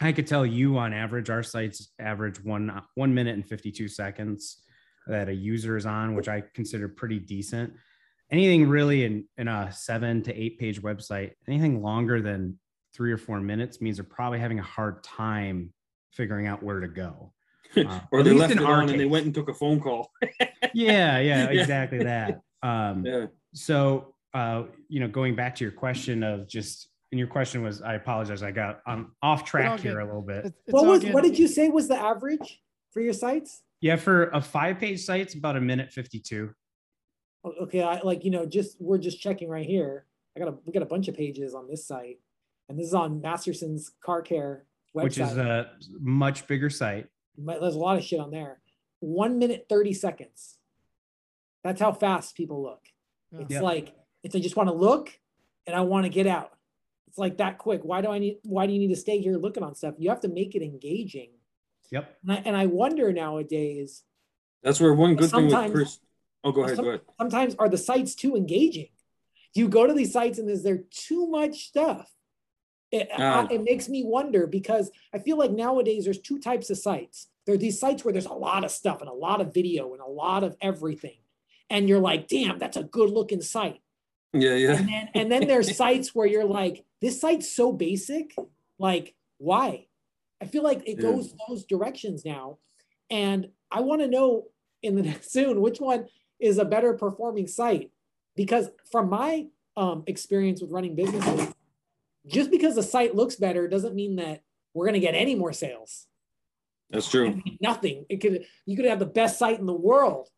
I 0.00 0.12
could 0.12 0.26
tell 0.26 0.44
you 0.44 0.78
on 0.78 0.92
average, 0.92 1.30
our 1.30 1.42
sites 1.44 1.92
average 1.98 2.42
one 2.42 2.82
one 2.94 3.14
minute 3.14 3.34
and 3.34 3.46
fifty 3.46 3.70
two 3.70 3.86
seconds 3.88 4.62
that 5.06 5.28
a 5.28 5.34
user 5.34 5.76
is 5.76 5.86
on, 5.86 6.14
which 6.16 6.28
I 6.28 6.42
consider 6.54 6.88
pretty 6.88 7.20
decent. 7.20 7.72
Anything 8.30 8.68
really 8.68 9.04
in 9.04 9.24
in 9.36 9.46
a 9.48 9.70
seven 9.72 10.22
to 10.24 10.34
eight 10.34 10.58
page 10.58 10.82
website, 10.82 11.32
anything 11.46 11.80
longer 11.80 12.20
than 12.20 12.58
three 12.94 13.12
or 13.12 13.18
four 13.18 13.40
minutes 13.40 13.80
means 13.80 13.96
they're 13.98 14.04
probably 14.04 14.40
having 14.40 14.58
a 14.58 14.62
hard 14.62 15.04
time 15.04 15.72
figuring 16.12 16.46
out 16.48 16.62
where 16.62 16.80
to 16.80 16.88
go. 16.88 17.32
Uh, 17.76 18.00
or 18.10 18.22
they 18.22 18.32
left 18.32 18.50
it 18.50 18.62
on 18.62 18.88
and 18.88 18.98
they 18.98 19.04
went 19.04 19.26
and 19.26 19.34
took 19.34 19.50
a 19.50 19.54
phone 19.54 19.78
call. 19.78 20.10
Yeah, 20.74 21.18
yeah, 21.18 21.50
Yeah. 21.50 21.60
exactly 21.60 21.98
that. 22.02 22.40
Um, 22.62 23.04
yeah. 23.04 23.26
So 23.58 24.14
uh, 24.34 24.64
you 24.88 25.00
know, 25.00 25.08
going 25.08 25.34
back 25.34 25.54
to 25.56 25.64
your 25.64 25.72
question 25.72 26.22
of 26.22 26.48
just 26.48 26.88
and 27.10 27.18
your 27.18 27.28
question 27.28 27.62
was, 27.62 27.80
I 27.80 27.94
apologize, 27.94 28.42
I 28.42 28.50
got 28.50 28.80
um, 28.86 29.12
off 29.22 29.40
all 29.40 29.46
track 29.46 29.76
good. 29.76 29.82
here 29.82 30.00
a 30.00 30.04
little 30.04 30.22
bit. 30.22 30.38
It's- 30.38 30.52
it's 30.66 30.72
what 30.74 30.84
was 30.86 31.02
good. 31.02 31.14
what 31.14 31.24
did 31.24 31.38
you 31.38 31.48
say 31.48 31.68
was 31.70 31.88
the 31.88 31.96
average 31.96 32.62
for 32.92 33.00
your 33.00 33.14
sites? 33.14 33.62
Yeah, 33.80 33.96
for 33.96 34.24
a 34.30 34.40
five 34.40 34.78
page 34.78 35.00
site, 35.00 35.20
it's 35.22 35.34
about 35.34 35.56
a 35.56 35.60
minute 35.60 35.92
52. 35.92 36.50
Okay, 37.62 37.82
I 37.82 38.00
like 38.00 38.24
you 38.24 38.30
know 38.30 38.44
just 38.44 38.80
we're 38.80 38.98
just 38.98 39.20
checking 39.20 39.48
right 39.48 39.64
here. 39.64 40.06
I 40.36 40.40
got 40.40 40.48
a 40.48 40.54
we 40.64 40.72
got 40.72 40.82
a 40.82 40.86
bunch 40.86 41.08
of 41.08 41.14
pages 41.14 41.54
on 41.54 41.68
this 41.68 41.86
site, 41.86 42.18
and 42.68 42.78
this 42.78 42.86
is 42.86 42.94
on 42.94 43.20
Masterson's 43.20 43.92
car 44.04 44.20
care 44.20 44.66
website. 44.94 45.04
which 45.04 45.18
is 45.18 45.36
a 45.36 45.70
much 46.00 46.46
bigger 46.46 46.68
site. 46.68 47.06
There's 47.38 47.76
a 47.76 47.78
lot 47.78 47.96
of 47.96 48.04
shit 48.04 48.20
on 48.20 48.30
there. 48.32 48.60
One 49.00 49.38
minute 49.38 49.66
thirty 49.68 49.92
seconds. 49.92 50.58
That's 51.62 51.80
how 51.80 51.92
fast 51.92 52.36
people 52.36 52.62
look. 52.62 52.80
Yeah. 53.32 53.40
It's 53.40 53.50
Yep. 53.52 53.62
like 53.62 53.94
it's 54.22 54.34
I 54.34 54.40
just 54.40 54.56
want 54.56 54.68
to 54.68 54.74
look 54.74 55.18
and 55.66 55.76
I 55.76 55.82
want 55.82 56.04
to 56.04 56.10
get 56.10 56.26
out. 56.26 56.52
It's 57.06 57.18
like 57.18 57.38
that 57.38 57.58
quick. 57.58 57.82
Why 57.84 58.00
do 58.00 58.08
I 58.10 58.18
need? 58.18 58.38
Why 58.42 58.66
do 58.66 58.72
you 58.72 58.78
need 58.78 58.88
to 58.88 58.96
stay 58.96 59.20
here 59.20 59.36
looking 59.36 59.62
on 59.62 59.74
stuff? 59.74 59.94
You 59.98 60.08
have 60.10 60.20
to 60.20 60.28
make 60.28 60.54
it 60.54 60.62
engaging. 60.62 61.30
Yep. 61.90 62.18
And 62.22 62.32
I, 62.32 62.36
and 62.44 62.56
I 62.56 62.66
wonder 62.66 63.12
nowadays. 63.12 64.02
That's 64.62 64.80
where 64.80 64.92
one 64.92 65.14
good 65.14 65.30
thing 65.30 65.44
with 65.44 65.52
Sometimes- 65.52 65.72
Chris. 65.72 66.00
Oh, 66.44 66.52
go 66.52 66.64
ahead. 66.64 66.76
some- 66.76 66.84
Go 66.84 66.90
ahead. 66.90 67.00
sometimes 67.18 67.54
are 67.58 67.68
the 67.68 67.78
sites 67.78 68.14
too 68.14 68.36
engaging? 68.36 68.88
You 69.54 69.68
go 69.68 69.86
to 69.86 69.92
these 69.94 70.12
sites 70.12 70.38
and 70.38 70.48
is 70.50 70.62
there 70.62 70.84
too 70.90 71.26
much 71.26 71.66
stuff? 71.68 72.14
It, 72.92 73.08
I- 73.16 73.40
Um, 73.40 73.48
it 73.50 73.62
makes 73.62 73.88
me 73.88 74.04
wonder 74.04 74.46
because 74.46 74.90
I 75.12 75.18
feel 75.18 75.36
like 75.36 75.50
nowadays 75.50 76.04
there's 76.04 76.20
two 76.20 76.38
types 76.38 76.70
of 76.70 76.78
sites. 76.78 77.28
There 77.46 77.54
are 77.54 77.58
these 77.58 77.80
sites 77.80 78.04
where 78.04 78.12
there's 78.12 78.26
a 78.26 78.32
lot 78.34 78.64
of 78.64 78.70
stuff 78.70 79.00
and 79.00 79.08
a 79.08 79.14
lot 79.14 79.40
of 79.40 79.54
video 79.54 79.92
and 79.94 80.02
a 80.02 80.06
lot 80.06 80.44
of 80.44 80.56
everything. 80.60 81.18
And 81.70 81.88
you're 81.88 82.00
like, 82.00 82.28
damn, 82.28 82.58
that's 82.58 82.76
a 82.76 82.82
good 82.82 83.10
looking 83.10 83.42
site. 83.42 83.80
Yeah, 84.32 84.54
yeah. 84.54 84.76
And 84.76 84.88
then 84.88 85.08
and 85.14 85.32
then 85.32 85.46
there's 85.46 85.76
sites 85.76 86.14
where 86.14 86.26
you're 86.26 86.44
like, 86.44 86.84
this 87.00 87.20
site's 87.20 87.50
so 87.50 87.72
basic. 87.72 88.34
Like, 88.78 89.14
why? 89.38 89.86
I 90.40 90.46
feel 90.46 90.62
like 90.62 90.82
it 90.86 90.96
Yeah. 90.96 91.10
goes 91.10 91.34
those 91.48 91.64
directions 91.64 92.24
now. 92.24 92.58
And 93.10 93.48
I 93.70 93.80
want 93.80 94.02
to 94.02 94.08
know 94.08 94.46
in 94.82 94.96
the 94.96 95.02
next 95.10 95.30
soon 95.32 95.60
which 95.60 95.80
one 95.80 96.06
is 96.38 96.58
a 96.58 96.64
better 96.64 96.94
performing 96.94 97.46
site. 97.46 97.90
Because 98.36 98.70
from 98.90 99.08
my 99.10 99.46
um, 99.76 100.04
experience 100.06 100.60
with 100.60 100.70
running 100.70 100.94
businesses, 100.94 101.52
just 102.26 102.50
because 102.50 102.74
the 102.76 102.82
site 102.82 103.14
looks 103.14 103.36
better 103.36 103.66
doesn't 103.66 103.94
mean 103.94 104.16
that 104.16 104.42
we're 104.74 104.84
going 104.84 104.94
to 104.94 105.00
get 105.00 105.14
any 105.14 105.34
more 105.34 105.52
sales. 105.52 106.06
That's 106.90 107.10
true. 107.10 107.42
Nothing. 107.60 108.06
It 108.08 108.18
could 108.20 108.44
you 108.64 108.76
could 108.76 108.86
have 108.86 108.98
the 108.98 109.06
best 109.06 109.38
site 109.38 109.58
in 109.58 109.66
the 109.66 109.74
world, 109.74 110.28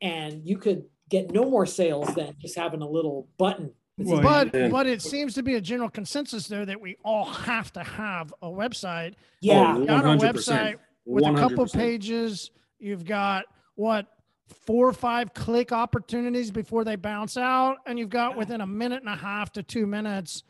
and 0.00 0.42
you 0.44 0.58
could 0.58 0.84
get 1.08 1.30
no 1.30 1.48
more 1.48 1.66
sales 1.66 2.12
than 2.14 2.34
just 2.40 2.56
having 2.56 2.82
a 2.82 2.88
little 2.88 3.28
button. 3.38 3.72
Well, 3.98 4.20
But 4.22 4.54
Yeah. 4.54 4.68
but 4.68 4.86
it 4.86 5.00
seems 5.00 5.34
to 5.34 5.42
be 5.42 5.54
a 5.54 5.60
general 5.60 5.88
consensus 5.88 6.48
there 6.48 6.66
that 6.66 6.80
we 6.80 6.96
all 7.04 7.24
have 7.24 7.72
to 7.74 7.82
have 7.82 8.32
a 8.42 8.48
website. 8.48 9.14
yeah, 9.40 9.76
Oh, 9.76 9.84
Got 9.86 10.04
a 10.04 10.08
100%. 10.08 10.20
website 10.20 10.74
with 11.06 11.24
a 11.24 11.34
couple 11.34 11.66
pages. 11.66 12.50
You've 12.78 13.04
got 13.04 13.46
what 13.76 14.06
four 14.48 14.86
or 14.88 14.92
five 14.92 15.32
click 15.34 15.72
opportunities 15.72 16.50
before 16.50 16.84
they 16.84 16.96
bounce 16.96 17.36
out, 17.36 17.78
and 17.86 17.98
you've 17.98 18.10
got 18.10 18.36
within 18.36 18.60
a 18.60 18.66
minute 18.66 19.02
and 19.02 19.08
a 19.08 19.16
half 19.16 19.50
to 19.52 19.62
two 19.62 19.86
minutes 19.86 20.42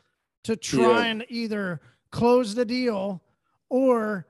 to 0.43 0.55
try 0.55 0.81
Yeah. 0.81 1.11
and 1.11 1.25
either 1.29 1.81
close 2.11 2.53
the 2.53 2.65
deal 2.65 3.21
or 3.69 4.27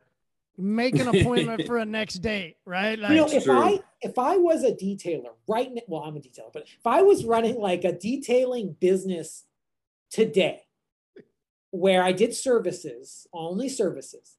make 0.58 0.96
an 0.96 1.08
appointment 1.08 1.64
for 1.68 1.78
a 1.78 1.86
next 1.86 2.16
date. 2.16 2.58
Right? 2.66 2.98
you 2.98 3.08
know, 3.08 3.28
if 3.28 3.44
true. 3.44 3.58
I 3.58 3.80
if 4.02 4.18
I 4.18 4.38
was 4.38 4.64
a 4.64 4.72
detailer 4.72 5.34
right 5.48 5.72
now, 5.74 5.82
well, 5.88 6.02
I'm 6.04 6.18
a 6.18 6.20
detailer, 6.20 6.54
but 6.54 6.64
if 6.64 6.86
I 6.86 7.02
was 7.02 7.26
running 7.26 7.60
like 7.60 7.84
a 7.84 7.94
detailing 7.94 8.76
business 8.80 9.46
today, 10.10 10.64
where 11.72 12.04
I 12.04 12.12
did 12.12 12.34
services, 12.34 13.28
only 13.34 13.70
services, 13.70 14.38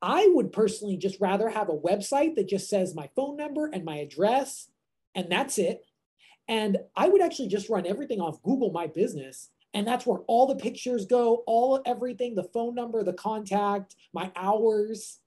I 0.00 0.28
would 0.32 0.52
personally 0.52 0.96
just 0.96 1.20
rather 1.20 1.48
have 1.48 1.68
a 1.68 1.76
website 1.76 2.36
that 2.36 2.48
just 2.48 2.68
says 2.68 2.94
my 2.94 3.08
phone 3.16 3.36
number 3.36 3.66
and 3.66 3.84
my 3.84 3.96
address, 3.96 4.68
and 5.14 5.30
that's 5.30 5.58
it. 5.58 5.84
And 6.46 6.78
I 6.96 7.08
would 7.08 7.20
actually 7.20 7.48
just 7.48 7.68
run 7.68 7.86
everything 7.86 8.20
off 8.20 8.42
Google 8.42 8.70
My 8.70 8.86
Business. 8.86 9.50
And 9.74 9.86
that's 9.86 10.06
where 10.06 10.20
all 10.26 10.46
the 10.46 10.56
pictures 10.56 11.06
go, 11.06 11.42
all 11.46 11.82
everything, 11.84 12.34
the 12.34 12.44
phone 12.44 12.74
number, 12.74 13.02
the 13.02 13.12
contact, 13.12 13.96
my 14.12 14.32
hours. 14.34 15.18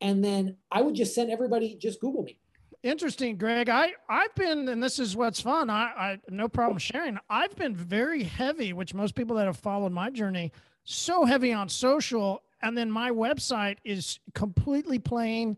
And 0.00 0.24
then 0.24 0.56
I 0.70 0.82
would 0.82 0.94
just 0.94 1.14
send 1.14 1.30
everybody 1.30 1.76
just 1.76 2.00
Google 2.00 2.22
me. 2.22 2.38
interesting 2.82 3.36
greg. 3.36 3.68
I 3.68 3.92
i've 4.08 4.34
been 4.34 4.68
and 4.68 4.82
this 4.82 4.98
is 4.98 5.16
what's 5.16 5.40
fun 5.40 5.70
i 5.70 5.84
i 5.96 6.18
no 6.28 6.48
problem 6.48 6.78
sharing. 6.78 7.18
I've 7.30 7.54
been 7.54 7.76
very 7.76 8.24
heavy 8.24 8.72
which 8.72 8.94
most 8.94 9.14
people 9.14 9.36
that 9.36 9.46
have 9.46 9.58
followed 9.58 9.92
my 9.92 10.10
journey 10.10 10.50
so 10.84 11.24
heavy 11.24 11.52
on 11.52 11.68
social. 11.68 12.42
And 12.62 12.76
then 12.76 12.90
my 12.90 13.10
website 13.10 13.78
is 13.84 14.18
completely 14.34 14.98
plain. 14.98 15.56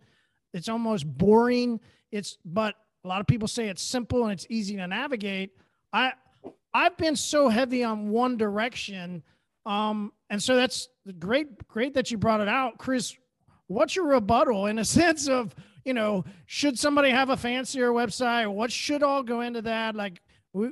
It's 0.52 0.68
almost 0.68 1.06
boring. 1.06 1.80
It's 2.10 2.38
but 2.44 2.74
a 3.04 3.08
lot 3.08 3.20
of 3.20 3.26
people 3.26 3.48
say 3.48 3.68
it's 3.68 3.82
simple 3.82 4.24
and 4.24 4.32
it's 4.32 4.46
easy 4.48 4.76
to 4.76 4.86
navigate. 4.86 5.50
I 5.92 6.12
i've 6.74 6.96
been 6.96 7.16
so 7.16 7.48
heavy 7.48 7.82
on 7.84 8.10
one 8.10 8.36
direction 8.36 9.22
um 9.64 10.12
and 10.30 10.42
so 10.42 10.56
that's 10.56 10.88
great 11.18 11.66
great 11.68 11.94
that 11.94 12.10
you 12.10 12.18
brought 12.18 12.40
it 12.40 12.48
out. 12.48 12.76
Chris 12.78 13.16
what's 13.68 13.96
your 13.96 14.06
rebuttal 14.06 14.66
in 14.66 14.78
a 14.78 14.84
sense 15.00 15.28
of 15.28 15.54
you 15.84 15.94
know 15.94 16.24
should 16.46 16.78
somebody 16.78 17.10
have 17.10 17.30
a 17.30 17.36
fancier 17.36 17.90
website? 17.90 18.52
What 18.52 18.70
should 18.72 19.02
all 19.02 19.22
go 19.22 19.40
into 19.40 19.62
that? 19.62 19.94
Like 19.94 20.20
we 20.52 20.70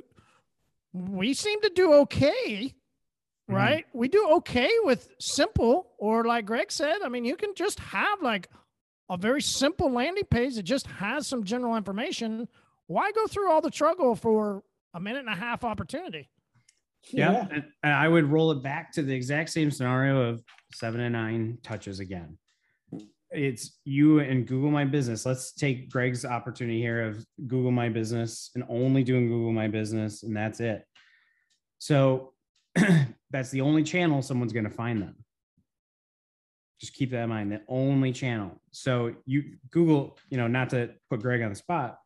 we 0.93 1.33
seem 1.33 1.61
to 1.61 1.69
do 1.69 1.93
okay 1.93 2.75
Mhm. 3.49 3.55
right? 3.55 3.85
We 3.93 4.07
do 4.07 4.25
okay 4.37 4.69
with 4.83 5.09
simple 5.19 5.91
or 5.97 6.23
like 6.23 6.45
greg 6.45 6.71
said 6.71 7.01
i 7.03 7.09
mean 7.09 7.25
you 7.25 7.35
can 7.35 7.53
just 7.55 7.77
have 7.79 8.21
like 8.21 8.47
a 9.09 9.17
very 9.17 9.41
simple 9.41 9.91
landing 9.91 10.23
page 10.23 10.55
that 10.55 10.63
just 10.63 10.87
has 10.87 11.27
some 11.27 11.43
general 11.43 11.75
information. 11.75 12.47
Why 12.87 13.11
go 13.11 13.27
through 13.27 13.51
all 13.51 13.59
the 13.61 13.69
struggle 13.71 14.15
for 14.15 14.63
a 14.93 14.99
minute 14.99 15.19
and 15.19 15.29
a 15.29 15.35
half 15.35 15.63
opportunity 15.63 16.29
Yeah. 17.11 17.47
And, 17.51 17.63
and 17.83 17.93
I 17.93 18.07
would 18.07 18.25
roll 18.25 18.51
it 18.51 18.63
back 18.63 18.91
to 18.93 19.01
the 19.01 19.13
exact 19.13 19.49
same 19.49 19.71
scenario 19.71 20.21
of 20.29 20.43
seven 20.73 21.01
and 21.01 21.13
nine 21.13 21.57
touches 21.63 21.99
again. 21.99 22.37
It's 23.31 23.79
you 23.83 24.19
and 24.19 24.47
Google 24.47 24.69
My 24.69 24.85
Business. 24.85 25.25
Let's 25.25 25.53
take 25.53 25.89
Greg's 25.89 26.23
opportunity 26.23 26.79
here 26.79 27.07
of 27.07 27.25
Google 27.47 27.71
My 27.71 27.89
Business 27.89 28.51
and 28.53 28.63
only 28.69 29.03
doing 29.03 29.27
Google 29.27 29.51
My 29.51 29.67
Business, 29.67 30.21
and 30.23 30.37
that's 30.37 30.59
it. 30.59 30.85
So 31.79 32.33
that's 33.31 33.49
the 33.49 33.61
only 33.61 33.83
channel 33.83 34.21
someone's 34.21 34.53
going 34.53 34.65
to 34.65 34.69
find 34.69 35.01
them. 35.01 35.15
Just 36.79 36.93
keep 36.93 37.11
that 37.11 37.23
in 37.23 37.29
mind. 37.29 37.51
The 37.51 37.61
only 37.67 38.11
channel. 38.11 38.61
So 38.71 39.15
you 39.25 39.55
Google, 39.71 40.17
you 40.29 40.37
know, 40.37 40.47
not 40.47 40.69
to 40.71 40.91
put 41.09 41.21
Greg 41.21 41.41
on 41.41 41.49
the 41.49 41.55
spot, 41.55 41.97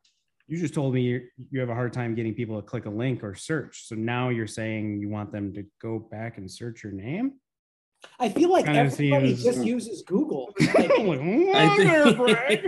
you 0.47 0.57
just 0.57 0.73
told 0.73 0.93
me 0.93 1.01
you, 1.01 1.21
you 1.51 1.59
have 1.59 1.69
a 1.69 1.73
hard 1.75 1.91
time 1.91 2.15
getting 2.15 2.33
people 2.33 2.55
to 2.55 2.65
click 2.65 2.85
a 2.85 2.89
link 2.89 3.23
or 3.23 3.35
search. 3.35 3.85
So 3.87 3.95
now 3.95 4.29
you're 4.29 4.47
saying 4.47 4.99
you 4.99 5.09
want 5.09 5.31
them 5.31 5.53
to 5.53 5.65
go 5.81 5.99
back 5.99 6.37
and 6.37 6.49
search 6.49 6.83
your 6.83 6.93
name? 6.93 7.33
I 8.19 8.29
feel 8.29 8.51
like 8.51 8.65
Kinda 8.65 8.79
everybody 8.81 9.35
seems- 9.35 9.43
just 9.43 9.65
uses 9.65 10.03
Google. 10.03 10.53
Like, 10.77 10.91
I'm 10.91 11.07
like, 11.07 11.19
I 11.55 11.75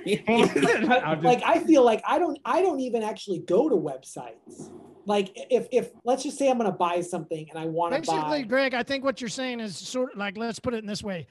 think- 0.03 0.53
just- 0.53 1.23
like 1.23 1.43
I 1.43 1.59
feel 1.65 1.86
like 1.86 2.01
I 2.07 2.19
don't 2.19 2.38
I 2.45 2.61
don't 2.61 2.80
even 2.80 3.03
actually 3.03 3.39
go 3.39 3.69
to 3.69 3.75
websites. 3.75 4.69
Like 5.05 5.30
if 5.49 5.67
if 5.71 5.91
let's 6.03 6.23
just 6.23 6.38
say 6.38 6.49
I'm 6.49 6.57
gonna 6.57 6.71
buy 6.71 7.01
something 7.01 7.47
and 7.49 7.57
I 7.59 7.65
want 7.65 7.93
to 7.93 7.99
Basically, 8.01 8.21
buy 8.21 8.41
Greg, 8.41 8.73
I 8.73 8.84
think 8.84 9.03
what 9.03 9.21
you're 9.21 9.30
saying 9.30 9.59
is 9.59 9.77
sort 9.77 10.13
of 10.13 10.17
like, 10.19 10.36
let's 10.38 10.59
put 10.59 10.73
it 10.73 10.77
in 10.77 10.86
this 10.88 11.03
way. 11.03 11.27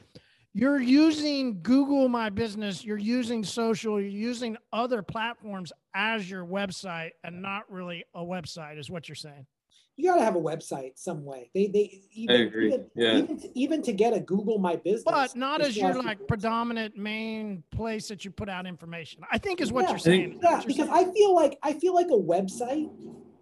You're 0.59 0.81
using 0.81 1.63
Google 1.63 2.09
My 2.09 2.31
Business, 2.31 2.85
you're 2.85 2.99
using 2.99 3.45
social, 3.45 4.01
you're 4.01 4.11
using 4.11 4.57
other 4.73 5.03
platforms 5.03 5.73
as 5.95 6.29
your 6.29 6.45
website 6.45 7.11
and 7.23 7.41
not 7.41 7.71
really 7.71 8.05
a 8.13 8.25
website, 8.25 8.77
is 8.77 8.91
what 8.91 9.09
you're 9.09 9.15
saying. 9.15 9.47
you 9.95 10.11
gotta 10.11 10.25
have 10.25 10.35
a 10.35 10.41
website 10.41 10.99
some 10.99 11.25
way. 11.25 11.49
They 11.55 11.69
they 11.69 12.01
even, 12.13 12.41
agree. 12.41 12.67
Even, 12.69 12.87
Yeah. 12.97 13.19
even, 13.19 13.39
to, 13.39 13.49
even 13.57 13.83
to 13.83 13.93
get 13.93 14.13
a 14.13 14.19
Google 14.19 14.59
My 14.59 14.75
Business. 14.75 15.05
But 15.05 15.37
not 15.37 15.61
as 15.61 15.77
your 15.77 15.95
like 16.03 16.27
predominant 16.27 16.97
main 16.97 17.63
place 17.71 18.09
that 18.09 18.25
you 18.25 18.33
put 18.33 18.49
out 18.49 18.67
information. 18.67 19.23
I 19.31 19.39
think 19.39 19.61
is 19.61 19.73
what 19.73 19.85
Yeah. 19.85 19.91
you're 19.91 19.99
saying. 20.01 20.41
Yeah, 20.43 20.51
you're 20.51 20.67
because 20.67 20.89
saying. 20.89 21.09
I 21.09 21.13
feel 21.13 21.37
like 21.37 21.57
I 21.63 21.73
feel 21.73 21.95
like 21.95 22.09
a 22.09 22.19
website 22.35 22.91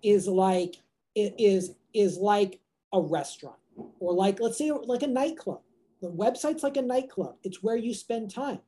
is 0.03 0.29
like 0.29 0.77
it 1.14 1.35
is 1.39 1.77
is 1.95 2.19
like 2.19 2.61
a 2.93 3.01
restaurant 3.01 3.57
or 4.01 4.12
like 4.12 4.39
let's 4.39 4.59
say 4.59 4.71
like 4.71 5.03
a 5.03 5.07
nightclub. 5.07 5.61
The 6.07 6.12
website's 6.12 6.62
like 6.62 6.76
a 6.76 6.82
nightclub. 6.82 7.36
It's 7.42 7.62
where 7.62 7.76
you 7.76 7.92
spend 7.92 8.32
time. 8.32 8.61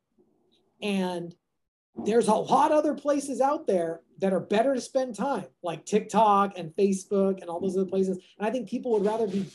And 0.83 1.35
there's 2.05 2.29
a 2.29 2.35
lot 2.35 2.73
other 2.73 2.95
places 2.95 3.41
out 3.41 3.67
there 3.67 4.01
that 4.19 4.33
are 4.33 4.41
better 4.41 4.75
to 4.75 4.81
spend 4.81 5.15
time, 5.15 5.47
like 5.63 5.85
TikTok 5.85 6.59
and 6.59 6.75
Facebook 6.77 7.41
and 7.41 7.49
all 7.49 7.61
those 7.61 7.77
other 7.77 7.89
places. 7.89 8.19
And 8.39 8.47
I 8.47 8.51
think 8.51 8.69
people 8.69 8.93
would 8.93 9.05
rather 9.05 9.27
be 9.27 9.47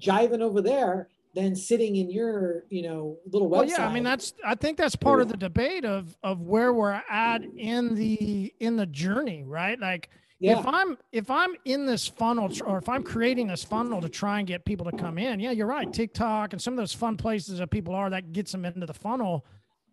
jiving 0.00 0.40
over 0.40 0.60
there 0.60 1.08
than 1.34 1.56
sitting 1.56 1.96
in 1.96 2.10
your, 2.10 2.64
you 2.68 2.82
know, 2.82 3.18
little 3.30 3.48
website. 3.48 3.56
Well, 3.56 3.68
yeah, 3.68 3.88
I 3.88 3.92
mean 3.92 4.04
that's 4.04 4.34
I 4.44 4.54
think 4.54 4.78
that's 4.78 4.96
part 4.96 5.20
of 5.20 5.28
the 5.28 5.36
debate 5.36 5.84
of 5.84 6.16
of 6.22 6.40
where 6.40 6.72
we're 6.72 7.02
at 7.08 7.42
in 7.56 7.94
the 7.94 8.52
in 8.60 8.76
the 8.76 8.86
journey, 8.86 9.44
right? 9.44 9.78
Like 9.78 10.10
yeah. 10.42 10.58
if 10.58 10.66
I'm 10.66 10.98
if 11.12 11.30
I'm 11.30 11.54
in 11.64 11.86
this 11.86 12.08
funnel 12.08 12.50
or 12.66 12.78
if 12.78 12.88
I'm 12.88 13.02
creating 13.02 13.46
this 13.46 13.62
funnel 13.64 14.00
to 14.00 14.08
try 14.08 14.38
and 14.38 14.46
get 14.46 14.64
people 14.64 14.90
to 14.90 14.96
come 14.96 15.16
in, 15.18 15.40
yeah, 15.40 15.52
you're 15.52 15.66
right. 15.66 15.90
TikTok 15.92 16.52
and 16.52 16.60
some 16.60 16.74
of 16.74 16.78
those 16.78 16.92
fun 16.92 17.16
places 17.16 17.58
that 17.58 17.70
people 17.70 17.94
are 17.94 18.10
that 18.10 18.32
gets 18.32 18.52
them 18.52 18.64
into 18.64 18.84
the 18.86 18.94
funnel. 18.94 19.46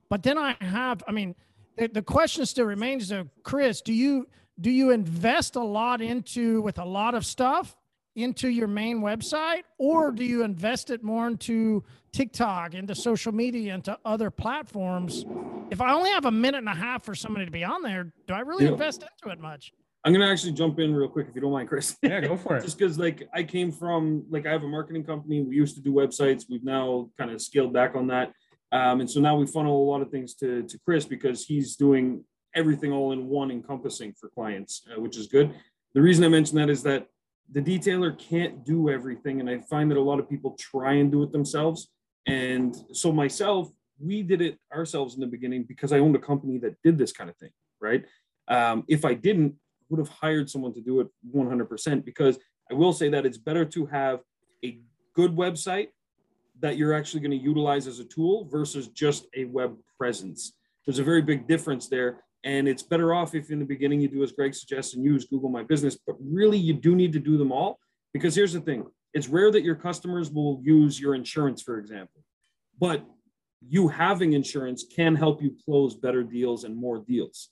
But 0.09 0.23
then 0.23 0.37
I 0.39 0.55
have, 0.59 1.03
I 1.07 1.11
mean, 1.11 1.35
the, 1.77 1.87
the 1.87 2.01
question 2.01 2.45
still 2.45 2.65
remains 2.65 3.09
though, 3.09 3.27
Chris, 3.43 3.81
do 3.81 3.93
you 3.93 4.27
do 4.59 4.71
you 4.71 4.89
invest 4.91 5.55
a 5.55 5.63
lot 5.63 6.01
into 6.01 6.61
with 6.61 6.79
a 6.79 6.85
lot 6.85 7.13
of 7.15 7.25
stuff 7.25 7.75
into 8.15 8.49
your 8.49 8.67
main 8.67 9.01
website 9.01 9.61
or 9.77 10.11
do 10.11 10.25
you 10.25 10.43
invest 10.43 10.89
it 10.89 11.03
more 11.03 11.27
into 11.27 11.83
TikTok, 12.11 12.73
into 12.73 12.95
social 12.95 13.31
media, 13.31 13.73
into 13.75 13.97
other 14.03 14.31
platforms? 14.31 15.25
If 15.69 15.79
I 15.79 15.93
only 15.93 16.09
have 16.09 16.25
a 16.25 16.31
minute 16.31 16.57
and 16.57 16.67
a 16.67 16.73
half 16.73 17.03
for 17.05 17.13
somebody 17.13 17.45
to 17.45 17.51
be 17.51 17.63
on 17.63 17.83
there, 17.83 18.11
do 18.27 18.33
I 18.33 18.39
really 18.39 18.65
Yeah. 18.65 18.71
invest 18.71 19.03
into 19.03 19.31
it 19.31 19.39
much? 19.39 19.71
I'm 20.03 20.13
gonna 20.13 20.29
actually 20.29 20.53
jump 20.53 20.79
in 20.79 20.95
real 20.95 21.09
quick 21.09 21.27
if 21.27 21.35
you 21.35 21.41
don't 21.41 21.51
mind, 21.51 21.67
Chris. 21.67 21.97
yeah, 22.01 22.21
go 22.21 22.37
for 22.37 22.57
it. 22.57 22.61
just 22.63 22.77
because 22.77 22.97
like 22.97 23.27
I 23.33 23.43
came 23.43 23.71
from 23.71 24.25
like 24.29 24.45
I 24.45 24.51
have 24.51 24.63
a 24.63 24.67
marketing 24.67 25.03
company. 25.03 25.41
We 25.41 25.55
used 25.55 25.75
to 25.75 25.81
do 25.81 25.91
websites. 25.91 26.45
We've 26.49 26.63
now 26.63 27.09
kind 27.17 27.31
of 27.31 27.41
scaled 27.41 27.73
back 27.73 27.95
on 27.95 28.07
that. 28.07 28.31
Um, 28.71 29.01
and 29.01 29.09
so 29.09 29.19
now 29.19 29.35
we 29.35 29.47
funnel 29.47 29.81
a 29.81 29.87
lot 29.89 30.01
of 30.01 30.09
things 30.09 30.35
to, 30.35 30.63
to 30.63 30.79
Chris 30.85 31.05
because 31.05 31.43
he's 31.45 31.75
doing 31.75 32.23
everything 32.55 32.91
all 32.91 33.11
in 33.11 33.27
one 33.27 33.51
encompassing 33.51 34.13
for 34.13 34.29
clients, 34.29 34.83
uh, 34.95 34.99
which 35.01 35.17
is 35.17 35.27
good. 35.27 35.53
The 35.93 36.01
reason 36.01 36.23
I 36.23 36.27
mention 36.27 36.55
that 36.57 36.69
is 36.69 36.83
that 36.83 37.07
the 37.51 37.61
detailer 37.61 38.17
can't 38.17 38.63
do 38.63 38.89
everything. 38.89 39.39
And 39.39 39.49
I 39.49 39.59
find 39.61 39.89
that 39.89 39.97
a 39.97 40.01
lot 40.01 40.19
of 40.19 40.29
people 40.29 40.55
try 40.59 40.93
and 40.93 41.11
do 41.11 41.23
it 41.23 41.31
themselves. 41.31 41.89
And 42.27 42.75
so 42.93 43.11
myself, 43.11 43.69
we 43.99 44.21
did 44.21 44.41
it 44.41 44.57
ourselves 44.73 45.15
in 45.15 45.21
the 45.21 45.27
beginning 45.27 45.63
because 45.63 45.91
I 45.91 45.99
owned 45.99 46.15
a 46.15 46.19
company 46.19 46.59
that 46.59 46.75
did 46.83 46.97
this 46.97 47.11
kind 47.11 47.29
of 47.29 47.35
thing, 47.37 47.49
right? 47.81 48.05
Um, 48.47 48.83
if 48.87 49.03
I 49.03 49.15
didn't, 49.15 49.55
would 49.89 49.99
have 49.99 50.09
hired 50.09 50.49
someone 50.49 50.73
to 50.73 50.81
do 50.81 50.99
it 50.99 51.07
100% 51.35 52.05
because 52.05 52.37
I 52.69 52.73
will 52.73 52.93
say 52.93 53.09
that 53.09 53.25
it's 53.25 53.37
better 53.37 53.65
to 53.65 53.85
have 53.87 54.19
a 54.63 54.79
good 55.15 55.35
website 55.35 55.87
that 56.59 56.77
you're 56.77 56.93
actually 56.93 57.21
going 57.21 57.31
to 57.31 57.37
utilize 57.37 57.87
as 57.87 57.99
a 57.99 58.05
tool 58.05 58.45
versus 58.45 58.87
just 58.89 59.27
a 59.35 59.45
web 59.45 59.75
presence. 59.97 60.53
There's 60.85 60.99
a 60.99 61.03
very 61.03 61.21
big 61.21 61.47
difference 61.47 61.87
there. 61.87 62.23
And 62.43 62.67
it's 62.67 62.83
better 62.83 63.13
off 63.13 63.35
if 63.35 63.51
in 63.51 63.59
the 63.59 63.65
beginning 63.65 64.01
you 64.01 64.07
do 64.07 64.23
as 64.23 64.31
Greg 64.31 64.55
suggests 64.55 64.95
and 64.95 65.03
use 65.03 65.25
Google 65.25 65.49
My 65.49 65.63
Business, 65.63 65.97
but 66.05 66.15
really 66.21 66.57
you 66.57 66.73
do 66.73 66.95
need 66.95 67.11
to 67.13 67.19
do 67.19 67.37
them 67.37 67.51
all 67.51 67.79
because 68.13 68.35
here's 68.35 68.53
the 68.53 68.61
thing 68.61 68.85
it's 69.13 69.27
rare 69.27 69.51
that 69.51 69.63
your 69.63 69.75
customers 69.75 70.31
will 70.31 70.61
use 70.63 70.99
your 70.99 71.15
insurance, 71.15 71.61
for 71.61 71.79
example, 71.79 72.23
but 72.79 73.03
you 73.67 73.87
having 73.87 74.33
insurance 74.33 74.85
can 74.95 75.15
help 75.15 75.41
you 75.41 75.55
close 75.65 75.95
better 75.95 76.23
deals 76.23 76.63
and 76.63 76.75
more 76.75 76.99
deals. 76.99 77.49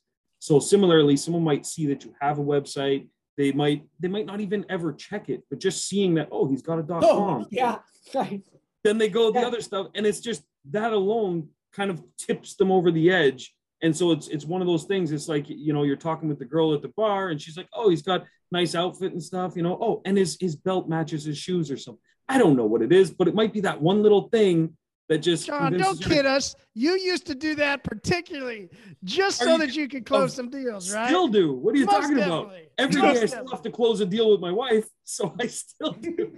So 0.47 0.59
similarly, 0.61 1.17
someone 1.17 1.43
might 1.43 1.65
see 1.65 1.87
that 1.87 2.05
you 2.05 2.15
have 2.21 2.39
a 2.39 2.41
website. 2.41 3.09
They 3.35 3.51
might 3.51 3.83
they 3.99 4.07
might 4.07 4.25
not 4.25 4.39
even 4.39 4.65
ever 4.69 4.93
check 4.93 5.27
it, 5.27 5.43
but 5.49 5.59
just 5.59 5.85
seeing 5.89 6.13
that 6.13 6.29
oh 6.31 6.47
he's 6.47 6.61
got 6.61 6.79
a 6.79 6.83
dot 6.83 7.03
Oh, 7.03 7.17
com, 7.17 7.47
yeah, 7.51 7.79
right. 8.15 8.41
then 8.81 8.97
they 8.97 9.09
go 9.09 9.29
the 9.29 9.41
other 9.41 9.59
stuff, 9.59 9.87
and 9.93 10.05
it's 10.05 10.21
just 10.21 10.43
that 10.71 10.93
alone 10.93 11.49
kind 11.73 11.91
of 11.91 12.01
tips 12.17 12.55
them 12.55 12.71
over 12.71 12.91
the 12.91 13.11
edge. 13.11 13.53
And 13.81 13.93
so 13.93 14.13
it's 14.13 14.29
it's 14.29 14.45
one 14.45 14.61
of 14.61 14.67
those 14.67 14.85
things. 14.85 15.11
It's 15.11 15.27
like 15.27 15.49
you 15.49 15.73
know 15.73 15.83
you're 15.83 15.97
talking 15.97 16.29
with 16.29 16.39
the 16.39 16.45
girl 16.45 16.73
at 16.73 16.81
the 16.81 16.93
bar, 16.95 17.27
and 17.27 17.41
she's 17.41 17.57
like, 17.57 17.67
oh 17.73 17.89
he's 17.89 18.01
got 18.01 18.23
nice 18.49 18.73
outfit 18.73 19.11
and 19.11 19.21
stuff, 19.21 19.57
you 19.57 19.63
know. 19.63 19.77
Oh, 19.81 20.01
and 20.05 20.17
his 20.17 20.37
his 20.39 20.55
belt 20.55 20.87
matches 20.87 21.25
his 21.25 21.37
shoes 21.37 21.69
or 21.69 21.75
something. 21.75 22.01
I 22.29 22.37
don't 22.37 22.55
know 22.55 22.65
what 22.65 22.81
it 22.81 22.93
is, 22.93 23.11
but 23.11 23.27
it 23.27 23.35
might 23.35 23.51
be 23.51 23.59
that 23.61 23.81
one 23.81 24.01
little 24.01 24.29
thing 24.29 24.77
that 25.10 25.20
just 25.20 25.47
John, 25.47 25.72
don't 25.74 25.82
convinces 25.82 26.03
her 26.05 26.10
to 26.10 26.16
kid 26.16 26.26
us. 26.26 26.55
You 26.74 26.91
used 26.97 27.26
to 27.28 27.36
do 27.36 27.55
that 27.55 27.84
particularly 27.84 28.70
just 29.03 29.41
Are 29.41 29.45
so 29.45 29.51
you- 29.53 29.58
that 29.60 29.76
you 29.76 29.88
could 29.88 30.05
close 30.05 30.34
Oh, 30.34 30.36
some 30.36 30.49
deals, 30.49 30.93
right? 30.93 31.08
Still 31.08 31.28
do. 31.28 31.53
What 31.53 31.76
are 31.76 31.78
you 31.78 31.86
Most 31.86 31.95
talking 32.01 32.18
about? 32.18 32.49
definitely. 32.49 32.70
Every 32.78 33.01
Most 33.01 33.16
day 33.16 33.22
I 33.22 33.26
still 33.26 33.47
have 33.49 33.62
to 33.64 33.72
close 33.72 34.01
a 34.01 34.05
deal 34.05 34.32
with 34.32 34.39
my 34.41 34.51
wife, 34.51 34.86
so 35.03 35.34
I 35.39 35.47
still 35.47 35.93
do. 35.93 36.32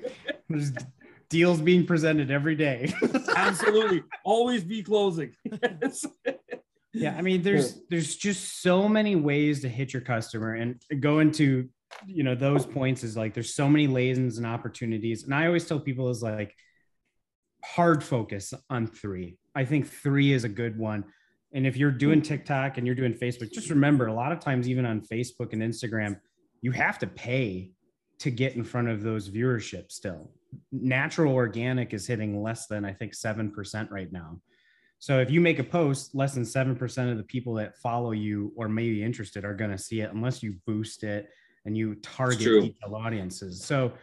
Deals 1.30 1.62
being 1.62 1.86
presented 1.86 2.32
every 2.32 2.56
day. 2.56 2.92
Absolutely, 3.36 4.04
always 4.24 4.64
be 4.64 4.82
closing. 4.84 5.34
Yes. 5.82 6.06
yeah 6.92 7.16
i 7.16 7.22
mean 7.22 7.44
there's 7.44 7.82
there's 7.92 8.16
just 8.16 8.64
so 8.64 8.90
many 8.90 9.16
ways 9.16 9.62
to 9.62 9.70
hit 9.70 9.94
your 9.94 10.02
customer 10.02 10.56
and 10.56 10.82
go 11.00 11.20
into 11.20 11.70
you 12.08 12.24
know 12.24 12.34
those 12.34 12.66
points 12.66 13.04
is 13.04 13.16
like 13.16 13.36
there's 13.36 13.54
so 13.54 13.70
many 13.70 13.86
lanes 13.86 14.40
and 14.40 14.48
opportunities 14.48 15.24
and 15.24 15.36
i 15.36 15.46
always 15.46 15.68
tell 15.68 15.80
people 15.80 16.10
is 16.10 16.24
like 16.24 16.56
hard 17.64 18.04
focus 18.04 18.54
on 18.70 18.88
three. 18.88 19.38
I 19.56 19.66
think 19.66 19.88
three 19.88 20.32
is 20.32 20.44
a 20.44 20.50
good 20.50 20.78
one. 20.78 21.04
And 21.54 21.66
if 21.66 21.78
you're 21.78 21.92
doing 21.92 22.22
tiktok 22.22 22.78
and 22.78 22.86
you're 22.86 22.96
doing 22.96 23.14
facebook 23.14 23.52
just 23.52 23.72
remember 23.72 24.06
a 24.06 24.14
lot 24.14 24.32
of 24.32 24.40
times 24.40 24.70
even 24.70 24.86
on 24.86 25.02
facebook 25.02 25.52
and 25.52 25.64
instagram 25.64 26.20
you 26.62 26.72
have 26.72 27.00
to 27.00 27.08
pay 27.08 27.72
to 28.20 28.30
get 28.30 28.56
in 28.56 28.64
front 28.64 28.90
of 28.90 29.02
those 29.02 29.30
viewership 29.30 29.92
still. 29.92 30.30
Natural 30.72 31.34
organic 31.34 31.94
is 31.94 32.06
hitting 32.06 32.44
less 32.44 32.68
than 32.68 32.86
i 32.86 32.94
think 32.94 33.14
7% 33.14 33.90
right 33.90 34.12
now. 34.12 34.40
So 35.02 35.20
if 35.20 35.32
you 35.32 35.40
make 35.40 35.60
a 35.60 35.64
post, 35.64 36.14
less 36.14 36.34
than 36.34 36.44
7% 36.44 37.12
of 37.12 37.18
the 37.18 37.24
people 37.24 37.54
that 37.56 37.78
follow 37.78 38.12
you 38.12 38.52
or 38.58 38.68
may 38.68 38.90
be 38.90 39.02
interested 39.02 39.46
are 39.46 39.54
going 39.54 39.72
to 39.72 39.78
see 39.78 40.02
it 40.02 40.12
unless 40.14 40.44
you 40.44 40.56
boost 40.68 41.04
it 41.04 41.30
and 41.66 41.78
you 41.78 41.96
target 41.96 42.76
audiences. 42.84 43.64
So, 43.64 43.94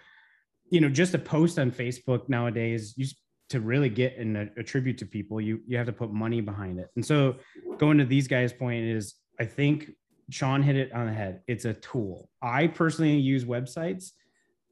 you 0.71 0.81
know, 0.81 0.89
just 0.89 1.13
a 1.13 1.19
post 1.19 1.59
on 1.59 1.71
Facebook 1.71 2.31
nowadays, 2.31 2.95
you 2.97 3.07
to 3.51 3.61
really 3.61 3.89
get 3.89 4.17
and 4.17 4.37
attribute 4.57 4.99
to 4.99 5.07
people, 5.07 5.41
you 5.41 5.61
you 5.67 5.77
have 5.77 5.87
to 5.87 5.93
put 5.93 6.13
money 6.13 6.41
behind 6.41 6.79
it. 6.79 6.91
And 6.97 7.05
so 7.05 7.37
going 7.79 7.99
to 7.99 8.05
these 8.05 8.29
guys' 8.29 8.53
point 8.53 8.85
is 8.85 9.15
I 9.39 9.45
think 9.45 9.91
Sean 10.31 10.63
hit 10.63 10.77
it 10.77 10.93
on 10.93 11.07
the 11.07 11.13
head. 11.13 11.43
It's 11.47 11.65
a 11.65 11.75
tool. 11.75 12.31
I 12.43 12.67
personally 12.67 13.17
use 13.17 13.45
websites 13.45 14.13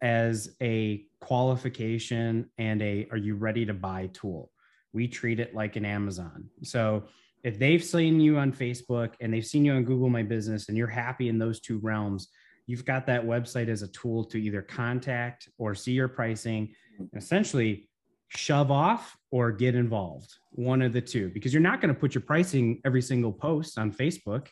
as 0.02 0.56
a 0.60 1.04
qualification 1.20 2.50
and 2.58 2.82
a 2.82 3.06
are 3.10 3.16
you 3.16 3.36
ready 3.36 3.64
to 3.66 3.74
buy 3.74 4.08
tool 4.12 4.50
we 4.94 5.08
treat 5.08 5.40
it 5.40 5.54
like 5.54 5.76
an 5.76 5.84
Amazon. 5.84 6.48
So 6.62 7.04
if 7.42 7.58
they've 7.58 7.84
seen 7.84 8.20
you 8.20 8.38
on 8.38 8.52
Facebook 8.52 9.14
and 9.20 9.34
they've 9.34 9.44
seen 9.44 9.66
you 9.66 9.74
on 9.74 9.84
Google 9.84 10.08
My 10.08 10.22
Business 10.22 10.68
and 10.68 10.78
you're 10.78 10.86
happy 10.86 11.28
in 11.28 11.36
those 11.36 11.60
two 11.60 11.78
realms, 11.80 12.28
you've 12.66 12.86
got 12.86 13.04
that 13.06 13.26
website 13.26 13.68
as 13.68 13.82
a 13.82 13.88
tool 13.88 14.24
to 14.24 14.40
either 14.40 14.62
contact 14.62 15.50
or 15.58 15.74
see 15.74 15.92
your 15.92 16.08
pricing 16.08 16.72
and 16.98 17.10
essentially 17.16 17.88
shove 18.28 18.70
off 18.70 19.16
or 19.30 19.52
get 19.52 19.74
involved. 19.74 20.34
One 20.50 20.82
of 20.82 20.92
the 20.92 21.00
two, 21.00 21.28
because 21.30 21.52
you're 21.52 21.62
not 21.62 21.80
going 21.80 21.92
to 21.92 21.98
put 21.98 22.14
your 22.14 22.22
pricing 22.22 22.80
every 22.84 23.02
single 23.02 23.32
post 23.32 23.78
on 23.78 23.92
Facebook. 23.92 24.48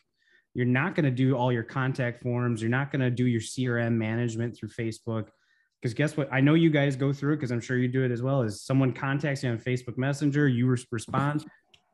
You're 0.53 0.65
not 0.65 0.95
going 0.95 1.05
to 1.05 1.11
do 1.11 1.35
all 1.35 1.51
your 1.51 1.63
contact 1.63 2.21
forms. 2.21 2.61
You're 2.61 2.69
not 2.69 2.91
going 2.91 3.01
to 3.01 3.09
do 3.09 3.25
your 3.25 3.41
CRM 3.41 3.93
management 3.93 4.55
through 4.55 4.69
Facebook 4.69 5.29
because 5.83 5.93
guess 5.93 6.15
what 6.15 6.29
i 6.31 6.39
know 6.39 6.53
you 6.53 6.69
guys 6.69 6.95
go 6.95 7.11
through 7.11 7.33
it 7.33 7.35
because 7.35 7.51
i'm 7.51 7.59
sure 7.59 7.77
you 7.77 7.89
do 7.89 8.03
it 8.03 8.11
as 8.11 8.21
well 8.21 8.41
is 8.41 8.61
someone 8.61 8.93
contacts 8.93 9.43
you 9.43 9.49
on 9.49 9.57
facebook 9.57 9.97
messenger 9.97 10.47
you 10.47 10.65
respond 10.91 11.45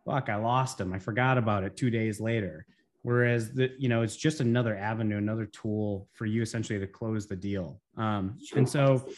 fuck 0.06 0.30
i 0.30 0.36
lost 0.36 0.78
them 0.78 0.94
i 0.94 1.00
forgot 1.00 1.38
about 1.38 1.64
it 1.64 1.76
two 1.76 1.90
days 1.90 2.22
later 2.22 2.66
whereas 3.02 3.52
the 3.52 3.72
you 3.80 3.90
know 3.90 4.04
it's 4.04 4.16
just 4.16 4.42
another 4.42 4.78
avenue 4.78 5.18
another 5.18 5.46
tool 5.46 6.08
for 6.14 6.28
you 6.28 6.42
essentially 6.42 6.80
to 6.80 6.88
close 6.88 7.28
the 7.28 7.36
deal 7.36 7.82
um, 7.98 8.38
and 8.56 8.70
so 8.70 9.10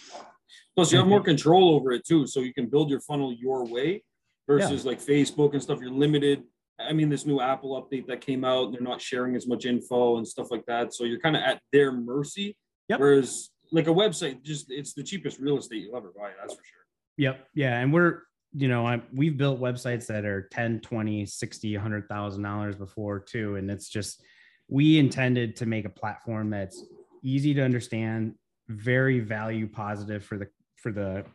Plus, 0.76 0.92
you 0.92 0.98
have 0.98 1.04
mm-hmm. 1.04 1.12
more 1.12 1.24
control 1.24 1.76
over 1.76 1.92
it 1.92 2.06
too, 2.06 2.26
so 2.28 2.40
you 2.42 2.54
can 2.54 2.68
build 2.68 2.90
your 2.90 3.02
funnel 3.02 3.34
your 3.34 3.66
way 3.66 4.04
versus 4.48 4.86
like 4.86 5.00
Facebook 5.00 5.54
and 5.54 5.62
stuff. 5.62 5.80
You're 5.82 5.92
limited. 5.92 6.44
I 6.80 6.94
mean, 6.94 7.10
this 7.10 7.26
new 7.26 7.40
Apple 7.40 7.82
update 7.82 8.08
that 8.08 8.22
came 8.22 8.44
out, 8.44 8.72
they're 8.72 8.82
not 8.82 9.02
sharing 9.02 9.36
as 9.36 9.48
much 9.48 9.66
info 9.66 10.18
and 10.18 10.28
stuff 10.28 10.50
like 10.50 10.66
that. 10.66 10.94
So 10.94 11.04
you're 11.04 11.20
kind 11.20 11.36
of 11.36 11.44
at 11.44 11.62
their 11.72 11.92
mercy. 11.92 12.58
Yep. 12.90 13.00
Whereas, 13.00 13.50
like 13.72 13.88
a 13.88 13.92
website, 13.92 14.44
just 14.44 14.70
it's 14.70 14.94
the 14.94 15.04
cheapest 15.04 15.40
real 15.40 15.58
estate 15.58 15.84
you'll 15.84 15.96
ever 15.96 16.12
buy. 16.16 16.32
That's 16.40 16.54
for 16.54 16.64
sure. 16.64 16.82
Yep. 17.18 17.48
Yeah. 17.54 17.80
And 17.80 17.94
we're, 17.94 18.24
you 18.54 18.68
know, 18.68 18.86
I, 18.86 19.02
we've 19.14 19.38
built 19.38 19.62
websites 19.62 20.08
that 20.08 20.26
are 20.26 20.50
10, 20.52 20.82
20, 20.82 21.26
60, 21.26 21.74
$100,000 21.74 22.78
before 22.78 23.20
too. 23.20 23.56
And 23.56 23.72
it's 23.72 23.88
just, 23.88 24.22
we 24.68 25.00
intended 25.00 25.56
to 25.58 25.66
make 25.66 25.86
a 25.86 25.90
platform 25.90 26.50
that's 26.50 26.84
easy 27.24 27.54
to 27.54 27.62
understand, 27.62 28.36
very 28.72 29.20
value 29.20 29.68
positive 29.68 30.24
for 30.24 30.38
the, 30.38 30.48
for 30.78 30.92
the, 30.92 31.26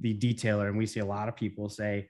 the 0.00 0.16
detailer. 0.16 0.68
And 0.68 0.76
we 0.76 0.86
see 0.86 1.00
a 1.00 1.06
lot 1.06 1.28
of 1.28 1.36
people 1.36 1.68
say, 1.68 2.08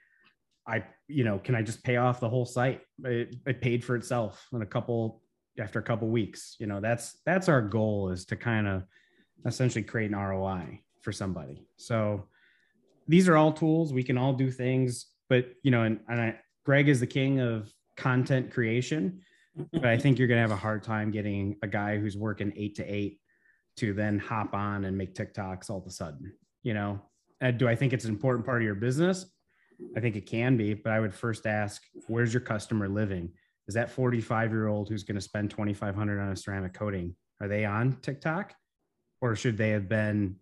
I, 0.67 0.85
you 1.09 1.25
know, 1.25 1.39
can 1.39 1.55
I 1.55 1.63
just 1.63 1.85
pay 1.85 1.97
off 1.97 2.21
the 2.21 2.29
whole 2.29 2.47
site? 2.47 2.83
It, 3.05 3.37
it 3.47 3.61
paid 3.61 3.85
for 3.85 3.97
itself 3.97 4.47
in 4.53 4.63
a 4.63 4.67
couple, 4.67 5.23
after 5.59 5.79
a 5.79 5.83
couple 5.83 6.09
weeks, 6.09 6.57
you 6.59 6.67
know, 6.67 6.81
that's, 6.81 7.19
that's 7.25 7.49
our 7.49 7.63
goal 7.63 8.11
is 8.11 8.27
to 8.27 8.37
kind 8.37 8.67
of 8.67 8.85
essentially 9.47 9.85
create 9.85 10.11
an 10.11 10.17
ROI 10.17 10.81
for 11.03 11.13
somebody. 11.13 11.67
So, 11.77 12.27
these 13.09 13.29
are 13.29 13.37
all 13.37 13.53
tools 13.53 13.93
we 13.93 14.03
can 14.03 14.19
all 14.19 14.33
do 14.33 14.51
things 14.51 15.07
but 15.29 15.47
you 15.63 15.71
know 15.71 15.83
and, 15.83 16.01
and 16.09 16.21
I, 16.21 16.41
greg 16.65 16.89
is 16.89 17.01
the 17.01 17.07
king 17.07 17.41
of 17.41 17.73
content 17.97 18.53
creation 18.53 19.21
but 19.73 19.87
i 19.87 19.97
think 19.97 20.19
you're 20.19 20.29
going 20.29 20.39
to 20.39 20.43
have 20.43 20.51
a 20.51 20.57
hard 20.57 20.83
time 20.83 21.11
getting 21.11 21.57
a 21.63 21.67
guy 21.67 21.99
who's 21.99 22.17
working 22.17 22.53
eight 22.57 22.77
to 22.77 22.85
eight 22.85 23.21
to 23.77 23.93
then 23.93 24.19
hop 24.19 24.55
on 24.55 24.85
and 24.85 24.97
make 24.97 25.15
tiktoks 25.15 25.71
all 25.71 25.79
of 25.79 25.87
a 25.87 25.91
sudden 25.91 26.33
you 26.63 26.75
know 26.75 27.01
and 27.41 27.59
do 27.59 27.69
i 27.69 27.75
think 27.75 27.93
it's 27.93 28.05
an 28.05 28.11
important 28.11 28.45
part 28.45 28.63
of 28.63 28.67
your 28.67 28.75
business 28.75 29.27
i 29.97 30.01
think 30.01 30.17
it 30.17 30.27
can 30.27 30.57
be 30.57 30.75
but 30.75 30.93
i 30.93 31.01
would 31.01 31.15
first 31.15 31.47
ask 31.47 31.83
where's 32.07 32.33
your 32.33 32.41
customer 32.41 32.89
living 32.89 33.31
is 33.69 33.75
that 33.75 33.91
45 33.91 34.51
year 34.51 34.69
old 34.69 34.89
who's 34.89 35.05
going 35.05 35.17
to 35.17 35.21
spend 35.21 35.51
2500 35.51 36.21
on 36.21 36.33
a 36.33 36.37
ceramic 36.37 36.73
coating 36.73 37.15
are 37.41 37.49
they 37.49 37.65
on 37.65 37.93
tiktok 38.03 38.55
or 39.21 39.35
should 39.35 39.57
they 39.57 39.71
have 39.71 39.89
been 39.89 40.37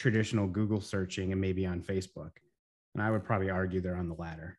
traditional 0.00 0.46
Google 0.46 0.80
searching 0.80 1.30
and 1.30 1.40
maybe 1.40 1.66
on 1.66 1.82
Facebook. 1.82 2.30
And 2.94 3.02
I 3.02 3.10
would 3.10 3.22
probably 3.22 3.50
argue 3.50 3.80
they're 3.80 3.96
on 3.96 4.08
the 4.08 4.14
latter. 4.14 4.58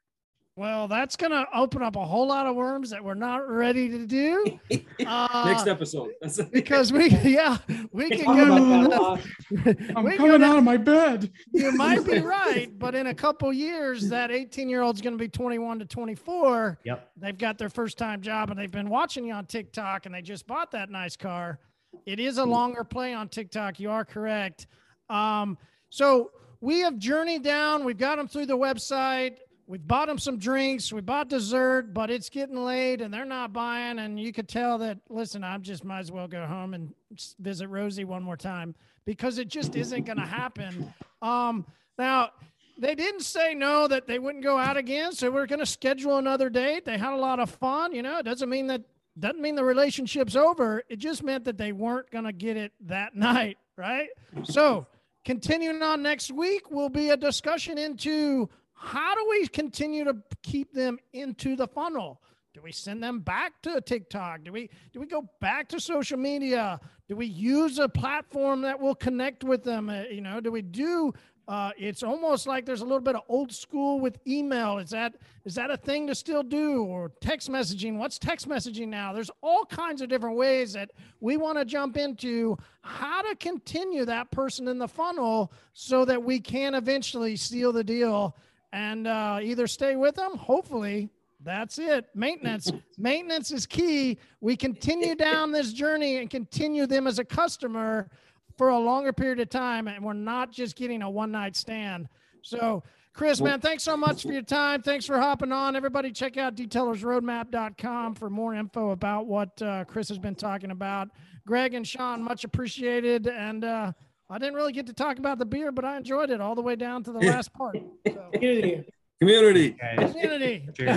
Well, 0.58 0.88
that's 0.90 1.16
going 1.16 1.32
to 1.32 1.46
open 1.56 1.82
up 1.82 1.96
a 1.96 2.06
whole 2.06 2.28
lot 2.28 2.46
of 2.46 2.56
worms 2.56 2.90
that 2.90 3.02
we're 3.04 3.14
not 3.14 3.50
ready 3.50 3.90
to 3.90 4.06
do. 4.06 4.60
Uh, 5.04 5.44
Next 5.48 5.66
episode. 5.68 6.12
Because 6.52 6.94
we, 6.94 7.10
yeah, 7.24 7.58
we 7.92 8.08
can 8.10 8.24
Talk 8.24 8.38
go. 8.38 8.86
about 8.86 9.20
that, 9.66 9.88
down- 9.94 10.04
we 10.04 10.16
can 10.16 10.28
go 10.28 10.38
down- 10.38 10.58
of 10.60 10.64
my 10.64 10.78
bed. 10.78 11.32
You 11.52 11.72
might 11.72 12.06
be 12.06 12.20
right, 12.20 12.70
but 12.78 12.94
in 12.94 13.08
a 13.08 13.14
couple 13.14 13.52
years, 13.52 14.08
that 14.10 14.30
18 14.30 14.70
year 14.70 14.84
old's 14.84 15.02
going 15.02 15.14
to 15.14 15.18
be 15.18 15.28
21 15.28 15.80
to 15.80 15.86
24. 15.86 16.78
Yep. 16.84 17.12
They've 17.18 17.38
got 17.38 17.58
their 17.58 17.70
first 17.70 17.98
time 17.98 18.22
job 18.22 18.52
and 18.52 18.60
they've 18.60 18.70
been 18.72 18.90
watching 18.90 19.26
you 19.26 19.34
on 19.34 19.48
TikTok 19.48 20.06
and 20.06 20.14
they 20.14 20.22
just 20.22 20.46
bought 20.46 20.70
that 20.72 20.92
nice 20.92 21.16
car. 21.16 21.60
It 22.06 22.20
is 22.20 22.38
a 22.38 22.46
longer 22.46 22.84
play 22.84 23.14
on 23.16 23.28
TikTok. 23.28 23.80
You 23.80 23.90
are 23.90 24.06
correct. 24.06 24.68
Um, 25.10 25.58
so 25.90 26.30
we 26.62 26.80
have 26.82 26.98
journeyed 27.00 27.42
down. 27.44 27.84
We've 27.86 27.98
got 27.98 28.18
them 28.18 28.28
through 28.28 28.46
the 28.46 28.58
website. 28.58 29.38
We've 29.68 29.86
bought 29.86 30.08
them 30.08 30.18
some 30.18 30.38
drinks. 30.38 30.92
We 30.92 31.02
bought 31.02 31.30
dessert, 31.30 31.94
but 31.94 32.10
it's 32.10 32.30
getting 32.30 32.58
late 32.58 33.02
and 33.02 33.14
they're 33.14 33.26
not 33.26 33.54
buying. 33.54 34.00
And 34.00 34.20
you 34.20 34.34
could 34.34 34.48
tell 34.48 34.78
that, 34.80 35.00
listen, 35.10 35.44
I 35.44 35.58
just 35.60 35.84
might 35.84 36.00
as 36.00 36.12
well 36.12 36.28
go 36.28 36.46
home 36.46 36.74
and 36.74 36.94
visit 37.40 37.68
Rosie 37.68 38.04
one 38.04 38.24
more 38.24 38.38
time 38.38 38.76
because 39.06 39.38
it 39.38 39.48
just 39.48 39.76
isn't 39.76 40.06
going 40.06 40.18
to 40.18 40.26
happen. 40.26 40.94
Um, 41.22 41.66
now, 41.98 42.32
they 42.78 42.96
didn't 42.96 43.22
say 43.22 43.54
no 43.54 43.88
that 43.88 44.08
they 44.08 44.18
wouldn't 44.20 44.44
go 44.44 44.58
out 44.58 44.76
again. 44.76 45.14
So 45.14 45.30
we're 45.30 45.46
going 45.46 45.60
to 45.60 45.66
schedule 45.66 46.18
another 46.18 46.50
date. 46.50 46.84
They 46.84 46.98
had 46.98 47.14
a 47.14 47.18
lot 47.18 47.40
of 47.40 47.50
fun. 47.50 47.94
You 47.94 48.02
know, 48.02 48.18
it 48.18 48.24
doesn't 48.24 48.50
mean 48.50 48.68
that 48.68 48.82
doesn't 49.20 49.42
mean 49.42 49.56
the 49.56 49.64
relationship's 49.64 50.36
over. 50.36 50.84
It 50.90 50.98
just 50.98 51.22
meant 51.22 51.44
that 51.46 51.58
they 51.58 51.74
weren't 51.74 52.10
going 52.12 52.24
to 52.24 52.32
get 52.32 52.58
it 52.58 52.72
that 52.88 53.16
night, 53.16 53.58
right? 53.78 54.10
So, 54.44 54.88
continuing 55.26 55.84
on 55.84 56.02
next 56.02 56.32
week 56.32 56.72
will 56.72 56.90
be 56.90 57.10
a 57.10 57.18
discussion 57.18 57.78
into 57.78 58.50
how 58.84 59.14
do 59.14 59.28
we 59.30 59.48
continue 59.48 60.04
to 60.04 60.18
keep 60.42 60.74
them 60.74 60.98
into 61.14 61.56
the 61.56 61.68
funnel? 61.68 62.20
Do 62.56 62.62
we 62.64 62.72
send 62.72 63.02
them 63.02 63.20
back 63.20 63.62
to 63.62 63.80
TikTok? 63.80 64.44
Do 64.44 64.52
we 64.52 64.72
do 64.92 65.00
we 65.00 65.06
go 65.06 65.30
back 65.40 65.70
to 65.70 65.80
social 65.80 66.18
media? 66.18 66.80
Do 67.08 67.16
we 67.16 67.28
use 67.28 67.78
a 67.78 67.88
platform 67.88 68.62
that 68.64 68.80
will 68.80 68.96
connect 68.96 69.44
with 69.44 69.64
them? 69.64 69.90
Uh, 69.90 70.04
you 70.12 70.22
know, 70.22 70.42
do 70.42 70.52
we 70.52 70.64
do 70.64 71.14
uh, 71.48 71.72
it's 71.78 72.02
almost 72.02 72.48
like 72.48 72.66
there's 72.66 72.82
a 72.82 72.86
little 72.86 73.02
bit 73.02 73.16
of 73.16 73.22
old 73.28 73.52
school 73.52 74.00
with 74.00 74.18
email. 74.28 74.78
Is 74.78 74.90
that 74.92 75.16
is 75.44 75.54
that 75.56 75.70
a 75.70 75.78
thing 75.78 76.08
to 76.08 76.16
still 76.16 76.44
do 76.44 76.84
or 76.84 77.12
text 77.22 77.52
messaging? 77.52 77.98
What's 77.98 78.18
text 78.18 78.48
messaging 78.48 78.88
now? 78.88 79.12
There's 79.14 79.32
all 79.42 79.66
kinds 79.66 80.02
of 80.02 80.10
different 80.10 80.38
ways 80.38 80.74
that 80.74 80.92
we 81.20 81.38
want 81.38 81.58
to 81.58 81.66
jump 81.66 81.98
into 81.98 82.58
how 82.82 83.22
to 83.22 83.36
continue 83.36 84.06
that 84.06 84.32
person 84.32 84.68
in 84.68 84.80
the 84.80 84.88
funnel 84.88 85.52
so 85.74 86.06
that 86.06 86.24
we 86.24 86.40
can 86.40 86.74
eventually 86.74 87.36
seal 87.36 87.72
the 87.72 87.84
deal 87.84 88.36
and 88.74 89.08
uh, 89.08 89.40
either 89.42 89.68
stay 89.68 89.96
with 89.96 90.16
them, 90.16 90.38
hopefully. 90.38 91.10
That's 91.44 91.80
it. 91.80 92.06
Maintenance. 92.14 92.72
Maintenance 92.98 93.52
is 93.52 93.66
key. 93.66 94.20
We 94.42 94.56
continue 94.56 95.16
down 95.16 95.52
this 95.52 95.74
journey 95.74 96.18
and 96.18 96.30
continue 96.30 96.86
them 96.86 97.08
as 97.08 97.20
a 97.20 97.26
customer 97.26 98.10
for 98.58 98.70
a 98.70 98.78
longer 98.78 99.12
period 99.12 99.40
of 99.40 99.50
time, 99.50 99.88
and 99.88 100.04
we're 100.04 100.14
not 100.14 100.52
just 100.52 100.76
getting 100.76 101.02
a 101.02 101.10
one 101.10 101.32
night 101.32 101.56
stand. 101.56 102.08
So, 102.44 102.84
Chris, 103.14 103.42
man, 103.42 103.60
thanks 103.60 103.84
so 103.84 103.98
much 103.98 104.22
for 104.24 104.32
your 104.32 104.42
time. 104.42 104.82
Thanks 104.82 105.06
for 105.06 105.20
hopping 105.20 105.52
on. 105.52 105.76
Everybody, 105.76 106.12
check 106.12 106.38
out 106.38 106.56
detailersroadmap.com 106.56 108.16
for 108.16 108.30
more 108.30 108.54
info 108.54 108.92
about 108.92 109.26
what 109.26 109.62
uh, 109.62 109.84
Chris 109.86 110.10
has 110.10 110.18
been 110.18 110.36
talking 110.36 110.72
about. 110.72 111.10
Greg 111.46 111.74
and 111.74 111.88
Sean, 111.88 112.22
much 112.22 112.44
appreciated. 112.44 113.28
And 113.28 113.66
uh, 113.66 113.92
I 114.32 114.38
didn't 114.38 114.54
really 114.54 114.72
get 114.72 114.88
to 114.88 114.94
talk 114.94 115.20
about 115.20 115.40
the 115.40 115.46
beer, 115.46 115.74
but 115.74 115.84
I 115.84 115.98
enjoyed 115.98 116.30
it 116.30 116.40
all 116.40 116.56
the 116.56 116.62
way 116.62 116.78
down 116.78 117.04
to 117.04 117.12
the 117.12 117.20
last 117.28 117.52
part. 117.52 117.78
So. 118.08 118.30
Community. 118.32 118.86
Community. 119.20 119.76
Community. 119.98 120.70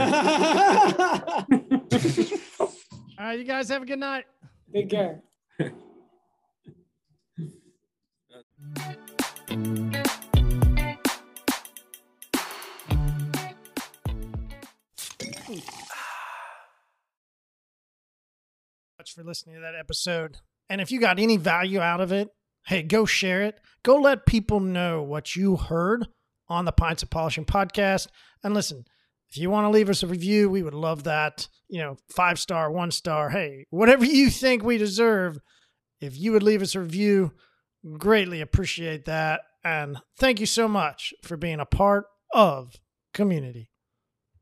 All 3.18 3.26
right, 3.26 3.38
you 3.38 3.44
guys 3.44 3.68
have 3.68 3.82
a 3.82 3.86
good 3.86 3.98
night. 3.98 4.24
Take 4.72 4.88
care. 4.88 5.20
much 18.98 19.12
for 19.14 19.24
listening 19.24 19.56
to 19.56 19.60
that 19.60 19.74
episode. 19.78 20.38
And 20.70 20.80
if 20.80 20.90
you 20.90 20.98
got 20.98 21.18
any 21.18 21.36
value 21.36 21.80
out 21.80 22.00
of 22.00 22.10
it, 22.10 22.30
hey, 22.66 22.82
go 22.82 23.04
share 23.04 23.42
it. 23.42 23.60
Go 23.82 23.96
let 23.96 24.26
people 24.26 24.60
know 24.60 25.02
what 25.02 25.36
you 25.36 25.56
heard 25.56 26.08
on 26.48 26.64
the 26.64 26.72
Pints 26.72 27.02
of 27.02 27.10
Polishing 27.10 27.44
podcast. 27.44 28.08
And 28.42 28.54
listen, 28.54 28.84
if 29.30 29.38
you 29.38 29.50
want 29.50 29.64
to 29.64 29.70
leave 29.70 29.90
us 29.90 30.02
a 30.02 30.06
review, 30.06 30.48
we 30.48 30.62
would 30.62 30.74
love 30.74 31.04
that. 31.04 31.48
You 31.68 31.80
know, 31.80 31.96
five 32.14 32.38
star, 32.38 32.70
one 32.70 32.90
star, 32.90 33.30
hey, 33.30 33.66
whatever 33.70 34.04
you 34.06 34.30
think 34.30 34.62
we 34.62 34.78
deserve. 34.78 35.38
If 36.00 36.18
you 36.18 36.32
would 36.32 36.42
leave 36.42 36.62
us 36.62 36.74
a 36.74 36.80
review, 36.80 37.32
greatly 37.98 38.40
appreciate 38.40 39.06
that. 39.06 39.40
And 39.64 39.98
thank 40.18 40.40
you 40.40 40.46
so 40.46 40.68
much 40.68 41.14
for 41.22 41.36
being 41.36 41.60
a 41.60 41.66
part 41.66 42.04
of 42.32 42.74
community. 43.14 43.70